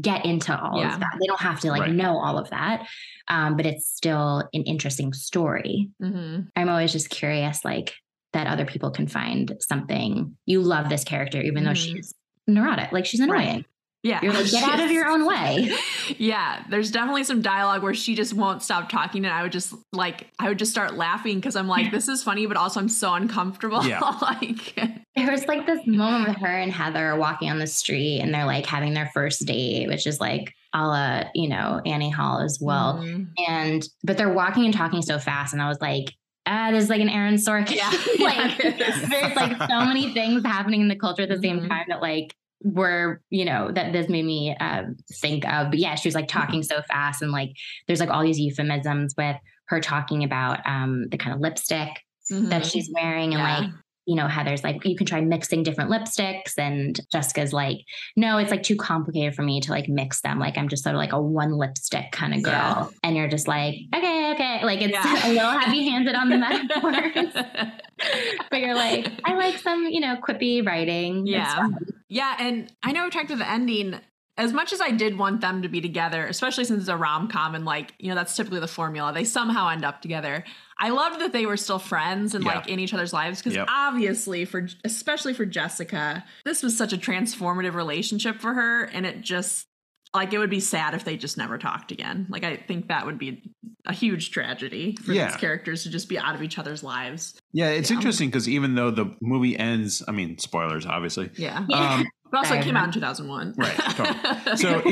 get 0.00 0.24
into 0.26 0.56
all 0.60 0.78
Yeah. 0.78 0.94
of 0.94 1.00
that. 1.00 1.16
They 1.20 1.26
don't 1.26 1.40
have 1.40 1.60
to 1.60 1.70
like 1.70 1.82
Right. 1.82 1.92
know 1.94 2.18
all 2.18 2.38
of 2.38 2.50
that. 2.50 2.86
Um, 3.28 3.56
but 3.56 3.66
it's 3.66 3.86
still 3.86 4.40
an 4.52 4.62
interesting 4.64 5.12
story. 5.12 5.88
hmm 6.00 6.40
I'm 6.54 6.68
always 6.68 6.92
just 6.92 7.08
curious, 7.10 7.64
like 7.64 7.94
that 8.38 8.46
other 8.46 8.64
people 8.64 8.90
can 8.90 9.06
find 9.08 9.52
something. 9.60 10.36
You 10.46 10.62
love 10.62 10.88
this 10.88 11.04
character, 11.04 11.40
even 11.42 11.64
though 11.64 11.72
Mhm. 11.72 11.76
she's 11.94 12.14
neurotic, 12.46 12.92
like 12.92 13.04
she's 13.04 13.20
annoying. 13.20 13.46
Right. 13.56 13.64
Yeah. 14.04 14.20
You're 14.22 14.32
like, 14.32 14.48
get 14.50 14.62
out 14.62 14.78
of 14.80 14.90
your 14.92 15.06
own 15.08 15.26
way. 15.26 15.74
Yeah, 16.16 16.64
there's 16.70 16.90
definitely 16.90 17.24
some 17.24 17.42
dialogue 17.42 17.82
where 17.82 17.92
she 17.92 18.14
just 18.14 18.32
won't 18.32 18.62
stop 18.62 18.88
talking, 18.88 19.26
and 19.26 19.34
I 19.34 19.42
would 19.42 19.52
just 19.52 19.74
like, 19.92 20.28
I 20.38 20.48
would 20.48 20.58
just 20.58 20.70
start 20.70 20.94
laughing 20.96 21.34
because 21.36 21.54
I'm 21.54 21.68
like, 21.68 21.90
this 21.96 22.08
is 22.08 22.22
funny, 22.22 22.46
but 22.46 22.56
also 22.56 22.80
I'm 22.80 22.88
so 22.88 23.12
uncomfortable. 23.12 23.84
Yeah. 23.84 24.00
like, 24.22 24.74
There 25.16 25.30
was 25.30 25.46
like 25.46 25.66
this 25.66 25.86
moment 25.86 26.28
with 26.28 26.38
her 26.38 26.46
and 26.46 26.72
Heather 26.72 27.14
walking 27.16 27.50
on 27.50 27.58
the 27.58 27.66
street 27.66 28.20
and 28.20 28.32
they're 28.32 28.46
like 28.46 28.64
having 28.64 28.94
their 28.94 29.10
first 29.12 29.44
date, 29.44 29.88
which 29.88 30.06
is 30.06 30.18
like 30.20 30.54
a 30.72 30.86
la, 30.86 31.24
you 31.34 31.48
know, 31.48 31.82
Annie 31.84 32.08
Hall 32.10 32.40
as 32.40 32.58
well. 32.60 33.00
Mhm. 33.02 33.26
And, 33.48 33.82
but 34.04 34.16
they're 34.16 34.32
walking 34.32 34.64
and 34.64 34.72
talking 34.72 35.02
so 35.02 35.18
fast. 35.18 35.52
And 35.52 35.60
I 35.60 35.68
was 35.68 35.80
like, 35.82 36.14
ah, 36.48 36.70
there's 36.72 36.88
like 36.90 37.00
an 37.00 37.08
Aaron 37.08 37.34
Sorkin. 37.36 37.76
Yeah. 37.76 37.90
like, 38.18 38.58
there's 38.58 39.36
like 39.36 39.56
so 39.70 39.84
many 39.84 40.12
things 40.14 40.42
happening 40.44 40.80
in 40.80 40.88
the 40.88 40.96
culture 40.96 41.22
at 41.22 41.28
the 41.28 41.38
same 41.40 41.60
Mhm. 41.60 41.68
time 41.68 41.84
that 41.88 42.00
like 42.02 42.34
were 42.64 43.20
you 43.30 43.44
know 43.44 43.70
that 43.70 43.92
this 43.92 44.08
made 44.08 44.24
me 44.24 44.56
um, 44.58 44.96
think 45.20 45.46
of 45.46 45.70
but 45.70 45.78
yeah 45.78 45.94
she 45.94 46.08
was 46.08 46.14
like 46.16 46.26
talking 46.26 46.64
so 46.64 46.82
fast 46.88 47.22
and 47.22 47.30
like 47.30 47.50
there's 47.86 48.00
like 48.00 48.10
all 48.10 48.22
these 48.24 48.40
euphemisms 48.40 49.14
with 49.16 49.36
her 49.68 49.80
talking 49.80 50.24
about 50.24 50.58
um 50.66 51.06
the 51.10 51.16
kind 51.16 51.32
of 51.34 51.40
lipstick 51.40 51.88
that 52.30 52.62
Mhm. 52.62 52.70
she's 52.72 52.90
wearing 52.92 53.32
and 53.34 53.40
Yeah. 53.42 53.58
like 53.60 53.70
you 54.08 54.16
know 54.16 54.26
heather's 54.26 54.64
like 54.64 54.82
you 54.84 54.96
can 54.96 55.06
try 55.06 55.20
mixing 55.20 55.62
different 55.62 55.90
lipsticks 55.90 56.54
and 56.58 56.98
jessica's 57.12 57.52
like 57.52 57.76
no 58.16 58.38
it's 58.38 58.50
like 58.50 58.62
too 58.62 58.74
complicated 58.76 59.34
for 59.34 59.42
me 59.42 59.60
to 59.60 59.70
like 59.70 59.88
mix 59.88 60.22
them 60.22 60.38
like 60.38 60.56
i'm 60.56 60.68
just 60.68 60.82
sort 60.82 60.94
of 60.94 60.98
like 60.98 61.12
a 61.12 61.20
one 61.20 61.52
lipstick 61.52 62.10
kind 62.10 62.32
of 62.34 62.42
girl 62.42 62.52
Yeah. 62.52 62.86
and 63.04 63.16
you're 63.16 63.28
just 63.28 63.46
like 63.46 63.74
okay 63.94 64.32
okay 64.32 64.64
like 64.64 64.80
it's 64.80 64.92
Yeah. 64.94 65.26
a 65.26 65.32
little 65.32 65.50
heavy 65.50 65.88
handed 65.88 66.14
on 66.14 66.30
the 66.30 66.38
metaphors 66.38 67.34
but 68.50 68.60
you're 68.60 68.74
like 68.74 69.08
i 69.24 69.34
like 69.34 69.58
some 69.58 69.84
you 69.86 70.00
know 70.00 70.16
quippy 70.16 70.64
writing 70.66 71.26
Yeah. 71.26 71.68
Yeah, 72.10 72.36
and 72.40 72.72
I 72.82 72.92
know 72.92 73.04
we 73.04 73.10
talked 73.10 73.28
to 73.28 73.36
the 73.36 73.46
ending. 73.46 73.94
As 74.38 74.54
much 74.54 74.72
as 74.72 74.80
I 74.80 74.92
did 74.92 75.18
want 75.18 75.42
them 75.42 75.60
to 75.60 75.68
be 75.68 75.82
together, 75.82 76.24
especially 76.26 76.64
since 76.64 76.80
it's 76.80 76.88
a 76.88 76.96
rom 76.96 77.28
com 77.28 77.54
and 77.54 77.66
like, 77.66 77.92
you 77.98 78.08
know, 78.08 78.14
that's 78.14 78.34
typically 78.34 78.60
the 78.60 78.66
formula, 78.66 79.12
they 79.12 79.24
somehow 79.24 79.68
end 79.68 79.84
up 79.84 80.00
together. 80.00 80.42
I 80.80 80.90
loved 80.90 81.20
that 81.20 81.32
they 81.32 81.44
were 81.46 81.56
still 81.56 81.78
friends 81.78 82.34
and 82.34 82.44
Yeah. 82.44 82.54
like 82.56 82.68
in 82.68 82.78
each 82.78 82.94
other's 82.94 83.12
lives 83.12 83.40
because 83.40 83.56
Yep. 83.56 83.66
obviously, 83.70 84.44
for 84.44 84.68
especially 84.84 85.34
for 85.34 85.44
Jessica, 85.44 86.24
this 86.44 86.62
was 86.62 86.76
such 86.76 86.92
a 86.92 86.96
transformative 86.96 87.74
relationship 87.74 88.40
for 88.40 88.54
her. 88.54 88.84
And 88.84 89.04
it 89.04 89.20
just, 89.20 89.66
like, 90.14 90.32
it 90.32 90.38
would 90.38 90.50
be 90.50 90.60
sad 90.60 90.94
if 90.94 91.04
they 91.04 91.16
just 91.16 91.36
never 91.36 91.58
talked 91.58 91.90
again. 91.92 92.26
Like, 92.28 92.44
I 92.44 92.56
think 92.56 92.88
that 92.88 93.06
would 93.06 93.18
be 93.18 93.42
a 93.86 93.92
huge 93.92 94.30
tragedy 94.30 94.96
for 95.02 95.12
Yeah. 95.12 95.26
these 95.28 95.36
characters 95.36 95.82
to 95.82 95.90
just 95.90 96.08
be 96.08 96.18
out 96.18 96.34
of 96.34 96.42
each 96.42 96.58
other's 96.58 96.82
lives. 96.82 97.34
Yeah, 97.52 97.68
it's 97.70 97.90
Yeah. 97.90 97.96
interesting 97.96 98.28
because 98.28 98.48
even 98.48 98.74
though 98.74 98.90
the 98.90 99.16
movie 99.20 99.58
ends, 99.58 100.02
I 100.06 100.12
mean, 100.12 100.38
spoilers, 100.38 100.86
obviously. 100.86 101.30
Yeah. 101.36 101.64
Um, 101.72 102.06
But 102.30 102.38
also, 102.38 102.54
it 102.54 102.64
came 102.64 102.76
out 102.76 102.86
in 102.86 102.92
2001. 102.92 103.54
Right, 103.56 103.74
totally. 103.74 104.18
So, 104.56 104.82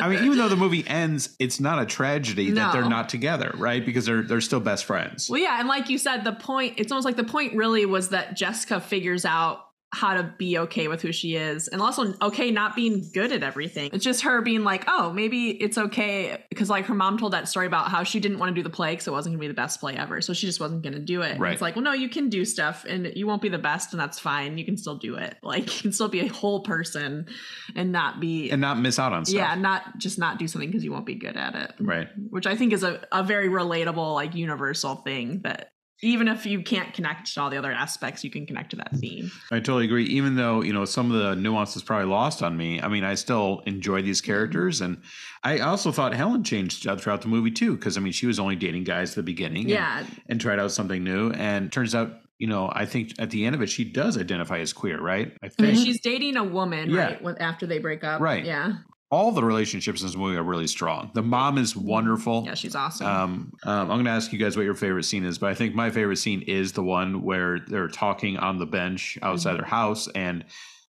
I 0.00 0.08
mean, 0.08 0.24
even 0.24 0.38
though 0.38 0.48
the 0.48 0.56
movie 0.56 0.84
ends, 0.86 1.34
it's 1.38 1.60
not 1.60 1.80
a 1.80 1.86
tragedy 1.86 2.50
that 2.52 2.72
they're 2.72 2.88
not 2.88 3.08
together, 3.08 3.52
right? 3.56 3.84
Because 3.84 4.06
they're 4.06 4.22
they're 4.22 4.40
still 4.40 4.60
best 4.60 4.84
friends. 4.84 5.28
Well, 5.28 5.40
yeah, 5.40 5.58
and 5.58 5.68
like 5.68 5.88
you 5.88 5.98
said, 5.98 6.24
the 6.24 6.32
point 6.32 6.74
it's 6.76 6.92
almost 6.92 7.04
like 7.04 7.16
the 7.16 7.24
point 7.24 7.54
really 7.54 7.86
was 7.86 8.10
that 8.10 8.36
Jessica 8.36 8.80
figures 8.80 9.24
out 9.24 9.66
how 9.92 10.14
to 10.14 10.22
be 10.38 10.56
okay 10.56 10.86
with 10.86 11.02
who 11.02 11.10
she 11.10 11.34
is 11.34 11.66
and 11.66 11.82
also 11.82 12.14
okay 12.22 12.52
not 12.52 12.76
being 12.76 13.04
good 13.12 13.32
at 13.32 13.42
everything. 13.42 13.90
It's 13.92 14.04
just 14.04 14.22
her 14.22 14.40
being 14.40 14.62
like, 14.62 14.84
"Oh, 14.86 15.12
maybe 15.12 15.50
it's 15.50 15.76
okay" 15.76 16.44
because 16.48 16.70
like 16.70 16.86
her 16.86 16.94
mom 16.94 17.18
told 17.18 17.32
that 17.32 17.48
story 17.48 17.66
about 17.66 17.88
how 17.90 18.04
she 18.04 18.20
didn't 18.20 18.38
want 18.38 18.50
to 18.50 18.54
do 18.54 18.62
the 18.62 18.70
play 18.70 18.94
cuz 18.94 19.08
it 19.08 19.10
wasn't 19.10 19.32
going 19.32 19.38
to 19.40 19.42
be 19.42 19.48
the 19.48 19.54
best 19.54 19.80
play 19.80 19.96
ever. 19.96 20.20
So 20.20 20.32
she 20.32 20.46
just 20.46 20.60
wasn't 20.60 20.82
going 20.82 20.92
to 20.92 21.00
do 21.00 21.22
it. 21.22 21.32
And 21.32 21.40
Right. 21.40 21.52
It's 21.52 21.60
like, 21.62 21.74
"Well, 21.74 21.82
no, 21.84 21.92
you 21.92 22.08
can 22.08 22.28
do 22.28 22.44
stuff 22.44 22.84
and 22.88 23.10
you 23.16 23.26
won't 23.26 23.42
be 23.42 23.48
the 23.48 23.58
best 23.58 23.92
and 23.92 24.00
that's 24.00 24.20
fine. 24.20 24.58
You 24.58 24.64
can 24.64 24.76
still 24.76 24.96
do 24.96 25.16
it. 25.16 25.36
Like 25.42 25.66
you 25.76 25.82
can 25.82 25.92
still 25.92 26.08
be 26.08 26.20
a 26.20 26.28
whole 26.28 26.60
person 26.62 27.26
and 27.74 27.90
not 27.90 28.20
be 28.20 28.50
and 28.52 28.60
not 28.60 28.78
miss 28.78 28.98
out 29.00 29.12
on 29.12 29.24
stuff. 29.24 29.34
yeah, 29.36 29.54
not 29.56 29.98
just 29.98 30.18
not 30.20 30.38
do 30.38 30.46
something 30.46 30.68
because 30.70 30.84
you 30.84 30.92
won't 30.92 31.06
be 31.06 31.16
good 31.16 31.36
at 31.36 31.56
it 31.56 31.72
Right. 31.80 32.06
which 32.30 32.46
I 32.46 32.54
think 32.54 32.72
is 32.72 32.84
a, 32.84 33.00
a 33.10 33.24
very 33.24 33.48
relatable, 33.48 34.14
like 34.14 34.36
universal 34.36 34.94
thing 34.96 35.40
that 35.42 35.72
even 36.02 36.28
if 36.28 36.46
you 36.46 36.62
can't 36.62 36.94
connect 36.94 37.32
to 37.34 37.40
all 37.40 37.50
the 37.50 37.58
other 37.58 37.72
aspects, 37.72 38.24
you 38.24 38.30
can 38.30 38.46
connect 38.46 38.70
to 38.70 38.76
that 38.76 38.92
theme. 38.96 39.30
I 39.50 39.56
totally 39.56 39.84
agree. 39.84 40.04
Even 40.04 40.34
though, 40.34 40.62
you 40.62 40.72
know, 40.72 40.84
some 40.84 41.12
of 41.12 41.20
the 41.20 41.34
nuances 41.36 41.82
probably 41.82 42.06
lost 42.06 42.42
on 42.42 42.56
me. 42.56 42.80
I 42.80 42.88
mean, 42.88 43.04
I 43.04 43.14
still 43.14 43.62
enjoy 43.66 44.02
these 44.02 44.20
mm-hmm. 44.20 44.32
characters. 44.32 44.80
And 44.80 45.02
I 45.44 45.58
also 45.58 45.92
thought 45.92 46.14
Helen 46.14 46.42
changed 46.42 46.82
throughout 46.82 47.22
the 47.22 47.28
movie 47.28 47.50
too. 47.50 47.76
Cause 47.76 47.96
I 47.96 48.00
mean, 48.00 48.12
she 48.12 48.26
was 48.26 48.38
only 48.38 48.56
dating 48.56 48.84
guys 48.84 49.10
at 49.10 49.16
the 49.16 49.22
beginning 49.22 49.62
and, 49.62 49.70
Yeah. 49.70 50.06
and 50.28 50.40
tried 50.40 50.58
out 50.58 50.72
something 50.72 51.04
new. 51.04 51.30
And 51.32 51.70
turns 51.70 51.94
out, 51.94 52.12
you 52.38 52.46
know, 52.46 52.70
I 52.72 52.86
think 52.86 53.12
at 53.18 53.28
the 53.30 53.44
end 53.44 53.54
of 53.54 53.60
it, 53.60 53.68
she 53.68 53.84
does 53.84 54.16
identify 54.16 54.60
as 54.60 54.72
queer, 54.72 54.98
right? 54.98 55.36
I 55.42 55.46
And 55.46 55.54
think 55.54 55.76
she's 55.76 56.00
dating 56.00 56.38
a 56.38 56.44
woman, 56.44 56.88
Yeah. 56.88 57.18
right? 57.22 57.36
After 57.40 57.66
they 57.66 57.78
break 57.78 58.04
up. 58.04 58.22
Right. 58.22 58.44
Yeah. 58.44 58.76
All 59.10 59.32
the 59.32 59.42
relationships 59.42 60.00
in 60.02 60.06
this 60.06 60.16
movie 60.16 60.36
are 60.36 60.42
really 60.42 60.68
strong. 60.68 61.10
The 61.14 61.22
mom 61.22 61.58
is 61.58 61.74
wonderful. 61.74 62.44
Yeah, 62.46 62.54
she's 62.54 62.76
awesome. 62.76 63.06
Um, 63.06 63.52
um, 63.64 63.80
I'm 63.80 63.88
going 63.88 64.04
to 64.04 64.12
ask 64.12 64.32
you 64.32 64.38
guys 64.38 64.56
what 64.56 64.62
your 64.62 64.74
favorite 64.74 65.02
scene 65.02 65.24
is, 65.24 65.38
but 65.38 65.50
I 65.50 65.54
think 65.54 65.74
my 65.74 65.90
favorite 65.90 66.18
scene 66.18 66.42
is 66.42 66.72
the 66.72 66.82
one 66.82 67.22
where 67.22 67.58
they're 67.66 67.88
talking 67.88 68.36
on 68.36 68.58
the 68.58 68.66
bench 68.66 69.18
outside 69.22 69.54
their 69.54 69.64
house, 69.64 70.08
and 70.14 70.44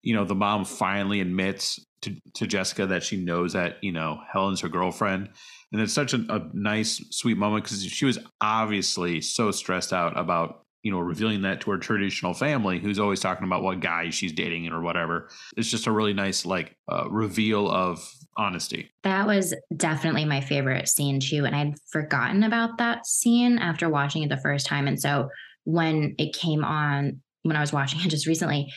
you 0.01 0.15
know 0.15 0.25
the 0.25 0.35
mom 0.35 0.65
finally 0.65 1.21
admits 1.21 1.79
to, 2.01 2.15
to 2.35 2.47
Jessica 2.47 2.87
that 2.87 3.03
she 3.03 3.17
knows 3.17 3.53
that 3.53 3.77
you 3.83 3.91
know 3.91 4.19
Helen's 4.31 4.61
her 4.61 4.69
girlfriend, 4.69 5.29
and 5.71 5.81
it's 5.81 5.93
such 5.93 6.13
a, 6.13 6.25
a 6.29 6.49
nice, 6.53 7.03
sweet 7.11 7.37
moment 7.37 7.65
because 7.65 7.83
she 7.83 8.05
was 8.05 8.17
obviously 8.41 9.21
so 9.21 9.51
stressed 9.51 9.93
out 9.93 10.17
about 10.17 10.63
you 10.87 10.93
know 10.93 10.99
revealing 10.99 11.41
that 11.41 11.59
to 11.59 11.71
her 11.71 11.77
traditional 11.77 12.33
family, 12.33 12.79
who's 12.79 12.97
always 12.97 13.19
talking 13.19 13.43
about 13.43 13.61
what 13.61 13.81
guy 13.81 14.09
she's 14.09 14.31
dating 14.31 14.69
or 14.69 14.81
whatever. 14.81 15.27
It's 15.57 15.69
just 15.69 15.85
a 15.85 15.91
really 15.91 16.13
nice 16.13 16.45
like 16.45 16.77
uh, 16.89 17.09
reveal 17.09 17.69
of 17.69 18.09
honesty. 18.37 18.89
That 19.03 19.27
was 19.27 19.53
definitely 19.75 20.23
my 20.23 20.39
favorite 20.39 20.87
scene 20.87 21.19
too. 21.19 21.43
And 21.43 21.53
I'd 21.53 21.73
forgotten 21.91 22.43
about 22.43 22.77
that 22.77 23.05
scene 23.05 23.57
after 23.57 23.89
watching 23.89 24.23
it 24.23 24.29
the 24.29 24.37
first 24.37 24.65
time. 24.65 24.87
And 24.87 24.97
so 24.97 25.27
when 25.65 26.15
it 26.17 26.33
came 26.33 26.63
on, 26.63 27.19
when 27.43 27.57
I 27.57 27.59
was 27.59 27.73
watching 27.73 27.99
it 27.99 28.07
just 28.07 28.25
recently, 28.25 28.71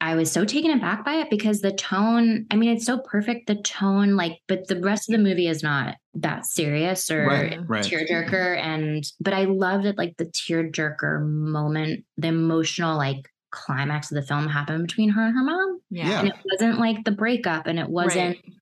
I 0.00 0.14
was 0.14 0.30
so 0.30 0.44
taken 0.44 0.70
aback 0.72 1.04
by 1.04 1.14
it 1.14 1.30
because 1.30 1.60
the 1.62 1.72
tone, 1.72 2.46
I 2.50 2.56
mean, 2.56 2.76
it's 2.76 2.84
so 2.84 2.98
perfect. 2.98 3.46
The 3.46 3.54
tone, 3.56 4.14
like, 4.14 4.40
but 4.46 4.68
the 4.68 4.80
rest 4.80 5.08
of 5.08 5.16
the 5.16 5.22
movie 5.22 5.48
is 5.48 5.62
not 5.62 5.96
that 6.14 6.44
serious 6.46 7.10
or 7.10 7.24
Right, 7.26 7.58
right. 7.66 7.84
tearjerker. 7.84 8.58
And, 8.58 9.04
but 9.20 9.32
I 9.32 9.44
loved 9.44 9.86
it, 9.86 9.96
like 9.96 10.16
the 10.18 10.26
tearjerker 10.26 11.26
moment, 11.26 12.04
the 12.18 12.28
emotional, 12.28 12.96
like, 12.96 13.28
climax 13.52 14.10
of 14.10 14.16
the 14.16 14.22
film 14.22 14.48
happened 14.48 14.86
between 14.86 15.08
her 15.08 15.22
and 15.24 15.34
her 15.34 15.42
mom. 15.44 15.80
Yeah. 15.90 16.18
And 16.20 16.28
it 16.28 16.34
wasn't 16.44 16.78
like 16.78 17.04
the 17.04 17.12
breakup 17.12 17.66
and 17.66 17.78
it 17.78 17.88
wasn't, 17.88 18.36
Right. 18.36 18.52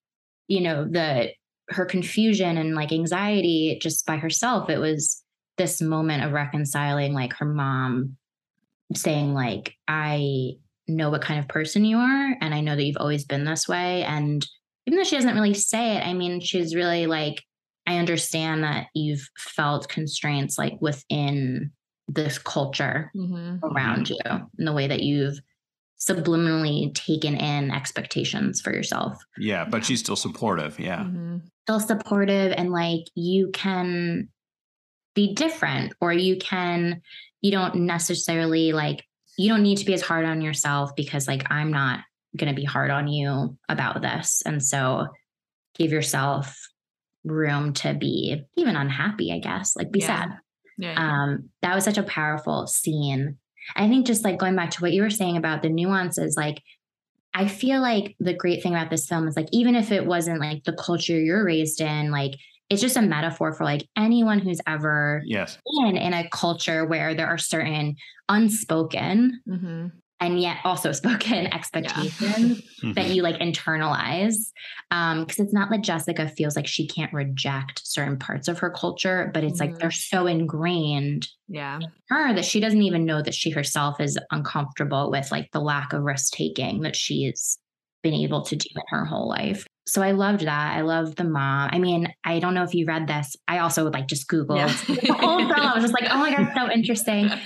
you 0.47 0.61
know 0.61 0.85
the 0.89 1.31
her 1.71 1.85
confusion 1.87 2.59
and 2.59 2.75
like 2.75 2.93
anxiety 2.93 3.79
just 3.81 4.05
by 4.05 4.19
herself 4.19 4.69
it 4.69 4.79
was 4.79 5.25
this 5.57 5.81
moment 5.81 6.23
of 6.23 6.33
reconciling 6.33 7.15
like 7.15 7.33
her 7.33 7.47
mom 7.47 8.17
saying 8.95 9.33
like 9.33 9.73
i 9.89 10.51
know 10.89 11.11
what 11.11 11.23
kind 11.23 11.41
of 11.41 11.49
person 11.49 11.85
you 11.85 11.97
are 11.99 12.37
and 12.41 12.55
i 12.55 12.61
know 12.61 12.77
that 12.77 12.85
you've 12.85 12.97
always 13.01 13.25
been 13.25 13.45
this 13.45 13.67
way 13.69 14.03
and 14.05 14.47
even 14.87 14.99
though 14.99 15.05
she 15.05 15.17
doesn't 15.17 15.35
really 15.35 15.55
say 15.55 15.97
it 15.97 16.07
i 16.07 16.13
mean 16.13 16.41
she's 16.41 16.75
really 16.75 17.07
like 17.07 17.43
i 17.87 17.97
understand 17.99 18.65
that 18.65 18.87
you've 18.95 19.27
felt 19.39 19.89
constraints 19.89 20.59
like 20.59 20.75
within 20.81 21.71
this 22.09 22.39
culture 22.39 23.11
Mhm. 23.17 23.61
around 23.63 24.11
you 24.11 24.19
in 24.59 24.65
the 24.67 24.73
way 24.75 24.87
that 24.87 25.03
you've 25.03 25.39
subliminally 25.99 26.93
taken 26.95 27.35
in 27.35 27.71
expectations 27.71 28.61
for 28.61 28.73
yourself 28.75 29.17
Yeah, 29.39 29.65
but 29.65 29.85
she's 29.85 30.01
still 30.01 30.17
supportive. 30.17 30.79
Yeah. 30.79 31.05
Mhm. 31.05 31.43
still 31.63 31.81
supportive 31.81 32.53
and 32.59 32.71
like 32.73 33.05
you 33.15 33.51
can 33.55 34.29
be 35.15 35.33
different 35.35 35.95
or 36.01 36.13
you 36.13 36.37
can 36.37 37.01
you 37.41 37.51
don't 37.53 37.75
necessarily 37.77 38.73
like 38.73 39.05
you 39.37 39.49
don't 39.49 39.63
need 39.63 39.79
to 39.79 39.85
be 39.85 39.95
as 39.95 40.03
hard 40.03 40.25
on 40.25 40.41
yourself 40.41 40.95
because 40.97 41.27
like 41.29 41.51
I'm 41.51 41.71
not 41.71 42.01
going 42.37 42.53
to 42.53 42.61
be 42.61 42.65
hard 42.65 42.91
on 42.91 43.07
you 43.09 43.57
about 43.69 44.03
this 44.03 44.43
and 44.45 44.63
so 44.65 45.07
give 45.77 45.93
yourself 45.93 46.57
room 47.25 47.73
to 47.73 47.95
be 47.95 48.43
even 48.57 48.77
unhappy 48.77 49.33
I 49.33 49.39
guess 49.39 49.77
like 49.77 49.91
be 49.91 50.01
Yeah. 50.01 50.07
sad 50.07 50.39
Yeah. 50.79 50.95
um 50.97 51.51
that 51.63 51.75
was 51.75 51.85
such 51.85 51.99
a 51.99 52.03
powerful 52.03 52.67
scene 52.67 53.39
i 53.77 53.89
think 53.89 54.07
just 54.07 54.25
like 54.25 54.39
going 54.39 54.57
back 54.57 54.71
to 54.73 54.83
what 54.83 54.93
you 54.93 55.01
were 55.03 55.11
saying 55.11 55.37
about 55.37 55.63
the 55.63 55.69
nuances 55.71 56.37
like 56.37 56.61
i 57.33 57.47
feel 57.49 57.81
like 57.81 58.15
the 58.21 58.35
great 58.35 58.63
thing 58.63 58.75
about 58.75 58.91
this 58.91 59.07
film 59.07 59.27
is 59.29 59.37
like 59.37 59.49
even 59.53 59.75
if 59.75 59.91
it 59.93 60.05
wasn't 60.05 60.39
like 60.41 60.65
the 60.65 60.73
culture 60.75 61.19
you're 61.19 61.45
raised 61.45 61.81
in 61.81 62.11
like 62.11 62.35
it's 62.71 62.81
just 62.81 62.97
a 62.97 63.03
metaphor 63.03 63.53
for 63.53 63.65
like 63.65 63.87
anyone 63.97 64.39
who's 64.39 64.61
ever 64.67 65.23
Yes. 65.27 65.59
been 65.83 65.97
in 65.97 66.13
a 66.15 66.29
culture 66.31 66.85
where 66.87 67.15
there 67.15 67.27
are 67.27 67.39
certain 67.39 67.95
unspoken 68.29 69.41
Mhm. 69.49 69.93
and 70.21 70.41
yet 70.41 70.59
also 70.65 70.93
spoken 71.03 71.47
expectations 71.53 72.63
that 72.97 73.09
you 73.11 73.23
like 73.23 73.37
internalize 73.37 74.37
um 74.91 75.21
because 75.25 75.39
it's 75.41 75.53
not 75.53 75.71
that 75.71 75.83
jessica 75.83 76.29
feels 76.29 76.57
like 76.57 76.67
she 76.67 76.87
can't 76.87 77.13
reject 77.13 77.83
certain 77.85 78.19
parts 78.19 78.49
of 78.49 78.59
her 78.59 78.71
culture 78.71 79.31
but 79.35 79.45
it's 79.45 79.61
like 79.61 79.71
Mhm. 79.75 79.79
they're 79.81 79.91
so 79.91 80.27
ingrained 80.27 81.29
Yeah. 81.49 81.81
her 82.09 82.35
that 82.35 82.45
she 82.45 82.61
doesn't 82.61 82.83
even 82.83 83.05
know 83.05 83.21
that 83.23 83.35
she 83.35 83.51
herself 83.51 84.01
is 84.01 84.19
uncomfortable 84.31 85.11
with 85.11 85.31
like 85.31 85.51
the 85.53 85.61
lack 85.61 85.93
of 85.93 86.03
risk 86.03 86.33
taking 86.33 86.81
that 86.83 86.97
she's 86.97 87.59
been 88.03 88.15
able 88.15 88.43
to 88.43 88.57
do 88.57 88.69
in 88.75 88.83
her 88.89 89.05
whole 89.07 89.29
life. 89.29 89.67
So 89.87 90.03
I 90.03 90.13
loved 90.13 90.41
that. 90.47 90.77
I 90.77 90.81
loved 90.81 91.17
the 91.17 91.25
mom. 91.25 91.69
I 91.73 91.79
mean, 91.79 92.09
I 92.25 92.39
don't 92.39 92.55
know 92.55 92.63
if 92.63 92.75
you 92.75 92.87
read 92.87 93.07
this. 93.07 93.37
I 93.47 93.59
also 93.59 93.91
like 93.91 94.07
just 94.09 94.29
Googled 94.29 94.57
Yeah. 94.57 94.67
the 95.07 95.13
whole 95.13 95.39
film. 95.39 95.53
I 95.53 95.75
was 95.75 95.83
just 95.85 95.93
like, 95.95 96.09
oh 96.11 96.19
my 96.19 96.35
God, 96.35 96.53
so 96.57 96.71
interesting. 96.71 97.31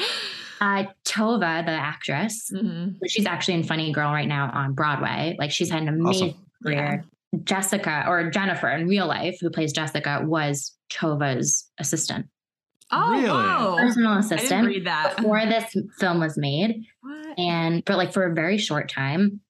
Uh, 0.60 0.86
Tovah, 1.04 1.64
the 1.64 1.70
actress, 1.70 2.50
Mhm. 2.52 2.96
she's 3.06 3.26
actually 3.26 3.54
in 3.54 3.62
Funny 3.62 3.92
Girl 3.92 4.10
right 4.10 4.26
now 4.26 4.50
on 4.52 4.74
Broadway. 4.74 5.36
Like 5.38 5.52
she's 5.52 5.70
had 5.70 5.82
an 5.82 5.88
amazing 5.88 6.30
Awesome. 6.30 6.44
career. 6.64 7.04
Jessica 7.44 8.04
or 8.08 8.28
Jennifer 8.30 8.68
in 8.68 8.88
real 8.88 9.06
life, 9.06 9.38
who 9.40 9.50
plays 9.50 9.72
Jessica, 9.72 10.20
was 10.24 10.76
Tovah's 10.90 11.70
assistant, 11.78 12.26
Oh, 12.90 13.12
Really? 13.12 13.28
wow. 13.28 13.76
personal 13.78 14.10
I 14.10 14.20
didn't 14.20 14.32
assistant 14.32 14.66
read 14.66 14.86
that. 14.86 15.16
before 15.18 15.46
this 15.46 15.76
film 16.00 16.18
was 16.18 16.36
made 16.36 16.82
What? 17.02 17.38
and 17.38 17.84
but 17.84 17.96
like 17.96 18.12
for 18.12 18.24
a 18.26 18.34
very 18.34 18.58
short 18.58 18.88
time 18.90 19.40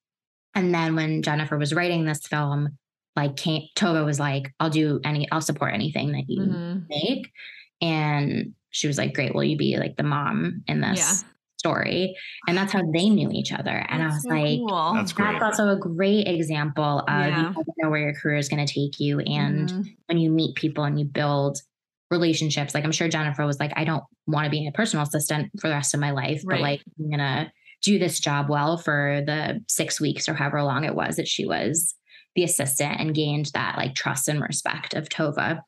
And 0.59 0.75
then 0.75 0.97
when 0.97 1.23
Jennifer 1.23 1.57
was 1.57 1.73
writing 1.73 2.05
this 2.05 2.27
film, 2.27 2.77
like 3.15 3.37
came, 3.37 3.63
Tovah 3.77 4.05
was 4.05 4.19
like, 4.19 4.53
I'll 4.59 4.71
do 4.71 5.01
any, 5.05 5.31
I'll 5.31 5.41
support 5.41 5.73
anything 5.73 6.13
that 6.13 6.25
you 6.29 6.43
Mhm. 6.43 6.87
make. 6.89 7.31
And 7.81 8.55
she 8.71 8.87
was 8.89 8.99
like, 8.99 9.15
Great, 9.15 9.35
will 9.35 9.45
you 9.45 9.57
be 9.57 9.77
like 9.79 9.97
the 9.97 10.03
mom 10.03 10.63
in 10.67 10.81
this 10.81 10.99
Yeah. 10.99 11.29
story? 11.59 12.17
And 12.49 12.57
that's 12.59 12.73
how 12.73 12.83
they 12.93 13.09
knew 13.09 13.31
each 13.31 13.53
other. 13.53 13.71
And 13.89 14.03
I 14.03 14.07
was 14.07 14.23
so 14.25 14.29
like, 14.31 14.59
cool. 14.59 14.93
That's 14.95 15.13
great. 15.13 15.39
that's 15.41 15.45
also 15.61 15.69
a 15.69 15.79
great 15.79 16.27
example 16.27 17.01
of 17.01 17.09
Yeah. 17.09 17.53
you 17.57 17.65
know 17.83 17.91
where 17.91 18.01
your 18.01 18.15
career 18.15 18.37
is 18.37 18.49
going 18.49 18.65
to 18.67 18.73
take 18.73 18.99
you. 18.99 19.21
And 19.21 19.69
Mhm. 19.69 19.85
when 20.07 20.19
you 20.19 20.31
meet 20.31 20.57
people 20.57 20.83
and 20.85 20.99
you 20.99 21.05
build 21.07 21.59
relationships, 22.11 22.75
like 22.75 22.85
I'm 22.85 22.93
sure 22.93 23.09
Jennifer 23.09 23.45
was 23.47 23.61
like, 23.61 23.73
I 23.77 23.85
don't 23.85 24.03
want 24.27 24.45
to 24.45 24.51
be 24.51 24.67
a 24.67 24.73
personal 24.73 25.05
assistant 25.05 25.51
for 25.61 25.69
the 25.69 25.75
rest 25.75 25.95
of 25.95 26.01
my 26.01 26.11
life, 26.11 26.43
Right. 26.45 26.57
but 26.57 26.61
like 26.61 26.83
I'm 26.99 27.11
gonna 27.11 27.53
do 27.83 27.99
this 27.99 28.19
job 28.21 28.49
well 28.49 28.77
for 28.77 29.23
the 29.25 29.61
six 29.69 30.01
weeks 30.01 30.29
or 30.29 30.35
however 30.35 30.63
long 30.63 30.85
it 30.85 30.95
was 30.95 31.17
that 31.17 31.29
she 31.29 31.47
was 31.47 31.95
the 32.35 32.45
assistant 32.45 33.01
and 33.01 33.15
gained 33.15 33.47
that 33.55 33.77
like 33.77 33.95
trust 33.95 34.29
and 34.29 34.41
respect 34.41 34.95
of 34.95 35.09
Tovah. 35.09 35.61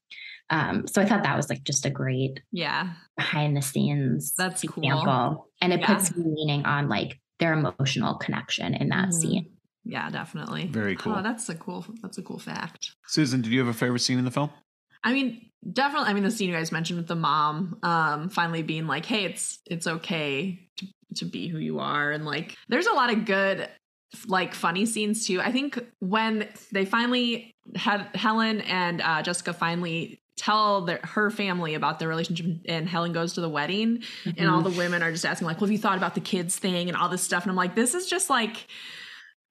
Um, 0.50 0.86
so 0.88 1.00
I 1.00 1.04
thought 1.04 1.22
that 1.22 1.36
was 1.36 1.48
like 1.48 1.62
just 1.62 1.86
a 1.86 1.90
great 1.90 2.40
yeah. 2.50 2.94
behind 3.16 3.56
the 3.56 3.62
scenes 3.62 4.34
That's 4.36 4.62
cool. 4.62 5.48
And 5.62 5.72
it 5.72 5.80
Yeah. 5.80 5.86
puts 5.94 6.16
meaning 6.16 6.64
on 6.66 6.88
like 6.88 7.20
their 7.38 7.52
emotional 7.54 8.16
connection 8.18 8.74
in 8.74 8.88
that 8.88 9.08
Mhm. 9.10 9.14
scene. 9.14 9.50
Yeah, 9.84 10.10
definitely. 10.10 10.66
Very 10.66 10.96
cool. 10.96 11.14
Oh, 11.14 11.22
that's 11.22 11.48
a 11.48 11.54
cool. 11.54 11.86
That's 12.02 12.18
a 12.18 12.22
cool 12.22 12.38
fact. 12.38 12.90
Susan, 13.06 13.40
did 13.40 13.50
you 13.52 13.60
have 13.60 13.68
a 13.68 13.72
favorite 13.72 14.00
scene 14.00 14.18
in 14.18 14.24
the 14.24 14.30
film? 14.30 14.50
I 15.02 15.12
mean, 15.12 15.50
definitely. 15.70 16.08
I 16.08 16.14
mean, 16.14 16.22
the 16.22 16.30
scene 16.30 16.48
you 16.48 16.54
guys 16.54 16.72
mentioned 16.72 16.98
with 16.98 17.08
the 17.08 17.16
mom, 17.16 17.78
um, 17.82 18.28
finally 18.28 18.62
being 18.62 18.86
like, 18.86 19.06
"Hey, 19.06 19.24
it's 19.24 19.58
it's 19.66 19.86
okay 19.86 20.68
to 20.78 20.86
to 21.16 21.24
be 21.24 21.48
who 21.48 21.58
you 21.58 21.78
are," 21.80 22.12
and 22.12 22.24
like, 22.24 22.56
there's 22.68 22.86
a 22.86 22.92
lot 22.92 23.12
of 23.12 23.24
good, 23.24 23.68
like, 24.26 24.54
funny 24.54 24.86
scenes 24.86 25.26
too. 25.26 25.40
I 25.40 25.52
think 25.52 25.78
when 26.00 26.48
they 26.72 26.84
finally 26.84 27.54
had 27.74 28.08
Helen 28.14 28.60
and 28.62 29.00
uh, 29.00 29.22
Jessica 29.22 29.52
finally 29.52 30.20
tell 30.36 30.82
their, 30.82 31.00
her 31.02 31.30
family 31.30 31.74
about 31.74 31.98
their 31.98 32.08
relationship, 32.08 32.46
and 32.66 32.88
Helen 32.88 33.12
goes 33.12 33.34
to 33.34 33.40
the 33.40 33.48
wedding, 33.48 34.02
and 34.38 34.48
all 34.48 34.62
the 34.62 34.70
women 34.70 35.02
are 35.02 35.12
just 35.12 35.26
asking 35.26 35.46
like, 35.46 35.60
"Well, 35.60 35.66
have 35.66 35.72
you 35.72 35.78
thought 35.78 35.98
about 35.98 36.14
the 36.14 36.20
kids 36.20 36.58
thing 36.58 36.88
and 36.88 36.96
all 36.96 37.08
this 37.08 37.22
stuff?" 37.22 37.44
And 37.44 37.50
I'm 37.50 37.56
like, 37.56 37.74
"This 37.74 37.94
is 37.94 38.06
just 38.06 38.28
like." 38.30 38.66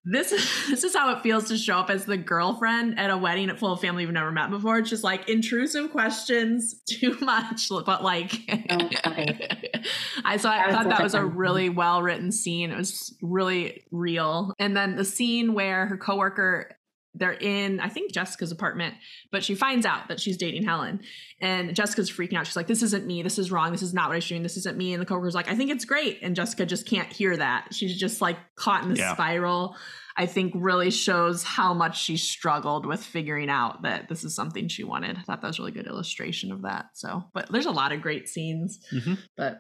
This 0.06 0.32
is 0.32 0.50
this 0.70 0.84
is 0.84 0.96
how 0.96 1.16
it 1.16 1.22
feels 1.22 1.48
to 1.50 1.58
show 1.58 1.78
up 1.78 1.90
as 1.90 2.06
the 2.06 2.18
girlfriend 2.18 3.00
at 3.00 3.10
a 3.10 3.18
wedding 3.18 3.54
full 3.58 3.74
of 3.74 3.82
family 3.82 4.04
you've 4.04 4.12
never 4.12 4.32
met 4.32 4.50
before. 4.50 4.80
It's 4.80 4.90
just 4.90 5.04
like 5.04 5.30
intrusive 5.30 5.92
questions, 5.92 6.82
too 6.90 7.18
much, 7.22 7.70
but 7.70 8.04
like 8.04 8.40
Oh, 8.70 8.90
funny. 9.04 9.48
I 10.26 10.38
so 10.38 10.50
I 10.50 10.72
thought 10.72 10.90
that 10.90 11.04
was 11.04 11.14
a 11.14 11.26
really 11.26 11.70
well 11.70 12.02
written 12.02 12.32
scene. 12.32 12.72
It 12.72 12.78
was 12.78 13.16
really 13.22 13.84
real. 13.92 14.54
And 14.60 14.76
then 14.76 14.96
the 14.96 15.06
scene 15.06 15.54
where 15.54 15.86
her 15.88 15.98
coworker 15.98 16.76
they're 17.16 17.34
in 17.34 17.80
I 17.80 17.90
think 17.90 18.12
Jessica's 18.14 18.52
apartment, 18.52 18.96
but 19.32 19.44
she 19.44 19.56
finds 19.56 19.86
out 19.86 20.08
that 20.10 20.20
she's 20.20 20.38
dating 20.38 20.64
Helen. 20.64 21.02
And 21.42 21.76
Jessica's 21.76 22.12
freaking 22.12 22.36
out. 22.36 22.46
She's 22.48 22.56
like, 22.56 22.68
This 22.68 22.84
isn't 22.84 23.06
me. 23.06 23.24
This 23.24 23.40
is 23.40 23.52
wrong. 23.52 23.72
This 23.72 23.82
is 23.82 23.94
not 23.94 24.10
what 24.10 24.16
I 24.16 24.20
should 24.20 24.30
doing. 24.36 24.44
This 24.44 24.58
isn't 24.58 24.78
me. 24.78 24.94
And 24.94 25.02
the 25.02 25.06
coworker's 25.06 25.36
like, 25.36 25.50
I 25.50 25.56
think 25.56 25.72
it's 25.72 25.86
great. 25.86 26.20
And 26.22 26.36
Jessica 26.36 26.66
just 26.66 26.86
can't 26.88 27.12
hear 27.12 27.36
that. 27.36 27.74
She's 27.74 27.98
just 27.98 28.22
like 28.22 28.38
caught 28.56 28.84
in 28.84 28.90
the 28.94 29.00
Yeah. 29.00 29.14
spiral. 29.14 29.76
I 30.18 30.26
think 30.26 30.52
really 30.56 30.92
shows 30.92 31.44
how 31.44 31.74
much 31.74 32.02
she 32.04 32.18
struggled 32.18 32.86
with 32.86 33.02
figuring 33.02 33.50
out 33.50 33.84
that 33.84 34.10
this 34.10 34.26
is 34.26 34.36
something 34.36 34.68
she 34.68 34.84
wanted. 34.84 35.18
I 35.18 35.22
thought 35.22 35.42
that 35.42 35.48
was 35.48 35.60
a 35.60 35.62
really 35.62 35.72
good 35.72 35.88
illustration 35.88 36.52
of 36.52 36.64
that. 36.64 36.88
So, 36.94 37.24
but 37.34 37.50
there's 37.52 37.66
a 37.68 37.72
lot 37.72 37.94
of 37.94 38.02
great 38.02 38.28
scenes. 38.28 38.80
Mhm. 38.92 39.18
But 39.38 39.60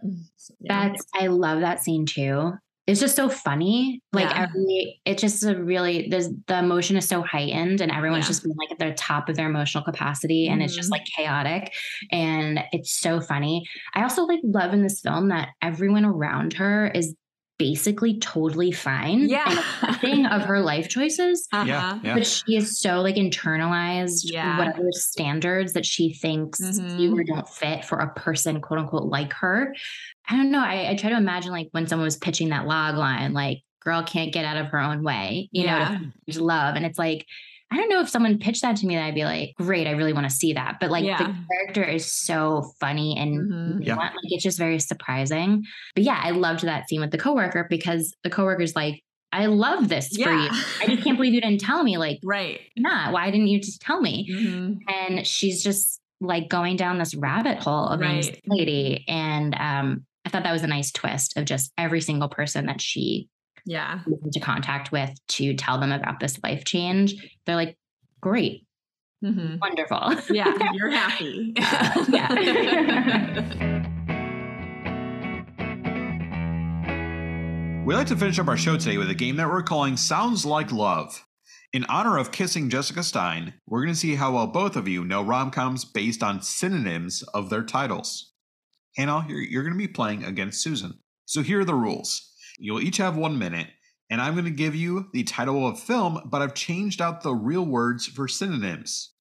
yeah. 0.59 0.89
That's 0.89 1.05
I 1.15 1.27
love 1.27 1.61
that 1.61 1.81
scene 1.81 2.05
too. 2.05 2.53
It's 2.89 2.99
just 2.99 3.15
so 3.15 3.29
funny. 3.29 4.01
Like 4.13 4.25
Yeah. 4.31 4.47
every 4.49 4.99
it's 5.05 5.21
just 5.21 5.43
a 5.43 5.55
really 5.61 6.07
there's 6.09 6.29
the 6.47 6.57
emotion 6.57 6.97
is 6.97 7.07
so 7.07 7.21
heightened 7.21 7.81
and 7.81 7.91
everyone's 7.91 8.25
Yeah. 8.25 8.29
just 8.29 8.43
being 8.43 8.55
like 8.57 8.71
at 8.71 8.79
the 8.79 8.93
top 8.95 9.29
of 9.29 9.35
their 9.35 9.47
emotional 9.47 9.83
capacity 9.83 10.47
and 10.47 10.63
it's 10.63 10.75
just 10.75 10.89
Mhm. 10.89 10.93
like 10.93 11.05
chaotic 11.05 11.71
and 12.11 12.63
it's 12.71 12.91
so 12.99 13.21
funny. 13.21 13.63
I 13.93 14.01
also 14.01 14.23
like 14.25 14.39
love 14.43 14.73
in 14.73 14.81
this 14.81 15.01
film 15.01 15.29
that 15.29 15.49
everyone 15.61 16.03
around 16.03 16.53
her 16.53 16.87
is 16.95 17.15
basically 17.60 18.18
totally 18.20 18.72
fine 18.72 19.30
Yeah. 19.30 19.62
Thing 20.01 20.26
of 20.26 20.43
her 20.43 20.62
life 20.62 20.89
choices. 20.89 21.47
Uh-huh. 21.53 21.66
Yeah, 21.68 21.99
yeah. 22.03 22.14
But 22.16 22.26
she 22.26 22.55
is 22.55 22.80
so 22.80 23.01
like 23.01 23.16
internalized 23.16 24.22
Yeah. 24.24 24.57
whatever 24.57 24.88
standards 24.93 25.74
that 25.74 25.86
she 25.86 26.14
thinks 26.14 26.60
Mhm. 26.62 26.97
do 26.97 27.18
or 27.18 27.24
don't 27.24 27.47
fit 27.47 27.86
for 27.86 27.99
a 27.99 28.12
person, 28.14 28.62
quote 28.62 28.80
unquote, 28.80 29.03
like 29.03 29.34
her. 29.34 29.76
I 30.30 30.38
don't 30.38 30.51
know. 30.51 30.60
I, 30.64 30.91
I 30.91 30.95
try 30.95 31.10
to 31.12 31.18
imagine 31.18 31.51
like 31.51 31.68
when 31.72 31.86
someone 31.86 32.05
was 32.05 32.18
pitching 32.18 32.49
that 32.49 32.66
log 32.66 32.95
line, 32.95 33.34
like 33.34 33.60
girl 33.84 34.03
can't 34.03 34.32
get 34.34 34.45
out 34.45 34.57
of 34.57 34.68
her 34.68 34.80
own 34.80 35.03
way, 35.03 35.49
you 35.51 35.64
Yeah. 35.66 35.89
know, 35.89 35.99
to 35.99 36.12
find 36.28 36.39
love. 36.39 36.76
And 36.76 36.86
it's 36.86 36.97
like, 36.99 37.26
I 37.72 37.78
don't 37.78 37.89
know 37.89 38.01
if 38.01 38.09
someone 38.09 38.39
pitched 38.39 38.63
that 38.63 38.76
to 38.78 38.88
me 38.88 38.95
that 38.95 39.03
I'd 39.05 39.13
be 39.15 39.26
like, 39.26 39.53
great, 39.55 39.86
I 39.88 39.91
really 39.91 40.13
want 40.13 40.28
to 40.30 40.36
see 40.36 40.53
that. 40.53 40.78
But 40.80 40.89
like 40.89 41.05
Yeah. 41.05 41.17
the 41.17 41.36
character 41.51 41.84
is 41.84 42.11
so 42.11 42.72
funny 42.80 43.15
and 43.17 43.51
Mhm. 43.80 43.86
Yeah. 43.86 43.95
like 43.95 44.11
it's 44.24 44.43
just 44.43 44.57
very 44.57 44.80
surprising. 44.80 45.63
But 45.93 46.03
yeah, 46.03 46.20
I 46.24 46.32
loved 46.32 46.63
that 46.63 46.89
scene 46.89 46.99
with 47.01 47.11
the 47.11 47.17
coworker 47.20 47.67
because 47.70 48.13
the 48.24 48.30
coworker's 48.30 48.76
like, 48.76 49.03
I 49.32 49.45
love 49.45 49.89
this 49.89 50.07
for 50.17 50.32
you. 50.32 50.49
I 50.82 50.86
just 50.88 51.03
can't 51.03 51.15
believe 51.17 51.36
you 51.36 51.41
didn't 51.41 51.61
tell 51.61 51.84
me. 51.84 51.97
Like, 51.97 52.20
right. 52.24 52.59
not. 52.76 53.13
Why 53.13 53.30
didn't 53.30 53.47
you 53.47 53.59
just 53.59 53.80
tell 53.82 54.01
me? 54.01 54.28
Mhm. 54.32 54.78
And 54.88 55.28
she's 55.28 55.63
just 55.63 56.01
like 56.20 56.49
going 56.49 56.76
down 56.76 56.97
this 56.97 57.13
rabbit 57.13 57.59
hole 57.59 57.86
of 57.88 57.99
Right. 57.99 58.36
anxiety. 58.49 59.05
And 59.07 59.53
um, 59.59 60.05
I 60.26 60.30
thought 60.30 60.43
that 60.43 60.51
was 60.51 60.63
a 60.63 60.67
nice 60.67 60.91
twist 60.91 61.38
of 61.38 61.45
just 61.45 61.72
every 61.78 62.01
single 62.01 62.28
person 62.30 62.65
that 62.65 62.82
she 62.82 63.28
Yeah. 63.66 63.99
comes 64.03 64.18
into 64.24 64.39
contact 64.39 64.91
with 64.91 65.12
to 65.30 65.53
tell 65.55 65.80
them 65.80 65.91
about 65.91 66.20
this 66.20 66.39
life 66.43 66.66
change. 66.66 67.38
They're 67.45 67.55
like, 67.55 67.78
great, 68.22 68.66
mm-hmm. 69.24 69.57
wonderful. 69.60 70.16
Yeah. 70.30 70.53
You're 70.74 70.89
happy. 70.89 71.53
Uh, 71.57 72.05
yeah. 72.10 73.76
We 77.89 77.95
like 77.95 78.07
to 78.07 78.16
finish 78.16 78.38
up 78.38 78.47
our 78.47 78.55
show 78.55 78.78
today 78.78 78.99
with 78.99 79.10
a 79.10 79.16
game 79.16 79.36
that 79.38 79.49
we're 79.49 79.64
calling 79.64 79.97
Sounds 79.97 80.45
Like 80.45 80.72
Love. 80.72 81.26
In 81.74 81.86
honor 81.86 82.20
of 82.20 82.32
kissing 82.32 82.70
Jessica 82.70 83.01
Stein, 83.01 83.55
we're 83.66 83.82
going 83.82 83.95
to 83.95 83.99
see 83.99 84.14
how 84.14 84.36
well 84.36 84.45
both 84.45 84.76
of 84.76 84.88
you 84.88 85.03
know 85.03 85.24
rom 85.24 85.49
coms 85.49 85.86
based 85.86 86.22
on 86.22 86.43
synonyms 86.43 87.24
of 87.34 87.49
their 87.49 87.64
titles. 87.64 88.32
Hannah, 88.95 89.26
you're, 89.28 89.41
you're 89.41 89.64
going 89.64 89.74
to 89.74 89.88
be 89.88 89.88
playing 89.88 90.24
against 90.24 90.62
Susan. 90.62 90.99
So 91.26 91.41
here 91.41 91.62
are 91.62 91.66
the 91.66 91.74
rules 91.74 92.28
you'll 92.60 92.82
each 92.82 92.97
have 92.97 93.16
one 93.18 93.39
minute, 93.39 93.68
and 94.10 94.22
I'm 94.22 94.34
going 94.34 94.45
to 94.45 94.51
give 94.51 94.76
you 94.76 95.07
the 95.14 95.24
title 95.24 95.68
of 95.68 95.80
film, 95.80 96.22
but 96.26 96.41
I've 96.41 96.53
changed 96.53 97.01
out 97.01 97.22
the 97.22 97.34
real 97.34 97.66
words 97.66 98.05
for 98.07 98.28
synonyms. 98.28 99.14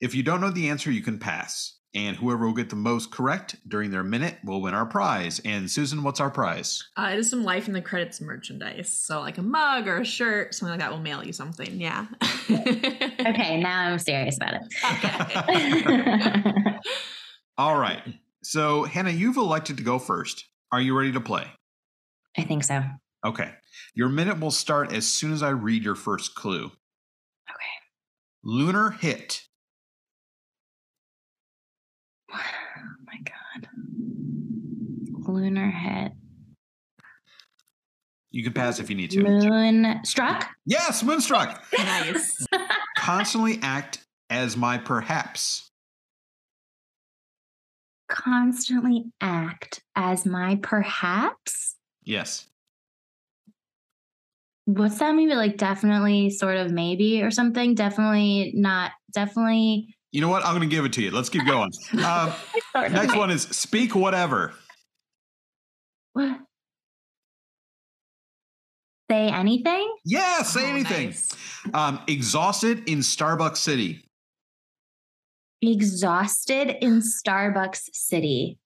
If 0.00 0.14
you 0.14 0.22
don't 0.22 0.40
know 0.40 0.50
the 0.50 0.68
answer, 0.68 0.90
you 0.90 1.02
can 1.02 1.18
pass. 1.18 1.74
And 1.94 2.16
whoever 2.16 2.46
will 2.46 2.54
get 2.54 2.68
the 2.68 2.76
most 2.76 3.10
correct 3.10 3.56
during 3.66 3.90
their 3.90 4.04
minute 4.04 4.36
will 4.44 4.60
win 4.60 4.74
our 4.74 4.84
prize. 4.84 5.40
And 5.44 5.70
Susan, 5.70 6.02
what's 6.02 6.20
our 6.20 6.30
prize? 6.30 6.86
Uh, 6.96 7.10
it 7.12 7.18
is 7.18 7.30
some 7.30 7.42
life 7.44 7.66
in 7.66 7.72
the 7.72 7.80
credits 7.80 8.20
merchandise. 8.20 8.90
So 8.90 9.20
like 9.20 9.38
a 9.38 9.42
mug 9.42 9.88
or 9.88 9.96
a 9.96 10.04
shirt, 10.04 10.54
something 10.54 10.72
like 10.72 10.80
that 10.80 10.92
will 10.92 11.00
mail 11.00 11.24
you 11.24 11.32
something. 11.32 11.80
Yeah. 11.80 12.06
okay, 12.50 13.58
now 13.58 13.90
I'm 13.90 13.98
serious 13.98 14.36
about 14.36 14.54
Okay. 14.54 15.10
it. 15.48 16.76
All 17.58 17.78
right. 17.78 18.02
So, 18.42 18.84
Hannah, 18.84 19.10
you've 19.10 19.38
elected 19.38 19.78
to 19.78 19.82
go 19.82 19.98
first. 19.98 20.44
Are 20.70 20.80
you 20.80 20.96
ready 20.96 21.12
to 21.12 21.20
play? 21.20 21.46
I 22.38 22.42
think 22.42 22.62
so. 22.64 22.82
Okay. 23.26 23.50
Your 23.94 24.08
minute 24.08 24.38
will 24.38 24.52
start 24.52 24.92
as 24.92 25.06
soon 25.06 25.32
as 25.32 25.42
I 25.42 25.50
read 25.50 25.82
your 25.82 25.96
first 25.96 26.34
clue. 26.36 26.66
Okay. 26.66 27.74
Lunar 28.42 28.90
hit. 28.90 29.42
Oh 32.80 32.80
my 33.06 33.18
God. 33.24 33.68
Lunar 35.26 35.70
hit. 35.70 36.12
You 38.30 38.44
can 38.44 38.52
pass 38.52 38.78
if 38.78 38.90
you 38.90 38.96
need 38.96 39.10
to. 39.12 39.22
Moon 39.22 40.00
struck. 40.04 40.48
Yes, 40.66 41.02
Moonstruck. 41.02 41.64
nice. 41.76 42.46
Constantly 42.98 43.58
act 43.62 44.06
as 44.30 44.56
my 44.56 44.76
perhaps. 44.78 45.70
Constantly 48.08 49.06
act 49.20 49.82
as 49.96 50.26
my 50.26 50.56
perhaps. 50.56 51.77
Yes. 52.08 52.46
What's 54.64 54.98
that 54.98 55.14
mean? 55.14 55.28
Like 55.28 55.58
definitely, 55.58 56.30
sort 56.30 56.56
of, 56.56 56.70
maybe, 56.72 57.22
or 57.22 57.30
something. 57.30 57.74
Definitely 57.74 58.52
not. 58.54 58.92
Definitely. 59.12 59.94
You 60.10 60.22
know 60.22 60.30
what? 60.30 60.42
I'm 60.42 60.56
going 60.56 60.66
to 60.68 60.74
give 60.74 60.86
it 60.86 60.92
to 60.94 61.02
you. 61.02 61.10
Let's 61.10 61.28
keep 61.28 61.46
going. 61.46 61.70
Um, 61.94 62.32
next 62.92 63.14
one 63.16 63.30
is 63.30 63.42
speak 63.42 63.94
whatever. 63.94 64.54
What? 66.14 66.38
Say 69.10 69.28
anything? 69.28 69.94
Yeah, 70.04 70.42
say 70.42 70.64
Oh, 70.64 70.74
anything. 70.74 71.06
nice. 71.08 71.34
Um, 71.74 72.00
exhausted 72.06 72.88
in 72.88 72.98
Starbucks 73.00 73.56
City. 73.58 74.04
Exhausted 75.60 76.76
in 76.82 77.00
Starbucks 77.02 77.88
City. 77.92 78.58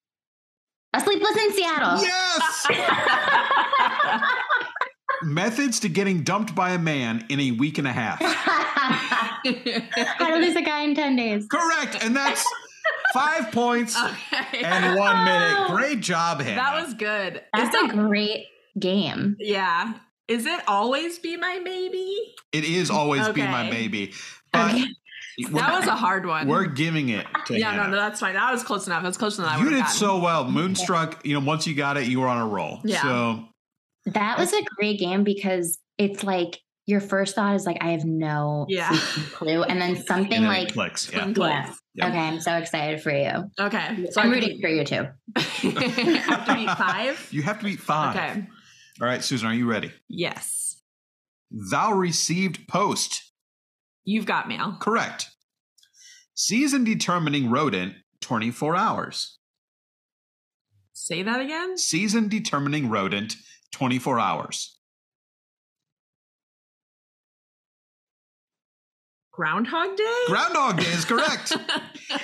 A 0.95 1.01
sleepless 1.01 1.36
in 1.36 1.53
Seattle. 1.55 2.03
Yes. 2.03 2.66
Methods 5.22 5.80
to 5.80 5.88
getting 5.88 6.22
dumped 6.22 6.55
by 6.55 6.70
a 6.72 6.78
man 6.78 7.24
in 7.28 7.38
a 7.40 7.53
week 7.53 7.78
and 7.78 7.86
a 7.86 7.93
half. 7.93 8.20
How 8.20 10.28
to 10.28 10.36
lose 10.36 10.57
a 10.57 10.62
guy 10.62 10.82
in 10.82 10.95
10 10.95 11.16
days. 11.16 11.47
Correct. 11.49 12.03
And 12.03 12.16
that's 12.16 12.45
five 13.14 13.53
points 13.53 13.97
okay. 13.97 14.62
and 14.64 14.99
one 14.99 15.24
minute. 15.24 15.57
Oh. 15.59 15.76
Great 15.76 16.01
job, 16.01 16.40
Hannah. 16.40 16.57
that 16.57 16.84
was 16.84 16.95
good. 16.95 17.36
Is 17.36 17.43
That's 17.55 17.76
a 17.76 17.86
that, 17.86 17.97
great 17.97 18.47
game. 18.78 19.36
yeah. 19.38 19.95
Is 20.28 20.47
it 20.47 20.61
always 20.66 21.18
be 21.18 21.36
my 21.36 21.61
baby? 21.64 22.16
it 22.53 22.64
is 22.64 22.90
always 22.90 23.28
be 23.30 23.43
my 23.43 23.68
baby. 23.70 24.12
But 24.53 24.72
Okay. 24.74 24.86
We're, 25.39 25.51
That 25.61 25.78
was 25.78 25.87
a 25.87 25.95
hard 25.97 26.26
one. 26.26 26.47
we're 26.49 26.66
giving 26.66 27.09
it 27.11 27.26
to 27.47 27.59
yeah, 27.59 27.74
no, 27.74 27.83
Hannah. 27.83 27.91
no, 27.93 27.97
that's 27.97 28.20
fine. 28.20 28.35
That 28.35 28.53
was 28.53 28.62
close 28.62 28.87
enough. 28.87 29.03
That's 29.03 29.16
closer 29.16 29.43
than 29.43 29.51
I 29.51 29.59
you 29.59 29.70
did 29.70 29.78
have 29.80 29.91
so 29.91 30.18
well. 30.18 30.51
Moonstruck, 30.51 31.24
you 31.24 31.35
know, 31.39 31.45
once 31.45 31.66
you 31.66 31.74
got 31.74 31.97
it, 31.97 32.07
you 32.07 32.20
were 32.20 32.28
on 32.28 32.39
a 32.39 32.47
roll. 32.47 32.80
Yeah. 32.85 33.03
So 33.03 33.45
That 34.07 34.39
was 34.39 34.53
a 34.53 34.62
great 34.76 34.99
game 34.99 35.24
because 35.24 35.78
it's 35.99 36.22
like 36.24 36.61
your 36.87 37.01
first 37.01 37.35
thought 37.37 37.55
is 37.55 37.64
like, 37.64 37.78
I 37.80 37.91
have 37.93 38.05
no 38.05 38.66
Yeah. 38.68 38.91
clue. 39.33 39.62
And 39.62 39.80
then 39.80 39.97
something 40.07 40.33
and 40.33 40.45
then 40.45 40.49
like, 40.64 40.72
clicks. 40.72 41.11
Yeah. 41.12 41.26
yeah. 41.28 41.72
Yep. 41.95 42.09
Okay, 42.09 42.18
I'm 42.18 42.41
so 42.41 42.57
excited 42.57 43.03
for 43.03 43.11
you. 43.11 43.30
Okay. 43.61 44.07
So 44.11 44.20
I'm 44.20 44.30
rooting 44.30 44.59
for 44.61 44.68
you 44.68 44.83
too. 44.85 45.07
I 45.37 45.41
have 46.26 46.47
to 46.47 46.55
beat 46.55 46.70
five. 46.70 47.28
You 47.30 47.43
have 47.43 47.59
to 47.59 47.64
beat 47.64 47.80
five. 47.80 48.16
Okay. 48.16 48.47
All 49.01 49.07
right, 49.07 49.22
Susan, 49.22 49.49
are 49.49 49.55
you 49.55 49.68
ready? 49.70 49.93
Yes. 50.09 50.80
Thou 51.51 51.93
received 51.93 52.66
post. 52.66 53.32
You've 54.05 54.26
got 54.26 54.48
mail. 54.48 54.76
Correct. 54.80 55.30
Season 56.34 56.84
determining 56.84 57.50
rodent, 57.50 57.94
24 58.20 58.76
hours. 58.76 59.38
Say 60.92 61.22
that 61.22 61.40
again. 61.40 61.76
Season 61.78 62.28
determining 62.28 62.88
rodent, 62.88 63.36
24 63.72 64.18
hours. 64.18 64.78
Groundhog 69.32 69.96
Day. 69.96 70.22
Groundhog 70.26 70.78
Day 70.78 70.90
is 70.90 71.05
correct. 71.07 71.57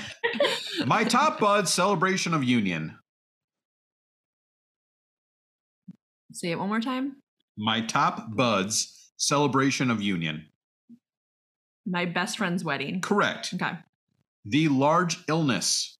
My 0.86 1.04
top 1.04 1.40
bud 1.40 1.66
celebration 1.66 2.34
of 2.34 2.44
union. 2.44 2.98
Say 6.32 6.50
it 6.50 6.58
one 6.58 6.68
more 6.68 6.80
time. 6.80 7.16
My 7.56 7.80
top 7.80 8.36
buds 8.36 9.10
celebration 9.16 9.90
of 9.90 10.02
union. 10.02 10.47
My 11.88 12.04
best 12.04 12.38
friend's 12.38 12.64
wedding. 12.64 13.00
Correct. 13.00 13.54
Okay. 13.54 13.72
The 14.44 14.68
large 14.68 15.18
illness. 15.28 15.96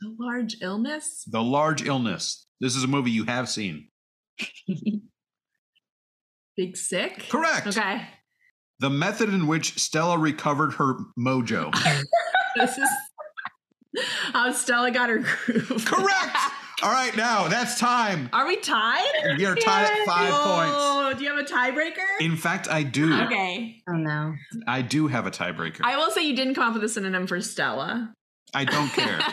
The 0.00 0.14
large 0.18 0.56
illness. 0.60 1.24
The 1.26 1.42
large 1.42 1.86
illness. 1.86 2.46
This 2.60 2.74
is 2.76 2.84
a 2.84 2.88
movie 2.88 3.10
you 3.10 3.24
have 3.24 3.48
seen. 3.48 3.88
Big 6.56 6.76
sick. 6.76 7.26
Correct. 7.28 7.66
Okay. 7.68 8.02
The 8.80 8.90
method 8.90 9.28
in 9.28 9.46
which 9.46 9.78
Stella 9.78 10.18
recovered 10.18 10.74
her 10.74 10.96
mojo. 11.18 11.72
This 12.54 12.76
is 12.76 12.88
how 14.34 14.52
Stella 14.52 14.90
got 14.90 15.08
her 15.08 15.20
groove. 15.20 15.84
Correct. 15.86 16.36
All 16.82 16.90
right, 16.90 17.16
now 17.16 17.46
that's 17.48 17.78
time. 17.78 18.28
Are 18.32 18.46
we 18.46 18.56
tied? 18.56 19.38
You're 19.38 19.54
tied 19.54 19.84
at 19.84 20.04
five 20.06 20.30
points. 20.32 20.74
Oh, 20.76 21.14
do 21.16 21.22
you 21.24 21.30
have 21.30 21.38
a 21.38 21.44
tiebreaker? 21.48 22.20
In 22.20 22.36
fact, 22.36 22.68
I 22.68 22.82
do. 22.82 23.14
Okay. 23.22 23.76
Oh 23.88 23.92
no. 23.92 24.34
I 24.66 24.82
do 24.82 25.06
have 25.06 25.26
a 25.26 25.30
tiebreaker. 25.30 25.80
I 25.84 25.96
will 25.96 26.10
say 26.10 26.22
you 26.26 26.34
didn't 26.34 26.54
come 26.54 26.68
up 26.68 26.74
with 26.74 26.82
a 26.84 26.88
synonym 26.88 27.26
for 27.28 27.40
Stella. 27.40 28.12
I 28.54 28.64
don't 28.64 28.88
care. 28.88 29.20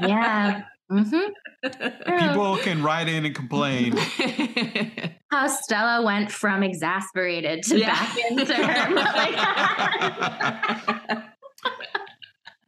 Yeah. 0.08 0.62
Mm-hmm. 0.90 2.28
People 2.28 2.56
can 2.58 2.82
write 2.82 3.08
in 3.08 3.24
and 3.24 3.34
complain. 3.34 3.96
How 5.30 5.46
Stella 5.46 6.04
went 6.04 6.30
from 6.30 6.62
exasperated 6.62 7.62
to 7.64 7.78
Yeah. 7.78 7.94
back 7.94 8.18
into 8.30 8.54
her. 8.54 8.94
like, 8.94 9.34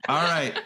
All 0.09 0.23
right. 0.23 0.59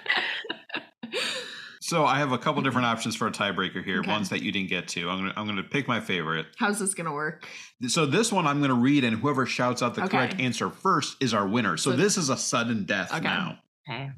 So 1.91 2.05
I 2.05 2.19
have 2.21 2.31
a 2.31 2.39
couple 2.39 2.63
different 2.63 2.85
mm-hmm. 2.85 2.93
options 2.93 3.17
for 3.17 3.27
a 3.27 3.33
tiebreaker 3.33 3.85
here. 3.85 3.99
Okay. 3.99 4.13
Ones 4.13 4.29
that 4.29 4.43
you 4.43 4.53
didn't 4.53 4.69
get 4.69 4.87
to. 4.91 5.11
I'm 5.11 5.19
gonna 5.19 5.33
I'm 5.37 5.45
gonna 5.45 5.65
pick 5.65 5.89
my 5.89 5.99
favorite. 5.99 6.47
How's 6.57 6.79
this 6.79 6.95
gonna 6.95 7.13
work? 7.13 7.49
So 7.89 8.07
this 8.07 8.31
one 8.31 8.47
I'm 8.47 8.61
gonna 8.61 8.75
read, 8.75 9.03
and 9.03 9.17
whoever 9.17 9.45
shouts 9.45 9.83
out 9.83 9.97
the 9.97 10.05
Okay. 10.05 10.17
correct 10.17 10.39
answer 10.39 10.71
first 10.71 11.17
is 11.21 11.35
our 11.35 11.49
winner. 11.49 11.77
So 11.77 11.91
So- 11.91 11.97
this 11.97 12.17
is 12.17 12.29
a 12.29 12.37
sudden 12.37 12.85
death 12.85 13.13
Okay. 13.13 13.25
now. 13.25 13.59
okay. 13.89 14.13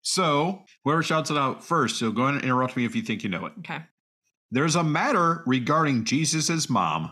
So 0.00 0.64
whoever 0.84 1.02
shouts 1.02 1.30
it 1.30 1.36
out 1.36 1.62
first, 1.62 1.98
so 1.98 2.10
go 2.10 2.22
ahead 2.22 2.36
and 2.36 2.44
interrupt 2.44 2.74
me 2.74 2.86
if 2.86 2.96
you 2.96 3.02
think 3.02 3.22
you 3.22 3.28
know 3.28 3.44
it. 3.44 3.52
Okay. 3.58 3.82
There's 4.50 4.74
a 4.74 4.82
matter 4.82 5.42
regarding 5.44 6.06
Jesus's 6.06 6.70
mom. 6.70 7.10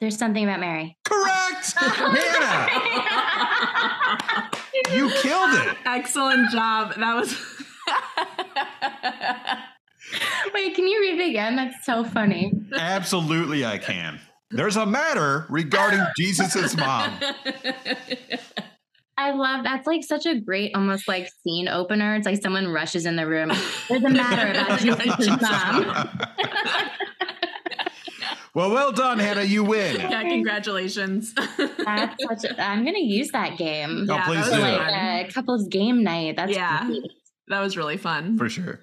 There's 0.00 0.16
something 0.16 0.44
about 0.44 0.60
Mary. 0.60 0.96
Correct, 1.04 1.72
Hannah. 1.76 2.68
You 4.92 5.10
killed 5.22 5.54
it. 5.54 5.76
Excellent 5.86 6.50
job. 6.50 6.94
That 6.96 7.14
was. 7.14 7.34
Wait, 10.54 10.74
can 10.74 10.86
you 10.86 11.00
read 11.00 11.18
it 11.20 11.28
again? 11.30 11.56
That's 11.56 11.84
so 11.86 12.04
funny. 12.04 12.52
Absolutely, 12.74 13.64
I 13.64 13.78
can. 13.78 14.20
There's 14.50 14.76
a 14.76 14.84
matter 14.84 15.46
regarding 15.48 16.04
Jesus's 16.18 16.76
mom. 16.76 17.18
I 19.16 19.30
love 19.32 19.64
that's 19.64 19.86
like 19.86 20.02
such 20.04 20.26
a 20.26 20.38
great, 20.40 20.72
almost 20.74 21.06
like 21.08 21.28
scene 21.44 21.68
opener. 21.68 22.14
It's 22.16 22.26
like 22.26 22.42
someone 22.42 22.68
rushes 22.68 23.06
in 23.06 23.16
the 23.16 23.26
room. 23.26 23.50
There's 23.88 24.02
a 24.04 24.10
matter 24.10 24.50
about 24.50 24.80
Jesus' 24.80 25.40
mom. 25.40 25.84
well, 28.54 28.70
well 28.70 28.92
done, 28.92 29.18
Hannah. 29.18 29.42
You 29.44 29.64
win. 29.64 29.96
yeah, 29.96 30.22
congratulations. 30.22 31.32
That's 31.34 32.22
such 32.24 32.44
a, 32.50 32.62
I'm 32.62 32.84
gonna 32.84 32.98
use 32.98 33.30
that 33.30 33.56
game. 33.56 34.06
Oh, 34.10 34.14
Yeah, 34.14 34.26
please 34.26 34.50
that 34.50 34.56
do. 34.56 34.62
was 34.62 34.78
Like 34.78 35.30
a 35.30 35.32
couple's 35.32 35.68
game 35.68 36.02
night. 36.02 36.36
That's 36.36 36.52
Yeah. 36.52 36.86
great. 36.86 37.02
That 37.52 37.60
was 37.60 37.76
really 37.76 37.98
fun. 37.98 38.38
For 38.38 38.48
sure. 38.48 38.80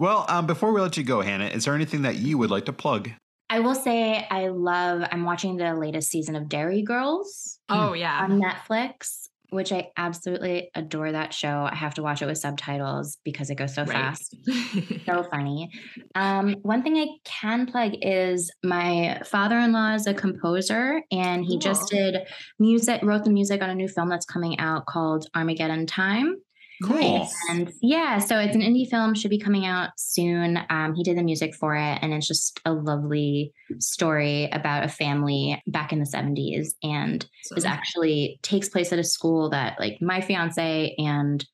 Well, 0.00 0.24
um, 0.28 0.46
before 0.46 0.72
we 0.72 0.80
let 0.80 0.96
you 0.96 1.04
go, 1.04 1.20
Hannah, 1.20 1.46
is 1.46 1.64
there 1.64 1.74
anything 1.74 2.02
that 2.02 2.16
you 2.16 2.38
would 2.38 2.50
like 2.50 2.64
to 2.64 2.72
plug? 2.72 3.10
I 3.48 3.60
will 3.60 3.74
say 3.74 4.26
I 4.30 4.48
love 4.48 5.02
I'm 5.12 5.24
watching 5.24 5.56
the 5.56 5.74
latest 5.74 6.10
season 6.10 6.34
of 6.34 6.48
Derry 6.48 6.82
Girls 6.82 7.58
Oh 7.68 7.92
yeah. 7.92 8.20
on 8.22 8.40
Netflix, 8.40 9.28
which 9.50 9.72
I 9.72 9.88
absolutely 9.96 10.70
adore 10.74 11.12
that 11.12 11.32
show. 11.34 11.68
I 11.70 11.74
have 11.76 11.94
to 11.94 12.02
watch 12.02 12.20
it 12.22 12.26
with 12.26 12.38
subtitles 12.38 13.18
because 13.24 13.50
it 13.50 13.56
goes 13.56 13.74
so 13.74 13.82
Right. 13.82 13.92
fast. 13.92 14.34
so 15.06 15.22
funny. 15.30 15.68
Um, 16.14 16.56
one 16.62 16.82
thing 16.82 16.96
I 16.96 17.06
can 17.24 17.66
plug 17.66 17.92
is 18.02 18.50
my 18.64 19.20
father-in-law 19.24 19.94
is 19.94 20.06
a 20.06 20.14
composer, 20.14 21.02
and 21.12 21.44
he 21.44 21.58
just 21.58 21.88
did 21.90 22.16
music, 22.58 23.02
wrote 23.02 23.24
the 23.24 23.30
music 23.30 23.62
on 23.62 23.70
a 23.70 23.74
new 23.74 23.88
film 23.88 24.08
that's 24.08 24.26
coming 24.26 24.58
out 24.58 24.86
called 24.86 25.26
Armageddon 25.36 25.86
Time. 25.86 26.36
Cool. 26.82 27.28
And 27.50 27.72
yeah, 27.82 28.18
so 28.18 28.38
it's 28.38 28.54
an 28.54 28.62
indie 28.62 28.88
film, 28.88 29.14
should 29.14 29.30
be 29.30 29.38
coming 29.38 29.66
out 29.66 29.90
soon. 29.96 30.58
Um, 30.70 30.94
he 30.94 31.02
did 31.02 31.16
the 31.18 31.22
music 31.22 31.54
for 31.54 31.76
it, 31.76 31.98
and 32.00 32.12
it's 32.14 32.26
just 32.26 32.60
a 32.64 32.72
lovely 32.72 33.52
story 33.78 34.48
about 34.52 34.84
a 34.84 34.88
family 34.88 35.62
back 35.66 35.92
in 35.92 35.98
the 35.98 36.06
70s. 36.06 36.68
And 36.82 37.26
is 37.56 37.64
actually 37.64 38.38
takes 38.42 38.68
place 38.68 38.92
at 38.92 38.98
a 38.98 39.04
school 39.04 39.50
that 39.50 39.78
like 39.78 39.98
my 40.00 40.20
fiance 40.20 40.94
and 40.98 41.44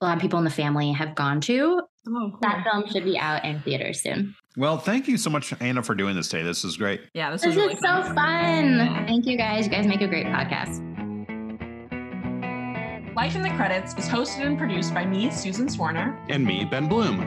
a 0.00 0.04
lot 0.06 0.16
of 0.16 0.20
people 0.22 0.38
in 0.38 0.44
the 0.44 0.50
family 0.50 0.92
have 0.92 1.14
gone 1.14 1.40
to. 1.42 1.80
Oh, 2.06 2.30
cool. 2.30 2.38
That 2.42 2.64
film 2.70 2.86
should 2.88 3.04
be 3.04 3.16
out 3.18 3.44
in 3.44 3.60
theaters 3.62 4.02
soon. 4.02 4.34
Well, 4.56 4.78
thank 4.78 5.08
you 5.08 5.16
so 5.16 5.30
much, 5.30 5.50
Hannah, 5.50 5.82
for 5.82 5.94
doing 5.94 6.14
this 6.14 6.28
today. 6.28 6.42
This 6.42 6.64
is 6.64 6.76
great. 6.76 7.00
Yeah, 7.14 7.30
this, 7.30 7.40
This 7.42 7.48
was 7.48 7.56
really 7.56 7.74
is 7.74 7.80
so 7.80 8.02
fun. 8.02 8.14
fun. 8.14 9.06
Thank 9.06 9.26
you 9.26 9.36
guys. 9.36 9.64
You 9.66 9.70
guys 9.72 9.86
make 9.86 10.00
a 10.00 10.06
great 10.08 10.26
podcast. 10.26 10.93
Life 13.16 13.36
in 13.36 13.42
the 13.42 13.50
Credits 13.50 13.94
is 13.94 14.08
hosted 14.08 14.44
and 14.44 14.58
produced 14.58 14.92
by 14.92 15.04
me, 15.06 15.30
Susan 15.30 15.68
Swarner. 15.68 16.18
And 16.28 16.44
me, 16.44 16.64
Ben 16.64 16.88
Bloom. 16.88 17.20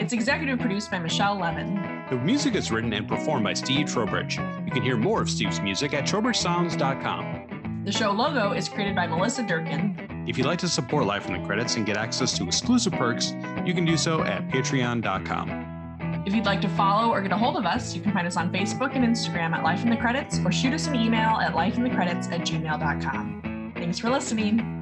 It's 0.00 0.12
executive 0.12 0.58
produced 0.58 0.90
by 0.90 0.98
Michelle 0.98 1.38
Levin. 1.38 2.02
The 2.10 2.16
music 2.16 2.56
is 2.56 2.72
written 2.72 2.92
and 2.92 3.06
performed 3.06 3.44
by 3.44 3.52
Steve 3.52 3.86
Trowbridge. 3.86 4.38
You 4.38 4.72
can 4.72 4.82
hear 4.82 4.96
more 4.96 5.22
of 5.22 5.30
Steve's 5.30 5.60
music 5.60 5.94
at 5.94 6.02
trowbridgesounds.com. 6.04 7.82
The 7.84 7.92
show 7.92 8.10
logo 8.10 8.52
is 8.52 8.68
created 8.68 8.96
by 8.96 9.06
Melissa 9.06 9.44
Durkin. 9.44 10.24
If 10.26 10.36
you'd 10.36 10.48
like 10.48 10.58
to 10.60 10.68
support 10.68 11.06
Life 11.06 11.28
in 11.28 11.40
the 11.40 11.46
Credits 11.46 11.76
and 11.76 11.86
get 11.86 11.96
access 11.96 12.36
to 12.38 12.44
exclusive 12.44 12.94
perks, 12.94 13.32
you 13.64 13.72
can 13.72 13.84
do 13.84 13.96
so 13.96 14.24
at 14.24 14.48
patreon.com. 14.48 16.24
If 16.26 16.34
you'd 16.34 16.44
like 16.44 16.60
to 16.62 16.68
follow 16.70 17.12
or 17.12 17.22
get 17.22 17.30
a 17.30 17.36
hold 17.36 17.56
of 17.56 17.66
us, 17.66 17.94
you 17.94 18.02
can 18.02 18.12
find 18.12 18.26
us 18.26 18.36
on 18.36 18.52
Facebook 18.52 18.96
and 18.96 19.04
Instagram 19.04 19.52
at 19.52 19.62
Life 19.62 19.84
in 19.84 19.90
the 19.90 19.96
Credits 19.96 20.40
or 20.44 20.50
shoot 20.50 20.72
us 20.74 20.88
an 20.88 20.96
email 20.96 21.36
at 21.36 21.54
lifeinthecredits 21.54 22.32
at 22.32 22.40
gmail.com. 22.40 23.72
Thanks 23.76 24.00
for 24.00 24.10
listening. 24.10 24.79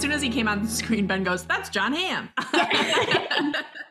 As 0.00 0.04
soon 0.04 0.12
as 0.12 0.22
he 0.22 0.30
came 0.30 0.48
on 0.48 0.62
the 0.62 0.68
screen, 0.70 1.06
Ben 1.06 1.22
goes, 1.22 1.44
That's 1.44 1.68
Jon 1.68 1.92
Hamm. 1.92 2.30